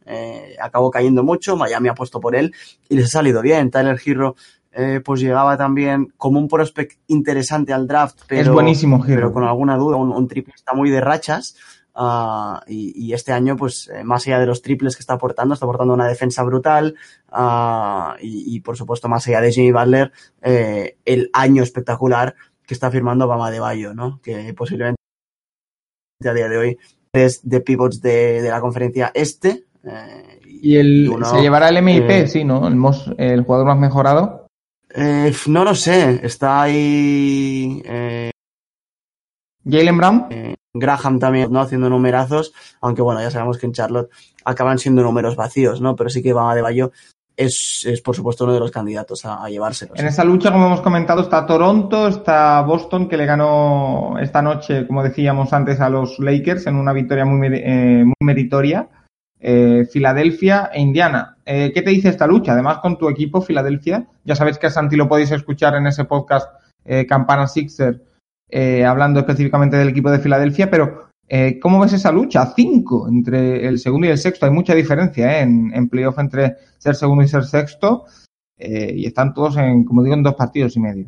acabó 0.59 0.91
cayendo 0.91 1.23
mucho, 1.23 1.57
Miami 1.57 1.89
ha 1.91 1.95
puesto 1.95 2.19
por 2.19 2.35
él 2.35 2.55
y 2.89 2.97
les 2.97 3.07
ha 3.07 3.19
salido 3.19 3.43
bien. 3.43 3.71
Tyler 3.71 4.01
Hero 4.03 4.37
eh, 4.73 5.01
pues 5.05 5.21
llegaba 5.21 5.57
también 5.57 6.13
como 6.17 6.39
un 6.39 6.49
prospect 6.49 6.99
interesante 7.09 7.73
al 7.73 7.87
draft, 7.87 8.21
pero, 8.27 8.43
es 8.43 8.49
buenísimo, 8.49 9.03
pero 9.07 9.33
con 9.33 9.45
alguna 9.45 9.77
duda, 9.77 9.97
un, 9.97 10.13
un 10.13 10.29
triple 10.29 10.55
está 10.57 10.75
muy 10.75 10.91
de 10.91 11.01
rachas. 11.01 11.57
Uh, 11.95 12.57
y, 12.69 13.09
y, 13.09 13.13
este 13.13 13.33
año, 13.33 13.55
pues, 13.55 13.91
eh, 13.95 14.03
más 14.03 14.27
allá 14.27 14.39
de 14.39 14.47
los 14.47 14.63
triples 14.63 14.97
que 14.97 15.01
está 15.01 15.13
aportando, 15.13 15.53
está 15.53 15.67
aportando 15.67 15.93
una 15.93 16.09
defensa 16.09 16.43
brutal. 16.43 16.95
Uh, 17.31 18.17
y, 18.19 18.57
y, 18.57 18.61
por 18.61 18.79
supuesto, 18.79 19.11
más 19.11 19.29
allá 19.29 19.43
de 19.43 19.53
Jimmy 19.53 19.73
Butler, 19.73 20.11
eh, 20.41 20.97
el 21.05 21.29
año 21.35 21.63
espectacular 21.63 22.35
que 22.67 22.73
está 22.73 22.91
firmando 22.91 23.29
Bama 23.29 23.51
de 23.51 23.61
Bayo, 23.61 23.93
¿no? 23.93 24.21
Que 24.23 24.55
posiblemente 24.55 24.97
a 26.25 26.33
día 26.33 26.49
de 26.49 26.57
hoy 26.57 26.79
es 27.13 27.47
de 27.47 27.61
pivots 27.61 28.01
de, 28.01 28.41
de 28.41 28.49
la 28.49 28.61
conferencia 28.61 29.11
este. 29.15 29.65
Eh, 29.85 30.41
y 30.47 30.77
el, 30.77 31.11
uno, 31.13 31.27
se 31.27 31.41
llevará 31.41 31.69
el 31.69 31.83
MIP, 31.83 32.11
eh, 32.11 32.29
sí, 32.29 32.45
¿no? 32.45 32.67
El, 32.67 32.77
most, 32.77 33.09
el 33.19 33.43
jugador 33.43 33.67
más 33.67 33.79
mejorado. 33.79 34.42
Eh, 34.95 35.33
no 35.47 35.65
lo 35.65 35.75
sé, 35.75 36.21
está 36.23 36.63
ahí. 36.63 37.83
Eh, 37.85 38.31
Jalen 39.65 39.97
Brown. 39.97 40.27
Eh, 40.31 40.55
Graham 40.75 41.19
también, 41.19 41.53
¿no? 41.53 41.61
Haciendo 41.61 41.91
numerazos, 41.91 42.55
aunque 42.81 43.03
bueno, 43.03 43.21
ya 43.21 43.31
sabemos 43.31 43.59
que 43.59 43.67
en 43.67 43.73
Charlotte 43.73 44.11
acaban 44.45 44.79
siendo 44.79 45.03
números 45.03 45.37
vacíos, 45.37 45.81
¿no? 45.83 45.95
Pero 45.95 46.09
sí 46.09 46.23
que 46.23 46.33
Bama 46.33 46.55
de 46.55 46.63
Bayo 46.63 46.93
es, 47.37 47.85
es, 47.87 48.01
por 48.01 48.17
supuesto 48.17 48.45
uno 48.45 48.55
de 48.55 48.61
los 48.61 48.71
candidatos 48.71 49.25
a, 49.27 49.45
a 49.45 49.51
llevárselos. 49.51 49.99
En 49.99 50.07
esa 50.07 50.25
lucha, 50.25 50.51
como 50.51 50.67
hemos 50.67 50.81
comentado, 50.81 51.23
está 51.23 51.45
Toronto, 51.45 52.09
está 52.09 52.63
Boston, 52.63 53.09
que 53.09 53.17
le 53.19 53.27
ganó 53.27 54.17
esta 54.19 54.41
noche, 54.41 54.87
como 54.87 55.03
decíamos 55.03 55.53
antes, 55.53 55.81
a 55.81 55.91
los 55.91 56.19
Lakers 56.19 56.67
en 56.67 56.77
una 56.77 56.93
victoria 56.95 57.25
muy, 57.27 57.49
eh, 57.53 58.03
muy 58.05 58.17
meritoria. 58.21 58.89
Eh, 59.45 59.87
Filadelfia 59.91 60.71
e 60.73 60.81
Indiana. 60.81 61.37
Eh, 61.45 61.73
¿Qué 61.75 61.83
te 61.83 61.91
dice 61.91 62.09
esta 62.09 62.29
lucha? 62.29 62.53
Además, 62.53 62.79
con 62.79 62.97
tu 62.97 63.09
equipo, 63.09 63.43
Filadelfia, 63.43 64.07
ya 64.25 64.37
sabéis 64.37 64.57
que 64.57 64.69
a 64.69 64.71
Santi 64.71 64.95
lo 64.95 65.09
podéis 65.09 65.33
escuchar 65.33 65.75
en 65.75 65.89
ese 65.89 66.05
podcast 66.05 66.49
eh, 66.85 67.07
Campana 67.07 67.49
Sixer, 67.49 68.01
eh, 68.49 68.85
hablando 68.85 69.19
específicamente 69.19 69.77
del 69.77 69.89
equipo 69.89 70.13
de 70.13 70.21
Filadelfia, 70.21 70.71
pero 70.71 71.09
eh, 71.29 71.59
¿cómo 71.61 71.81
ves 71.81 71.93
esa 71.93 72.13
lucha? 72.13 72.53
Cinco 72.55 73.09
entre 73.09 73.67
el 73.67 73.81
segundo 73.81 74.07
y 74.07 74.11
el 74.11 74.19
sexto. 74.19 74.47
Hay 74.47 74.53
mucha 74.53 74.77
diferencia 74.77 75.39
¿eh? 75.39 75.43
en, 75.43 75.73
en 75.75 75.89
playoff 75.89 76.21
entre 76.21 76.59
ser 76.79 76.95
segundo 76.95 77.25
y 77.25 77.29
ser 77.29 77.45
sexto. 77.45 78.05
Y 78.65 79.07
están 79.07 79.35
todos, 79.35 79.57
en, 79.57 79.83
como 79.83 80.05
digo, 80.05 80.15
en 80.15 80.23
dos 80.23 80.37
partidos 80.37 80.77
y 80.77 80.81
medio. 80.81 81.07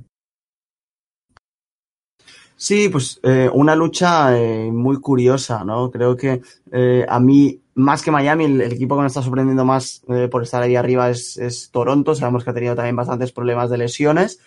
Sí, 2.57 2.89
pues 2.89 3.21
eh, 3.23 3.51
una 3.53 3.75
lucha 3.75 4.39
eh, 4.39 4.71
muy 4.71 5.01
curiosa, 5.01 5.65
¿no? 5.65 5.91
Creo 5.91 6.17
que 6.17 6.41
eh, 6.73 7.05
a 7.09 7.19
mí, 7.19 7.61
más 7.75 8.03
que 8.03 8.13
Miami, 8.13 8.45
el, 8.45 8.61
equipo 8.63 8.95
que 8.95 9.03
me 9.03 9.07
está 9.09 9.23
sorprendiendo 9.23 9.65
más 9.65 10.03
eh, 10.09 10.29
por 10.29 10.43
estar 10.43 10.63
ahí 10.63 10.77
arriba 10.77 11.11
es, 11.11 11.37
es, 11.37 11.71
Toronto. 11.71 12.15
Sabemos 12.15 12.45
que 12.45 12.51
ha 12.51 12.55
tenido 12.55 12.77
también 12.77 12.97
bastantes 12.97 13.33
problemas 13.33 13.71
de 13.71 13.79
lesiones. 13.79 14.41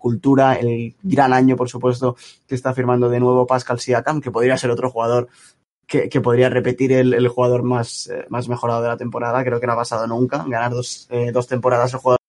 cultura, 0.00 0.54
el 0.54 0.94
gran 1.02 1.32
año, 1.32 1.56
por 1.56 1.68
supuesto, 1.68 2.16
que 2.46 2.54
está 2.54 2.74
firmando 2.74 3.08
de 3.08 3.20
nuevo 3.20 3.46
Pascal 3.46 3.80
Siakam, 3.80 4.20
que 4.20 4.30
podría 4.30 4.58
ser 4.58 4.70
otro 4.70 4.90
jugador 4.90 5.28
que, 5.86 6.08
que 6.08 6.20
podría 6.20 6.48
repetir 6.48 6.92
el, 6.92 7.28
jugador 7.28 7.62
más, 7.62 8.08
eh, 8.08 8.26
más 8.28 8.48
mejorado 8.48 8.82
de 8.82 8.88
la 8.88 8.96
temporada. 8.96 9.44
Creo 9.44 9.60
que 9.60 9.66
no 9.66 9.74
ha 9.74 9.76
pasado 9.76 10.06
nunca. 10.06 10.38
Ganar 10.48 10.72
dos, 10.72 11.08
dos 11.32 11.46
temporadas 11.46 11.92
el 11.94 12.00
jugador 12.00 12.23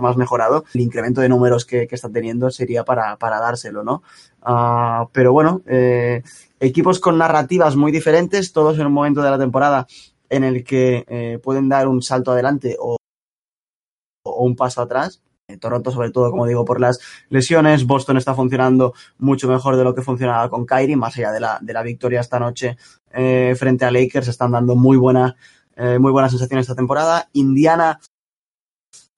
más 0.00 0.16
mejorado, 0.16 0.64
el 0.74 0.80
incremento 0.80 1.20
de 1.20 1.28
números 1.28 1.64
que, 1.64 1.86
que 1.86 1.94
está 1.94 2.08
teniendo 2.10 2.50
sería 2.50 2.84
para, 2.84 3.16
dárselo, 3.18 3.84
¿no? 3.84 4.02
Uh, 4.46 5.08
pero 5.12 5.32
bueno, 5.32 5.62
eh, 5.66 6.22
equipos 6.60 7.00
con 7.00 7.18
narrativas 7.18 7.76
muy 7.76 7.92
diferentes, 7.92 8.52
todos 8.52 8.78
en 8.78 8.86
un 8.86 8.92
momento 8.92 9.22
de 9.22 9.30
la 9.30 9.38
temporada 9.38 9.86
en 10.30 10.44
el 10.44 10.64
que 10.64 11.04
eh, 11.08 11.38
pueden 11.42 11.68
dar 11.68 11.88
un 11.88 12.02
salto 12.02 12.32
adelante 12.32 12.76
o, 12.78 12.96
un 14.24 14.56
paso 14.56 14.82
atrás. 14.82 15.22
Eh, 15.48 15.56
Toronto, 15.56 15.90
sobre 15.90 16.10
todo, 16.10 16.30
como 16.30 16.46
digo, 16.46 16.64
por 16.64 16.80
las 16.80 17.00
lesiones. 17.30 17.86
Boston 17.86 18.18
está 18.18 18.34
funcionando 18.34 18.92
mucho 19.16 19.48
mejor 19.48 19.76
de 19.76 19.84
lo 19.84 19.94
que 19.94 20.02
funcionaba 20.02 20.50
con 20.50 20.66
Kyrie, 20.66 20.96
más 20.96 21.16
allá 21.16 21.32
de 21.32 21.40
la, 21.40 21.58
de 21.62 21.72
la 21.72 21.82
victoria 21.82 22.20
esta 22.20 22.38
noche 22.38 22.76
frente 23.10 23.86
a 23.86 23.90
Lakers. 23.90 24.28
Están 24.28 24.52
dando 24.52 24.76
muy 24.76 24.98
buena, 24.98 25.34
muy 25.98 26.12
buena 26.12 26.28
sensación 26.28 26.60
esta 26.60 26.74
temporada. 26.74 27.30
Indiana, 27.32 27.98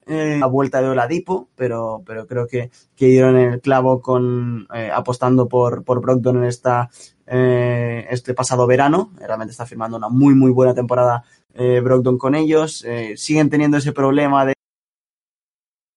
eh, 0.07 0.37
la 0.39 0.47
vuelta 0.47 0.81
de 0.81 0.89
Oladipo, 0.89 1.49
pero, 1.55 2.03
pero 2.05 2.27
creo 2.27 2.47
que, 2.47 2.71
que 2.95 3.07
dieron 3.07 3.37
el 3.37 3.61
clavo 3.61 4.01
con 4.01 4.67
eh, 4.73 4.89
apostando 4.93 5.47
por, 5.47 5.83
por 5.83 6.01
Brogdon 6.01 6.37
en 6.37 6.45
esta, 6.45 6.89
eh, 7.27 8.07
este 8.09 8.33
pasado 8.33 8.67
verano. 8.67 9.11
Realmente 9.17 9.51
está 9.51 9.65
firmando 9.65 9.97
una 9.97 10.09
muy, 10.09 10.33
muy 10.35 10.51
buena 10.51 10.73
temporada 10.73 11.23
Brogdon 11.53 12.17
con 12.17 12.33
ellos. 12.33 12.85
siguen 13.15 13.49
teniendo 13.49 13.75
ese 13.77 13.91
problema 13.91 14.45
de 14.45 14.53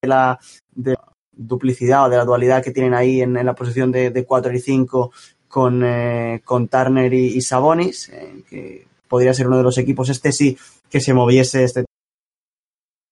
la 0.03 0.41
de 0.75 0.97
duplicidad 1.37 2.07
o 2.07 2.09
de 2.09 2.17
la 2.17 2.25
dualidad 2.25 2.63
que 2.63 2.71
tienen 2.71 2.95
ahí 2.95 3.23
en, 3.23 3.35
la 3.35 3.55
posición 3.55 3.93
de, 3.93 4.11
de 4.11 4.25
4 4.25 4.53
y 4.53 4.61
5 4.61 5.13
con, 5.55 5.83
eh, 5.85 6.43
con 6.45 6.67
Turner 6.67 7.13
y, 7.13 7.37
y 7.37 7.41
Sabonis, 7.41 8.09
eh, 8.09 8.43
que 8.49 8.87
podría 9.09 9.35
ser 9.35 9.47
uno 9.47 9.59
de 9.59 9.63
los 9.63 9.79
equipos, 9.79 10.09
este 10.09 10.33
sí, 10.33 10.59
que 10.91 11.01
se 11.01 11.15
moviese 11.15 11.63
este 11.63 11.85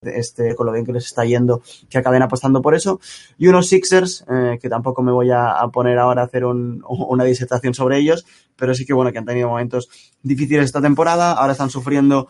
este, 0.03 0.55
con 0.55 0.67
lo 0.67 0.73
bien 0.73 0.85
que 0.85 0.93
les 0.93 1.07
está 1.07 1.25
yendo, 1.25 1.63
que 1.89 1.99
acaben 1.99 2.23
apostando 2.23 2.61
por 2.61 2.75
eso. 2.75 3.01
Y 3.39 3.49
unos 3.49 3.69
Sixers, 3.69 4.25
eh, 4.29 4.59
que 4.61 4.69
tampoco 4.69 5.03
me 5.03 5.13
voy 5.13 5.31
a, 5.31 5.57
poner 5.73 5.99
ahora 5.99 6.23
a 6.23 6.25
hacer 6.27 6.45
un, 6.45 6.83
una 6.89 7.25
disertación 7.25 7.75
sobre 7.75 7.99
ellos, 7.99 8.27
pero 8.57 8.75
sí 8.75 8.85
que 8.85 8.93
bueno, 8.93 9.13
que 9.13 9.19
han 9.19 9.27
tenido 9.27 9.49
momentos 9.49 9.89
difíciles 10.23 10.67
esta 10.67 10.81
temporada, 10.81 11.33
ahora 11.33 11.53
están 11.53 11.71
sufriendo 11.71 12.29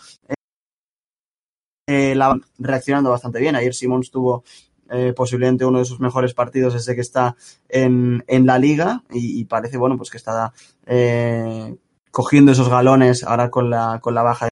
eh, 1.89 2.15
la, 2.15 2.39
reaccionando 2.59 3.11
bastante 3.11 3.41
bien. 3.41 3.57
Ayer 3.57 3.75
Simons 3.75 4.11
tuvo 4.11 4.45
eh, 4.91 5.13
posiblemente 5.17 5.65
uno 5.65 5.79
de 5.79 5.85
sus 5.85 6.01
mejores 6.01 6.35
partidos 6.35 6.75
desde 6.75 6.95
que 6.95 7.01
está 7.01 7.35
en, 7.69 8.25
en 8.27 8.47
la 8.47 8.59
liga 8.59 9.03
y, 9.11 9.45
parece 9.47 9.79
bueno 9.79 9.97
pues 9.97 10.11
que 10.11 10.19
está 10.19 10.53
eh, 10.87 11.75
cogiendo 12.11 12.53
esos 12.53 12.69
galones 12.69 13.25
ahora 13.25 13.51
con 13.51 13.71
la, 13.71 14.01
con 14.03 14.15
la 14.15 14.23
baja 14.23 14.52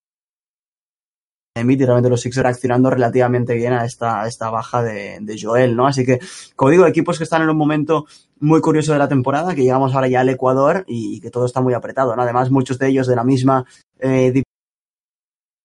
Emit 1.60 1.80
y 1.80 1.84
realmente 1.84 2.10
los 2.10 2.20
Sixers 2.20 2.44
reaccionando 2.44 2.90
relativamente 2.90 3.54
bien 3.54 3.72
a 3.72 3.84
esta, 3.84 4.26
esta 4.26 4.50
baja 4.50 4.82
de, 4.82 5.38
Joel, 5.40 5.76
¿no? 5.76 5.86
Así 5.86 6.04
que, 6.04 6.18
como 6.56 6.70
digo, 6.70 6.86
equipos 6.86 7.18
que 7.18 7.24
están 7.24 7.42
en 7.42 7.50
un 7.50 7.56
momento 7.56 8.06
muy 8.40 8.60
curioso 8.60 8.92
de 8.92 8.98
la 8.98 9.08
temporada, 9.08 9.54
que 9.54 9.62
llegamos 9.62 9.94
ahora 9.94 10.08
ya 10.08 10.20
al 10.20 10.28
Ecuador 10.28 10.84
y, 10.86 11.20
que 11.20 11.30
todo 11.30 11.46
está 11.46 11.60
muy 11.60 11.74
apretado, 11.74 12.16
¿no? 12.16 12.22
Además, 12.22 12.50
muchos 12.50 12.78
de 12.78 12.88
ellos 12.88 13.06
de 13.06 13.16
la 13.16 13.24
misma 13.24 13.64
eh, 13.98 14.42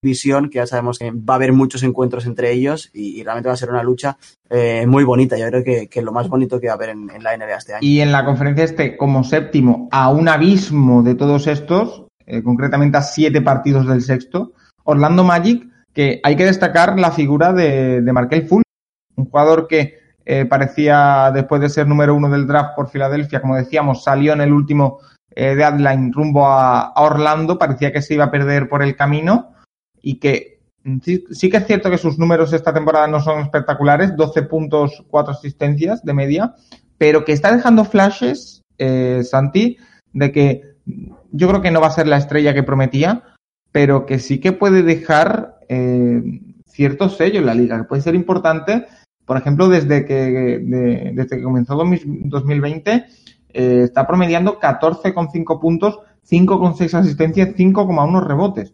división, 0.02 0.50
que 0.50 0.58
ya 0.58 0.68
sabemos 0.68 1.00
que 1.00 1.12
va 1.12 1.34
a 1.34 1.38
haber 1.38 1.54
muchos 1.54 1.84
encuentros 1.84 2.26
entre 2.26 2.52
ellos 2.52 2.90
y, 2.94 3.24
realmente 3.24 3.48
va 3.48 3.54
a 3.54 3.58
ser 3.58 3.70
una 3.70 3.84
lucha 3.84 4.18
eh, 4.50 4.86
muy 4.88 5.04
bonita. 5.04 5.38
Yo 5.38 5.48
creo 5.48 5.64
que, 5.64 5.88
que, 5.88 6.02
lo 6.02 6.12
más 6.12 6.30
bonito 6.30 6.60
que 6.60 6.68
va 6.68 6.74
a 6.74 6.76
haber 6.76 6.90
en, 6.90 7.10
en, 7.10 7.24
la 7.24 7.36
NBA 7.36 7.56
este 7.56 7.74
año. 7.74 7.88
Y 7.88 8.02
en 8.02 8.12
la 8.12 8.24
conferencia 8.24 8.64
este, 8.64 8.98
como 8.98 9.24
séptimo, 9.24 9.90
a 9.92 10.10
un 10.10 10.28
abismo 10.28 11.02
de 11.02 11.16
todos 11.16 11.48
estos, 11.48 12.06
eh, 12.28 12.42
concretamente 12.42 12.98
a 12.98 13.02
siete 13.02 13.42
partidos 13.42 13.88
del 13.88 14.02
sexto, 14.02 14.54
Orlando 14.84 15.24
Magic, 15.24 15.68
que 15.96 16.20
hay 16.24 16.36
que 16.36 16.46
destacar 16.46 17.00
la 17.00 17.12
figura 17.12 17.54
de, 17.54 18.02
de 18.02 18.14
Markel 18.14 18.48
Full, 18.48 18.62
un 19.16 19.26
jugador 19.26 19.68
que 19.68 19.98
eh, 20.26 20.46
parecía, 20.46 21.32
después 21.34 21.62
de 21.62 21.70
ser 21.70 21.88
número 21.88 22.16
uno 22.16 22.30
del 22.30 22.48
draft 22.48 22.76
por 22.76 22.90
Filadelfia, 22.90 23.42
como 23.42 23.56
decíamos, 23.56 24.04
salió 24.04 24.34
en 24.34 24.42
el 24.42 24.52
último 24.52 25.00
eh, 25.36 25.56
deadline 25.56 26.12
rumbo 26.12 26.48
a, 26.48 26.94
Orlando, 26.96 27.58
parecía 27.60 27.94
que 27.94 28.02
se 28.02 28.16
iba 28.16 28.26
a 28.26 28.32
perder 28.32 28.68
por 28.68 28.82
el 28.82 28.96
camino 28.96 29.54
y 30.02 30.20
que 30.20 30.60
sí, 31.04 31.24
sí, 31.30 31.50
que 31.50 31.58
es 31.58 31.68
cierto 31.68 31.92
que 31.92 31.98
sus 31.98 32.18
números 32.18 32.54
esta 32.54 32.74
temporada 32.74 33.08
no 33.08 33.22
son 33.22 33.40
espectaculares, 33.40 34.16
12 34.16 34.44
puntos, 34.44 35.04
4 35.10 35.34
asistencias 35.34 36.04
de 36.04 36.14
media, 36.14 36.56
pero 36.98 37.24
que 37.24 37.32
está 37.32 37.56
dejando 37.56 37.86
flashes, 37.86 38.62
eh, 38.80 39.22
Santi, 39.24 39.78
de 40.12 40.32
que 40.32 40.62
yo 41.32 41.48
creo 41.48 41.62
que 41.62 41.72
no 41.72 41.82
va 41.82 41.88
a 41.88 41.92
ser 41.92 42.08
la 42.08 42.18
estrella 42.18 42.54
que 42.54 42.64
prometía, 42.64 43.24
pero 43.72 44.06
que 44.06 44.18
sí 44.20 44.40
que 44.40 44.54
puede 44.54 44.82
dejar 44.82 45.55
eh, 45.70 46.42
cierto 46.66 47.10
sello 47.10 47.40
en 47.40 47.46
la 47.46 47.54
liga, 47.54 47.78
que 47.78 47.84
puede 47.86 48.02
ser 48.02 48.16
importante, 48.16 48.86
por 49.26 49.38
ejemplo, 49.38 49.68
desde 49.68 50.06
que, 50.06 50.14
de, 50.14 51.12
desde 51.14 51.38
que 51.38 51.44
comenzó 51.44 51.76
2020, 51.76 52.92
eh, 53.54 53.82
está 53.84 54.06
promediando 54.06 54.60
14,5 54.60 55.60
puntos, 55.60 56.00
5,6 56.30 56.94
asistencias, 56.94 57.50
5,1 57.56 58.26
rebotes. 58.26 58.74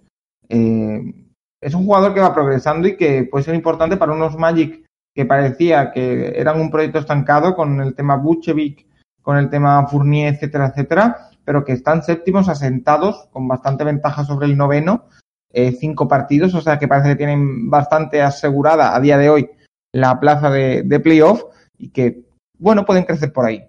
Eh, 0.50 1.14
es 1.62 1.74
un 1.74 1.86
jugador 1.86 2.14
que 2.14 2.20
va 2.20 2.34
progresando 2.34 2.88
y 2.88 2.98
que 2.98 3.24
puede 3.24 3.46
ser 3.46 3.56
importante 3.56 3.98
para 3.98 4.14
unos 4.14 4.38
Magic 4.38 4.84
que 5.14 5.26
parecía 5.26 5.92
que 5.92 6.34
eran 6.36 6.60
un 6.60 6.72
proyecto 6.72 7.00
estancado 7.00 7.56
con 7.56 7.82
el 7.82 7.94
tema 7.96 8.16
Buchevic, 8.16 8.88
con 9.22 9.38
el 9.38 9.50
tema 9.50 9.88
Fournier, 9.88 10.34
etcétera, 10.34 10.68
etcétera, 10.68 11.30
pero 11.46 11.64
que 11.64 11.74
están 11.74 12.04
séptimos 12.04 12.50
asentados 12.50 13.28
con 13.32 13.48
bastante 13.48 13.84
ventaja 13.84 14.24
sobre 14.24 14.48
el 14.48 14.58
noveno, 14.58 15.06
eh, 15.54 15.72
cinco 15.72 16.08
partidos, 16.08 16.54
o 16.54 16.62
sea 16.62 16.80
que 16.80 16.88
parece 16.88 17.10
que 17.10 17.16
tienen 17.16 17.70
bastante 17.70 18.22
asegurada 18.22 18.96
a 18.96 19.00
día 19.00 19.18
de 19.18 19.30
hoy 19.30 19.50
la 19.94 20.20
plaza 20.20 20.50
de, 20.50 20.84
de 20.84 21.00
playoff 21.00 21.44
y 21.78 21.90
que, 21.90 22.24
bueno, 22.58 22.86
pueden 22.86 23.04
crecer 23.04 23.34
por 23.34 23.46
ahí. 23.46 23.64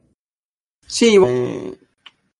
Sí, 0.86 1.16
eh, 1.16 1.74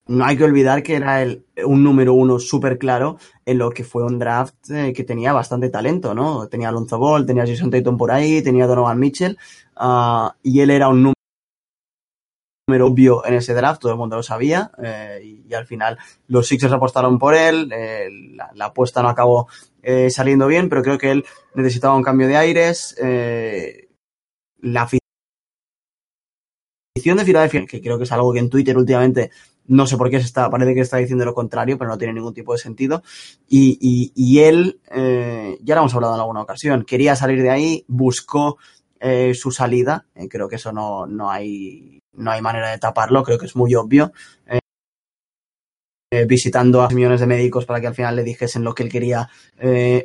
no 0.06 0.24
hay 0.24 0.36
que 0.36 0.44
olvidar 0.44 0.82
que 0.82 0.96
era 0.96 1.22
el, 1.22 1.44
un 1.64 1.82
número 1.82 2.14
uno 2.14 2.38
súper 2.38 2.78
claro 2.78 3.18
en 3.46 3.58
lo 3.58 3.70
que 3.70 3.84
fue 3.84 4.04
un 4.04 4.18
draft 4.18 4.70
eh, 4.70 4.92
que 4.92 5.04
tenía 5.04 5.32
bastante 5.32 5.70
talento, 5.70 6.14
¿no? 6.14 6.48
Tenía 6.48 6.68
Alonso 6.68 6.98
Ball, 6.98 7.24
tenía 7.26 7.46
Jason 7.46 7.70
Tatum 7.70 7.96
por 7.96 8.10
ahí, 8.10 8.42
tenía 8.42 8.66
Donovan 8.66 8.98
Mitchell, 8.98 9.38
uh, 9.80 10.28
y 10.42 10.60
él 10.60 10.70
era 10.70 10.88
un 10.88 11.02
número 11.02 11.21
obvio 12.68 13.26
en 13.26 13.34
ese 13.34 13.54
draft, 13.54 13.80
todo 13.80 13.92
el 13.92 13.98
mundo 13.98 14.16
lo 14.16 14.22
sabía, 14.22 14.70
eh, 14.82 15.20
y, 15.22 15.54
al 15.54 15.66
final 15.66 15.98
los 16.28 16.46
Sixers 16.46 16.72
apostaron 16.72 17.18
por 17.18 17.34
él, 17.34 17.70
eh, 17.72 18.08
la, 18.54 18.66
apuesta 18.66 19.02
no 19.02 19.08
acabó 19.08 19.48
eh, 19.82 20.10
saliendo 20.10 20.46
bien, 20.46 20.68
pero 20.68 20.82
creo 20.82 20.96
que 20.96 21.10
él 21.10 21.24
necesitaba 21.54 21.96
un 21.96 22.02
cambio 22.02 22.28
de 22.28 22.36
aires, 22.36 22.96
la 24.60 24.82
afición 24.82 25.02
de 27.18 27.24
Filadelfia, 27.24 27.66
que 27.66 27.82
creo 27.82 27.98
que 27.98 28.04
es 28.04 28.12
algo 28.12 28.32
que 28.32 28.38
en 28.38 28.48
Twitter 28.48 28.78
últimamente 28.78 29.30
no 29.66 29.86
sé 29.86 29.96
por 29.96 30.08
qué 30.08 30.20
se 30.20 30.26
está, 30.26 30.48
parece 30.50 30.74
que 30.74 30.80
está 30.80 30.96
diciendo 30.98 31.24
lo 31.24 31.34
contrario, 31.34 31.76
pero 31.78 31.90
no 31.90 31.98
tiene 31.98 32.14
ningún 32.14 32.34
tipo 32.34 32.52
de 32.52 32.58
sentido. 32.58 33.02
Y, 33.48 34.38
él, 34.38 34.80
ya 35.60 35.74
lo 35.74 35.80
hemos 35.80 35.94
hablado 35.94 36.14
en 36.14 36.20
alguna 36.20 36.42
ocasión, 36.42 36.84
quería 36.84 37.16
salir 37.16 37.42
de 37.42 37.50
ahí, 37.50 37.84
buscó 37.88 38.58
eh, 39.04 39.34
su 39.34 39.50
salida. 39.50 40.06
Eh, 40.14 40.28
creo 40.28 40.48
que 40.48 40.54
eso 40.56 40.70
no, 40.70 41.06
no, 41.06 41.28
hay, 41.28 41.98
no 42.12 42.30
hay 42.30 42.40
manera 42.40 42.70
de 42.70 42.78
taparlo, 42.78 43.24
creo 43.24 43.36
que 43.36 43.46
es 43.46 43.56
muy 43.56 43.74
obvio. 43.74 44.12
Eh, 46.12 46.24
visitando 46.26 46.82
a 46.82 46.88
millones 46.90 47.18
de 47.18 47.26
médicos 47.26 47.66
para 47.66 47.80
que 47.80 47.88
al 47.88 47.96
final 47.96 48.14
le 48.14 48.22
dijesen 48.22 48.62
lo 48.62 48.74
que 48.74 48.84
él 48.84 48.90
quería 48.90 49.28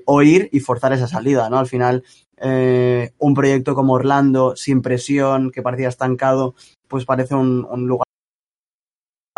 oír 0.06 0.50
y 0.52 0.62
forzar 0.62 0.94
esa 0.94 1.08
salida, 1.08 1.50
¿no? 1.50 1.60
Al 1.60 1.68
final, 1.68 2.04
un 2.40 3.34
proyecto 3.36 3.76
como 3.76 3.94
Orlando, 3.94 4.56
sin 4.56 4.82
presión, 4.82 5.52
que 5.52 5.62
parecía 5.62 5.90
estancado, 5.90 6.56
pues 6.88 7.04
parece 7.04 7.36
un, 7.36 7.68
un 7.70 7.88
lugar 7.88 8.08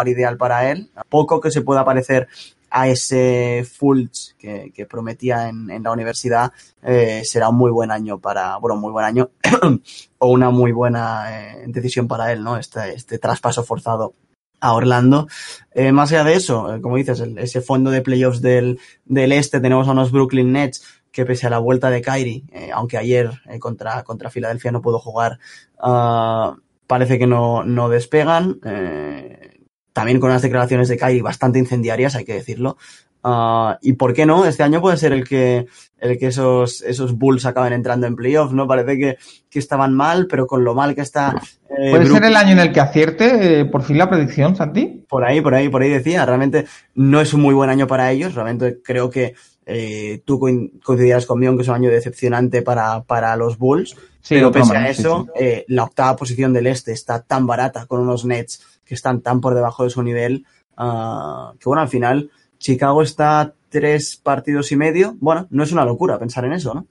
ideal 0.06 0.38
para 0.38 0.72
él. 0.72 0.92
Poco 1.10 1.42
que 1.42 1.50
se 1.50 1.62
pueda 1.62 1.84
parecer 1.84 2.28
a 2.70 2.88
ese 2.88 3.66
Fulch 3.66 4.36
que, 4.38 4.86
prometía 4.90 5.50
en, 5.50 5.84
la 5.84 5.92
universidad 5.92 6.52
eh, 6.82 7.22
será 7.24 7.50
un 7.50 7.58
muy 7.58 7.72
buen 7.72 7.92
año 7.92 8.20
para, 8.20 8.58
bueno, 8.58 8.78
muy 8.78 8.92
buen 8.92 9.06
año 9.06 9.30
o 10.18 10.28
una 10.28 10.50
muy 10.50 10.72
buena 10.72 11.28
eh, 11.30 11.64
decisión 11.68 12.08
para 12.08 12.32
él, 12.32 12.44
¿no? 12.44 12.58
Este, 12.58 12.94
este 12.94 13.20
traspaso 13.20 13.64
forzado 13.64 14.14
a 14.62 14.74
Orlando. 14.74 15.28
Eh, 15.72 15.92
más 15.92 16.12
allá 16.12 16.24
de 16.24 16.34
eso, 16.34 16.80
como 16.82 16.98
dices, 16.98 17.24
ese 17.38 17.62
fondo 17.62 17.92
de 17.92 18.02
playoffs 18.02 18.42
del, 18.42 18.80
del 19.06 19.32
este, 19.32 19.60
tenemos 19.60 19.88
a 19.88 19.92
unos 19.92 20.12
Brooklyn 20.12 20.52
Nets 20.52 20.84
que 21.12 21.26
pese 21.26 21.48
a 21.48 21.50
la 21.50 21.60
vuelta 21.60 21.90
de 21.90 22.02
Kyrie, 22.04 22.44
aunque 22.72 22.98
ayer 22.98 23.32
contra, 23.60 24.04
contra 24.04 24.30
Filadelfia 24.30 24.72
no 24.72 24.82
pudo 24.82 25.00
jugar, 25.00 25.40
uh, 25.82 26.54
parece 26.90 27.20
que 27.20 27.28
no, 27.28 27.64
no 27.64 27.88
despegan. 27.88 28.60
Eh, 28.66 29.49
también 29.94 30.20
con 30.20 30.30
unas 30.30 30.42
declaraciones 30.42 30.88
de 30.88 30.98
Kyrie 30.98 31.22
bastante 31.22 31.60
incendiarias, 31.60 32.16
hay 32.16 32.26
que 32.26 32.34
decirlo. 32.34 32.78
Uh, 33.22 33.76
y 33.82 33.94
por 33.94 34.14
qué 34.14 34.26
no, 34.26 34.46
este 34.46 34.64
año 34.64 34.80
puede 34.80 34.96
ser 34.96 35.12
el 35.12 35.28
que, 35.28 35.66
el 35.98 36.18
que 36.18 36.28
esos, 36.28 36.82
esos 36.82 37.18
Bulls 37.18 37.46
acaben 37.46 37.74
entrando 37.74 38.08
en 38.08 38.16
playoff, 38.16 38.54
¿no? 38.54 38.66
Parece 38.66 38.98
que, 38.98 39.18
que 39.50 39.60
estaban 39.60 39.94
mal, 39.94 40.28
pero 40.28 40.48
con 40.48 40.64
lo 40.64 40.74
mal 40.74 40.96
que 40.96 41.02
está. 41.02 41.36
Eh, 41.70 41.92
¿Puede 41.92 42.06
ser 42.06 42.24
el 42.24 42.36
año 42.38 42.54
en 42.54 42.60
el 42.60 42.72
que 42.72 42.80
acierte 42.80 43.60
eh, 43.60 43.66
por 43.66 43.84
fin 43.84 43.98
la 43.98 44.10
predicción, 44.10 44.56
Santi? 44.56 45.04
Por 45.08 45.26
ahí, 45.26 45.42
por 45.42 45.54
ahí, 45.54 45.68
por 45.68 45.82
ahí 45.82 45.90
decía. 45.90 46.26
Realmente 46.26 46.66
no 46.96 47.20
es 47.20 47.34
un 47.34 47.42
muy 47.42 47.54
buen 47.54 47.70
año 47.70 47.88
para 47.88 48.10
ellos. 48.10 48.36
Realmente 48.36 48.80
creo 48.82 49.10
que 49.10 49.36
eh, 49.66 50.22
tú 50.26 50.40
coincidirás 50.40 51.26
conmigo 51.26 51.52
en 51.52 51.58
que 51.58 51.64
es 51.64 51.68
un 51.68 51.76
año 51.76 51.90
decepcionante 51.90 52.62
para, 52.62 53.04
para 53.04 53.36
los 53.36 53.58
Bulls. 53.58 53.98
Sí, 54.22 54.36
pero 54.36 54.52
pese 54.52 54.76
a 54.76 54.90
eso, 54.90 55.26
sí, 55.26 55.32
sí. 55.36 55.46
Eh, 55.46 55.66
la 55.68 55.84
octava 55.84 56.16
posición 56.16 56.54
del 56.54 56.68
este 56.68 56.92
está 56.92 57.22
tan 57.22 57.46
barata 57.46 57.86
con 57.86 58.02
unos 58.02 58.26
Nets 58.26 58.80
que 58.84 58.96
están 58.96 59.22
tan 59.22 59.40
por 59.40 59.56
debajo 59.56 59.84
de 59.84 59.90
su 59.90 60.02
nivel 60.04 60.46
uh, 60.78 61.58
que, 61.58 61.66
bueno, 61.66 61.82
al 61.82 61.88
final 61.88 62.30
Chicago 62.60 63.02
está 63.02 63.54
tres 63.70 64.18
partidos 64.18 64.72
y 64.72 64.76
medio. 64.76 65.16
Bueno, 65.20 65.48
no 65.50 65.64
es 65.64 65.72
una 65.72 65.86
locura 65.86 66.20
pensar 66.20 66.46
en 66.46 66.54
eso, 66.54 66.74
¿no? 66.74 66.88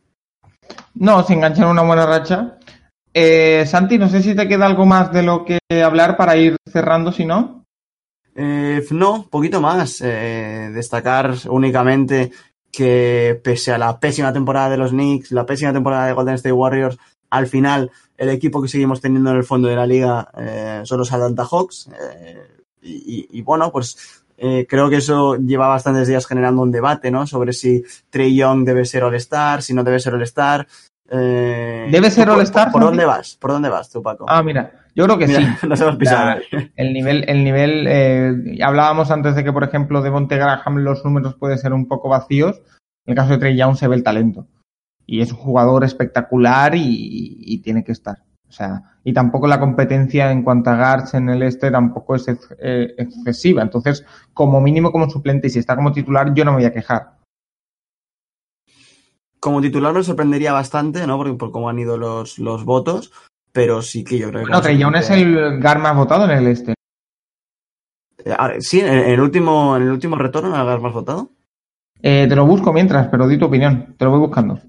No, 0.94 1.22
se 1.22 1.34
enganchan 1.34 1.68
una 1.68 1.82
buena 1.82 2.06
racha. 2.06 2.58
Eh, 3.12 3.64
Santi, 3.66 3.98
no 3.98 4.08
sé 4.08 4.22
si 4.22 4.34
te 4.34 4.48
queda 4.48 4.66
algo 4.66 4.86
más 4.86 5.12
de 5.12 5.22
lo 5.22 5.44
que 5.44 5.58
hablar 5.82 6.16
para 6.16 6.36
ir 6.36 6.56
cerrando, 6.70 7.12
si 7.12 7.24
no. 7.24 7.64
Eh, 8.34 8.84
no, 8.90 9.26
poquito 9.28 9.60
más. 9.60 10.00
Eh, 10.00 10.70
destacar 10.72 11.34
únicamente 11.48 12.30
que 12.70 13.40
pese 13.42 13.72
a 13.72 13.78
la 13.78 13.98
pésima 13.98 14.32
temporada 14.32 14.70
de 14.70 14.76
los 14.76 14.90
Knicks, 14.90 15.32
la 15.32 15.46
pésima 15.46 15.72
temporada 15.72 16.06
de 16.06 16.12
Golden 16.12 16.34
State 16.34 16.52
Warriors, 16.52 16.98
al 17.30 17.46
final 17.46 17.90
el 18.16 18.28
equipo 18.30 18.62
que 18.62 18.68
seguimos 18.68 19.00
teniendo 19.00 19.30
en 19.30 19.36
el 19.36 19.44
fondo 19.44 19.68
de 19.68 19.76
la 19.76 19.86
liga 19.86 20.28
eh, 20.36 20.80
son 20.84 20.98
los 20.98 21.12
Atlanta 21.12 21.44
Hawks. 21.44 21.88
Eh, 21.88 22.46
y, 22.82 23.28
y, 23.32 23.42
bueno, 23.42 23.72
pues 23.72 24.24
eh, 24.40 24.66
creo 24.68 24.88
que 24.88 24.96
eso 24.96 25.34
lleva 25.34 25.66
bastantes 25.66 26.06
días 26.06 26.24
generando 26.24 26.62
un 26.62 26.70
debate, 26.70 27.10
¿no? 27.10 27.26
Sobre 27.26 27.52
si 27.52 27.82
Trey 28.08 28.36
Young 28.36 28.64
debe 28.64 28.84
ser 28.84 29.02
All-Star, 29.02 29.62
si 29.62 29.74
no 29.74 29.82
debe 29.82 29.98
ser 29.98 30.14
All-Star. 30.14 30.66
Eh, 31.10 31.88
¿Debe 31.90 32.08
ser 32.10 32.30
All-Star? 32.30 32.70
¿Por, 32.70 32.80
¿Por, 32.80 32.90
dónde 32.90 33.04
vas? 33.04 33.34
¿Por 33.34 33.50
dónde 33.50 33.68
vas 33.68 33.90
tú, 33.90 34.00
Paco? 34.00 34.26
Ah, 34.28 34.44
mira, 34.44 34.72
yo 34.94 35.04
creo 35.06 35.18
que 35.18 35.26
mira, 35.26 35.58
sí. 35.60 35.66
Nos 35.66 35.80
hemos 35.80 35.96
pisado. 35.96 36.40
el 36.76 36.92
nivel, 36.92 37.24
el 37.26 37.42
nivel 37.42 37.86
eh, 37.88 38.58
hablábamos 38.62 39.10
antes 39.10 39.34
de 39.34 39.42
que, 39.42 39.52
por 39.52 39.64
ejemplo, 39.64 40.02
de 40.02 40.10
Monte 40.12 40.36
Graham 40.36 40.76
los 40.78 41.04
números 41.04 41.34
pueden 41.34 41.58
ser 41.58 41.72
un 41.72 41.88
poco 41.88 42.08
vacíos. 42.08 42.62
En 43.06 43.12
el 43.12 43.16
caso 43.16 43.32
de 43.32 43.38
Trey 43.38 43.56
Young 43.56 43.76
se 43.76 43.88
ve 43.88 43.96
el 43.96 44.04
talento. 44.04 44.46
Y 45.04 45.20
es 45.20 45.32
un 45.32 45.38
jugador 45.38 45.82
espectacular 45.82 46.76
y, 46.76 46.82
y 47.40 47.58
tiene 47.62 47.82
que 47.82 47.92
estar. 47.92 48.18
O 48.48 48.52
sea, 48.52 48.82
y 49.04 49.12
tampoco 49.12 49.46
la 49.46 49.60
competencia 49.60 50.30
en 50.32 50.42
cuanto 50.42 50.70
a 50.70 50.76
guards 50.76 51.14
en 51.14 51.28
el 51.28 51.42
este 51.42 51.70
tampoco 51.70 52.14
es 52.14 52.28
ex, 52.28 52.54
eh, 52.58 52.94
excesiva. 52.96 53.62
Entonces, 53.62 54.04
como 54.32 54.60
mínimo 54.60 54.90
como 54.90 55.10
suplente 55.10 55.46
y 55.48 55.50
si 55.50 55.58
está 55.58 55.76
como 55.76 55.92
titular, 55.92 56.32
yo 56.34 56.44
no 56.44 56.52
me 56.52 56.58
voy 56.58 56.66
a 56.66 56.72
quejar. 56.72 57.18
Como 59.38 59.60
titular 59.60 59.92
me 59.92 60.02
sorprendería 60.02 60.52
bastante, 60.52 61.06
¿no? 61.06 61.16
Porque 61.16 61.34
por 61.34 61.52
cómo 61.52 61.68
han 61.68 61.78
ido 61.78 61.96
los, 61.96 62.38
los 62.38 62.64
votos, 62.64 63.12
pero 63.52 63.82
sí 63.82 64.02
que 64.02 64.18
yo 64.18 64.30
creo 64.30 64.44
que... 64.44 64.50
No, 64.50 64.96
es 64.96 65.10
el 65.10 65.60
guard 65.60 65.80
más 65.80 65.96
votado 65.96 66.24
en 66.24 66.30
el 66.30 66.46
este. 66.48 66.74
Eh, 68.24 68.34
sí, 68.60 68.80
en 68.80 68.88
el 68.88 69.20
último, 69.20 69.76
en 69.76 69.82
el 69.82 69.90
último 69.90 70.16
retorno, 70.16 70.56
¿el 70.56 70.64
guard 70.64 70.80
más 70.80 70.92
votado? 70.92 71.30
Eh, 72.00 72.26
te 72.28 72.34
lo 72.34 72.46
busco 72.46 72.72
mientras, 72.72 73.08
pero 73.08 73.28
di 73.28 73.38
tu 73.38 73.44
opinión. 73.44 73.94
Te 73.96 74.04
lo 74.04 74.10
voy 74.10 74.20
buscando. 74.20 74.60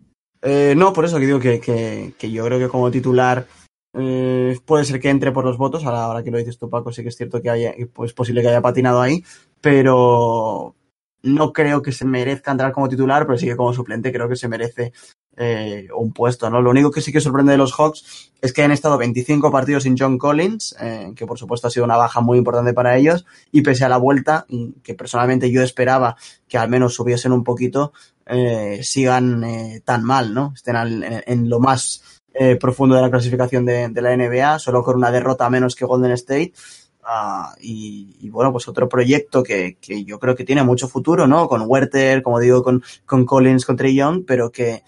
Eh, 0.41 0.73
no, 0.77 0.93
por 0.93 1.05
eso 1.05 1.17
que 1.17 1.25
digo 1.25 1.39
que, 1.39 1.59
que, 1.59 2.13
que 2.17 2.31
yo 2.31 2.45
creo 2.45 2.59
que 2.59 2.69
como 2.69 2.91
titular 2.91 3.45
eh, 3.93 4.57
puede 4.65 4.85
ser 4.85 4.99
que 4.99 5.09
entre 5.09 5.31
por 5.31 5.45
los 5.45 5.57
votos. 5.57 5.85
Ahora, 5.85 6.23
que 6.23 6.31
lo 6.31 6.37
dices 6.37 6.57
tú, 6.57 6.69
Paco, 6.69 6.91
sí 6.91 7.03
que 7.03 7.09
es 7.09 7.17
cierto 7.17 7.41
que 7.41 7.49
haya, 7.49 7.73
pues, 7.93 8.11
es 8.11 8.13
posible 8.13 8.41
que 8.41 8.49
haya 8.49 8.61
patinado 8.61 9.01
ahí, 9.01 9.23
pero 9.61 10.75
no 11.23 11.51
creo 11.53 11.81
que 11.81 11.91
se 11.91 12.05
merezca 12.05 12.51
entrar 12.51 12.71
como 12.71 12.89
titular, 12.89 13.25
pero 13.25 13.37
sí 13.37 13.45
que 13.45 13.55
como 13.55 13.73
suplente 13.73 14.11
creo 14.11 14.29
que 14.29 14.35
se 14.35 14.47
merece 14.47 14.93
eh, 15.41 15.87
un 15.95 16.11
puesto, 16.11 16.49
¿no? 16.49 16.61
Lo 16.61 16.69
único 16.69 16.91
que 16.91 17.01
sí 17.01 17.11
que 17.11 17.21
sorprende 17.21 17.53
de 17.53 17.57
los 17.57 17.73
Hawks 17.73 18.31
es 18.41 18.51
que 18.51 18.61
han 18.61 18.71
estado 18.71 18.97
25 18.97 19.51
partidos 19.51 19.83
sin 19.83 19.97
John 19.97 20.17
Collins, 20.17 20.75
eh, 20.81 21.13
que 21.15 21.25
por 21.25 21.39
supuesto 21.39 21.67
ha 21.67 21.71
sido 21.71 21.85
una 21.85 21.95
baja 21.95 22.19
muy 22.19 22.37
importante 22.37 22.73
para 22.73 22.97
ellos, 22.97 23.25
y 23.51 23.61
pese 23.61 23.85
a 23.85 23.89
la 23.89 23.97
vuelta, 23.97 24.45
que 24.83 24.95
personalmente 24.95 25.49
yo 25.49 25.61
esperaba 25.61 26.17
que 26.47 26.57
al 26.57 26.69
menos 26.69 26.93
subiesen 26.93 27.31
un 27.31 27.45
poquito, 27.45 27.93
eh, 28.25 28.81
sigan 28.83 29.81
tan 29.85 30.03
mal, 30.03 30.33
¿no? 30.33 30.51
Estén 30.55 30.75
en, 30.75 31.49
lo 31.49 31.59
más 31.59 32.18
eh, 32.33 32.55
profundo 32.55 32.95
de 32.95 33.01
la 33.01 33.09
clasificación 33.09 33.65
de, 33.65 33.89
la 34.01 34.15
NBA, 34.15 34.59
solo 34.59 34.83
con 34.83 34.95
una 34.95 35.11
derrota 35.11 35.49
menos 35.49 35.75
que 35.75 35.85
Golden 35.85 36.11
State. 36.11 36.53
Uh, 37.01 37.55
y, 37.59 38.29
bueno, 38.29 38.51
pues 38.51 38.67
otro 38.67 38.87
proyecto 38.87 39.41
que, 39.41 39.77
que, 39.81 40.03
yo 40.03 40.19
creo 40.19 40.35
que 40.35 40.43
tiene 40.43 40.63
mucho 40.63 40.87
futuro, 40.87 41.27
¿no? 41.27 41.47
Con 41.47 41.63
Werther, 41.65 42.21
como 42.21 42.39
digo, 42.39 42.61
con, 42.61 42.83
con 43.05 43.25
Collins, 43.25 43.65
con 43.65 43.77
Trey 43.77 43.95
Young, 43.95 44.25
pero 44.27 44.51
que, 44.51 44.83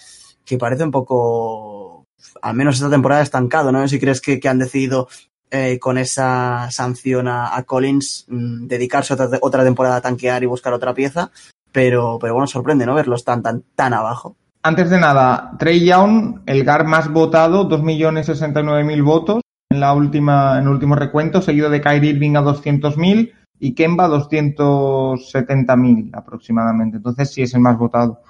que 0.45 0.57
parece 0.57 0.83
un 0.83 0.91
poco, 0.91 2.05
al 2.41 2.55
menos 2.55 2.75
esta 2.75 2.89
temporada, 2.89 3.23
estancado, 3.23 3.71
¿no? 3.71 3.87
Si 3.87 3.99
crees 3.99 4.21
que, 4.21 4.39
que 4.39 4.49
han 4.49 4.59
decidido 4.59 5.07
eh, 5.49 5.79
con 5.79 5.97
esa 5.97 6.69
sanción 6.71 7.27
a, 7.27 7.63
Collins 7.63 8.25
mmm, 8.29 8.67
dedicarse 8.67 9.13
otra, 9.13 9.29
otra 9.41 9.63
temporada 9.63 9.97
a 9.97 10.01
tanquear 10.01 10.43
y 10.43 10.45
buscar 10.45 10.73
otra 10.73 10.93
pieza, 10.93 11.31
pero, 11.71 12.19
pero 12.19 12.33
bueno, 12.33 12.47
sorprende, 12.47 12.85
¿no? 12.85 12.95
Verlos 12.95 13.23
tan, 13.23 13.41
tan, 13.41 13.63
tan 13.75 13.93
abajo. 13.93 14.37
Antes 14.63 14.91
de 14.91 14.99
nada, 14.99 15.53
Trey 15.57 15.83
Young, 15.83 16.41
el 16.45 16.63
GAR 16.63 16.85
más 16.85 17.11
votado, 17.11 17.67
2.069.000 17.67 19.03
votos 19.03 19.41
en 19.71 19.79
la 19.79 19.93
última, 19.93 20.57
en 20.57 20.65
el 20.65 20.69
último 20.69 20.93
recuento, 20.95 21.41
seguido 21.41 21.71
de 21.71 21.81
Kyrie 21.81 22.11
Irving 22.11 22.35
a 22.35 22.43
200.000 22.43 23.31
y 23.59 23.73
Kemba 23.73 24.07
270.000 24.07 26.11
aproximadamente. 26.13 26.97
Entonces 26.97 27.33
sí 27.33 27.41
es 27.41 27.55
el 27.55 27.61
más 27.61 27.75
votado. 27.77 28.21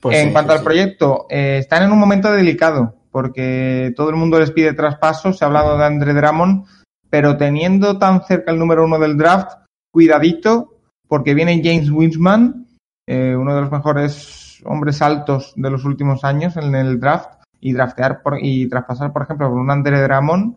Pues 0.00 0.18
en 0.18 0.26
sí, 0.26 0.32
cuanto 0.32 0.50
pues 0.50 0.58
al 0.58 0.64
proyecto, 0.64 1.26
eh, 1.28 1.56
están 1.58 1.82
en 1.82 1.90
un 1.92 1.98
momento 1.98 2.32
delicado 2.32 2.94
porque 3.10 3.92
todo 3.96 4.10
el 4.10 4.16
mundo 4.16 4.38
les 4.38 4.52
pide 4.52 4.74
traspasos. 4.74 5.38
Se 5.38 5.44
ha 5.44 5.48
hablado 5.48 5.78
de 5.78 5.84
Andre 5.84 6.14
Drummond, 6.14 6.64
pero 7.10 7.36
teniendo 7.36 7.98
tan 7.98 8.22
cerca 8.24 8.52
el 8.52 8.58
número 8.58 8.84
uno 8.84 8.98
del 8.98 9.16
draft, 9.16 9.52
cuidadito, 9.92 10.76
porque 11.08 11.34
viene 11.34 11.60
James 11.62 11.90
Winsman, 11.90 12.66
eh, 13.06 13.36
uno 13.36 13.54
de 13.54 13.60
los 13.60 13.70
mejores 13.70 14.41
hombres 14.64 15.02
altos 15.02 15.52
de 15.56 15.70
los 15.70 15.84
últimos 15.84 16.24
años 16.24 16.56
en 16.56 16.74
el 16.74 17.00
draft, 17.00 17.42
y 17.62 17.72
draftear 17.72 18.22
por, 18.22 18.38
y 18.42 18.68
traspasar, 18.68 19.12
por 19.12 19.22
ejemplo, 19.22 19.48
por 19.48 19.58
un 19.58 19.70
Andre 19.70 20.02
Drummond 20.02 20.56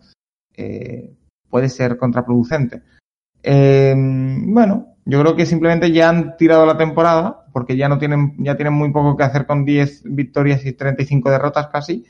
eh, 0.58 1.14
puede 1.50 1.70
ser 1.70 1.98
contraproducente. 1.98 2.82
Eh, 3.44 3.94
bueno, 3.96 4.96
yo 5.06 5.22
creo 5.22 5.36
que 5.36 5.46
simplemente 5.46 5.92
ya 5.92 6.10
han 6.10 6.36
tirado 6.36 6.66
la 6.66 6.78
temporada, 6.78 7.46
porque 7.54 7.78
ya 7.78 7.88
no 7.88 8.00
tienen, 8.00 8.36
ya 8.40 8.56
tienen 8.56 8.74
muy 8.74 8.92
poco 8.92 9.16
que 9.16 9.24
hacer 9.24 9.46
con 9.46 9.66
10 9.66 10.02
victorias 10.06 10.66
y 10.66 10.74
35 10.74 11.30
derrotas 11.30 11.68
casi, 11.68 12.06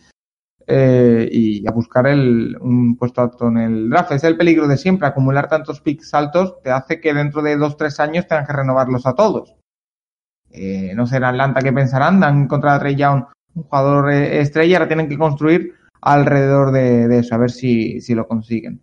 eh, 0.65 1.27
y 1.29 1.67
a 1.67 1.71
buscar 1.71 2.07
el, 2.07 2.57
un 2.61 2.95
puesto 2.95 3.21
alto 3.21 3.49
en 3.49 3.57
el 3.57 3.89
draft. 3.89 4.13
Es 4.13 4.23
el 4.23 4.37
peligro 4.37 4.65
de 4.65 4.77
siempre, 4.77 5.09
acumular 5.09 5.49
tantos 5.49 5.81
picks 5.81 6.13
altos 6.13 6.61
te 6.63 6.71
hace 6.71 7.01
que 7.01 7.13
dentro 7.13 7.41
de 7.41 7.57
2-3 7.57 7.99
años 7.99 8.27
tengan 8.29 8.45
que 8.45 8.53
renovarlos 8.53 9.05
a 9.05 9.13
todos. 9.13 9.57
Eh, 10.55 10.93
no 10.95 11.05
sé 11.05 11.17
en 11.17 11.25
Atlanta 11.25 11.61
qué 11.61 11.73
pensarán, 11.73 12.19
dan 12.19 12.47
contra 12.47 12.79
Trey 12.79 12.95
Young 12.95 13.25
un 13.55 13.63
jugador 13.63 14.11
eh, 14.11 14.41
estrella, 14.41 14.77
ahora 14.77 14.87
tienen 14.87 15.09
que 15.09 15.17
construir 15.17 15.73
alrededor 16.01 16.71
de, 16.71 17.07
de 17.07 17.19
eso, 17.19 17.35
a 17.35 17.39
ver 17.39 17.51
si, 17.51 18.01
si 18.01 18.13
lo 18.13 18.27
consiguen. 18.27 18.81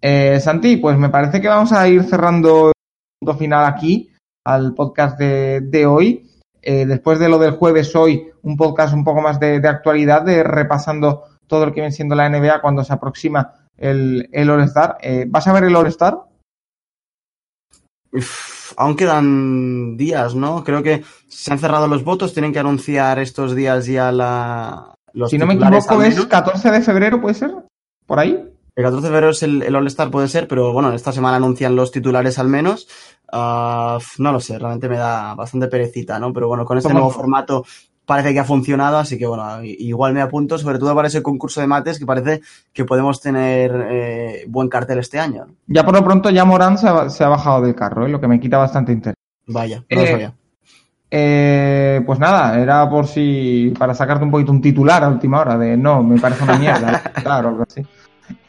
Eh, 0.00 0.40
Santi, 0.40 0.78
pues 0.78 0.98
me 0.98 1.08
parece 1.08 1.40
que 1.40 1.48
vamos 1.48 1.72
a 1.72 1.86
ir 1.88 2.02
cerrando 2.04 2.68
el 2.68 2.72
punto 3.20 3.38
final 3.38 3.64
aquí 3.64 4.10
al 4.44 4.74
podcast 4.74 5.18
de, 5.18 5.60
de 5.60 5.86
hoy. 5.86 6.30
Eh, 6.60 6.86
después 6.86 7.18
de 7.18 7.28
lo 7.28 7.38
del 7.38 7.52
jueves, 7.52 7.94
hoy 7.94 8.30
un 8.42 8.56
podcast 8.56 8.94
un 8.94 9.04
poco 9.04 9.20
más 9.20 9.38
de, 9.38 9.60
de, 9.60 9.68
actualidad, 9.68 10.22
de 10.22 10.42
repasando 10.42 11.24
todo 11.46 11.66
lo 11.66 11.72
que 11.72 11.80
viene 11.80 11.92
siendo 11.92 12.14
la 12.14 12.28
NBA 12.28 12.60
cuando 12.60 12.82
se 12.82 12.92
aproxima 12.92 13.68
el, 13.76 14.28
el 14.32 14.50
All-Star. 14.50 14.96
¿Vas 15.28 15.46
a 15.46 15.52
ver 15.52 15.64
el 15.64 15.76
All-Star? 15.76 16.18
Aún 18.76 18.96
quedan 18.96 19.96
días, 19.96 20.34
¿no? 20.34 20.64
Creo 20.64 20.82
que 20.82 21.04
se 21.28 21.52
han 21.52 21.58
cerrado 21.58 21.86
los 21.86 22.04
votos, 22.04 22.32
tienen 22.32 22.52
que 22.52 22.58
anunciar 22.58 23.18
estos 23.18 23.54
días 23.54 23.86
ya 23.86 24.12
la, 24.12 24.94
los 25.12 25.30
si 25.30 25.38
no 25.38 25.46
me 25.46 25.54
equivoco, 25.54 26.02
es 26.02 26.24
14 26.26 26.70
de 26.70 26.82
febrero, 26.82 27.20
¿puede 27.20 27.34
ser? 27.34 27.52
¿Por 28.06 28.18
ahí? 28.18 28.50
El 28.76 28.84
14 28.84 29.06
de 29.06 29.12
febrero 29.12 29.30
es 29.30 29.42
el, 29.44 29.62
el 29.62 29.76
All-Star, 29.76 30.10
puede 30.10 30.28
ser, 30.28 30.48
pero 30.48 30.72
bueno, 30.72 30.92
esta 30.92 31.12
semana 31.12 31.36
anuncian 31.36 31.76
los 31.76 31.92
titulares 31.92 32.38
al 32.38 32.48
menos. 32.48 32.88
Uh, 33.32 33.98
no 34.18 34.32
lo 34.32 34.40
sé, 34.40 34.58
realmente 34.58 34.88
me 34.88 34.96
da 34.96 35.34
bastante 35.34 35.68
perecita, 35.68 36.18
¿no? 36.18 36.32
Pero 36.32 36.48
bueno, 36.48 36.64
con 36.64 36.78
este 36.78 36.92
nuevo 36.92 37.10
formato 37.10 37.64
parece 38.06 38.32
que 38.32 38.40
ha 38.40 38.44
funcionado, 38.44 38.98
así 38.98 39.18
que 39.18 39.26
bueno, 39.26 39.62
igual 39.62 40.12
me 40.12 40.20
apunto, 40.20 40.58
sobre 40.58 40.78
todo 40.78 40.94
para 40.94 41.08
ese 41.08 41.22
concurso 41.22 41.60
de 41.60 41.66
mates 41.66 41.98
que 41.98 42.06
parece 42.06 42.40
que 42.72 42.84
podemos 42.84 43.20
tener 43.20 43.86
eh, 43.90 44.44
buen 44.48 44.68
cartel 44.68 44.98
este 44.98 45.18
año. 45.18 45.46
¿no? 45.46 45.54
Ya 45.66 45.84
por 45.84 45.94
lo 45.94 46.04
pronto 46.04 46.30
ya 46.30 46.44
Morán 46.44 46.78
se 46.78 46.88
ha, 46.88 47.08
se 47.08 47.24
ha 47.24 47.28
bajado 47.28 47.62
del 47.62 47.74
carro, 47.74 48.06
¿eh? 48.06 48.08
lo 48.08 48.20
que 48.20 48.28
me 48.28 48.40
quita 48.40 48.58
bastante 48.58 48.92
interés. 48.92 49.16
Vaya, 49.46 49.78
no 49.78 49.84
eh, 49.88 49.96
lo 49.96 50.06
sabía. 50.06 50.34
Eh, 51.16 52.02
pues 52.04 52.18
nada, 52.18 52.58
era 52.58 52.90
por 52.90 53.06
si. 53.06 53.72
para 53.78 53.94
sacarte 53.94 54.24
un 54.24 54.32
poquito 54.32 54.50
un 54.50 54.60
titular 54.60 55.04
a 55.04 55.08
última 55.08 55.38
hora 55.38 55.56
de 55.56 55.76
no, 55.76 56.02
me 56.02 56.18
parece 56.18 56.42
una 56.42 56.58
mierda. 56.58 57.00
claro, 57.22 57.50
algo 57.50 57.62
así. 57.62 57.86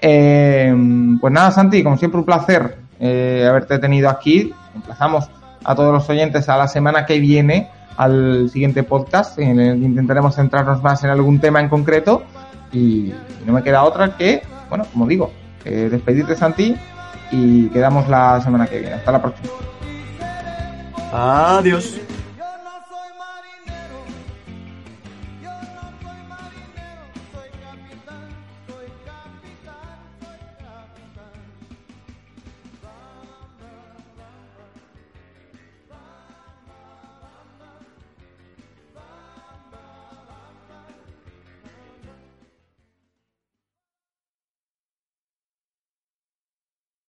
Eh, 0.01 0.74
pues 1.22 1.32
nada, 1.32 1.51
Santi, 1.51 1.84
como 1.84 1.95
siempre, 1.95 2.20
un 2.20 2.26
placer 2.26 2.78
eh, 2.99 3.45
haberte 3.47 3.78
tenido 3.78 4.10
aquí. 4.10 4.51
Emplazamos 4.74 5.30
a 5.64 5.76
todos 5.76 5.93
los 5.93 6.10
oyentes 6.10 6.49
a 6.49 6.58
la 6.58 6.68
semana 6.68 7.06
que 7.06 7.20
viene 7.20 7.70
al 7.98 8.50
siguiente 8.50 8.84
podcast 8.84 9.39
en 9.39 9.60
el 9.60 9.80
que 9.80 9.86
intentaremos 9.86 10.36
centrarnos 10.36 10.82
más 10.84 11.04
en 11.04 11.10
algún 11.10 11.39
tema 11.39 11.60
en 11.60 11.70
concreto 11.70 12.24
y 12.72 13.14
no 13.46 13.54
me 13.54 13.64
queda 13.64 13.84
otra 13.84 14.18
que, 14.18 14.41
bueno, 14.70 14.86
como 14.91 15.08
digo, 15.08 15.32
eh, 15.64 15.88
despedirte 15.89 16.36
Santi 16.36 16.76
y 17.32 17.70
quedamos 17.70 18.08
la 18.10 18.41
semana 18.41 18.68
que 18.68 18.80
viene. 18.80 18.96
Hasta 18.96 19.12
la 19.12 19.22
próxima. 19.22 19.50
Adiós. 21.12 21.98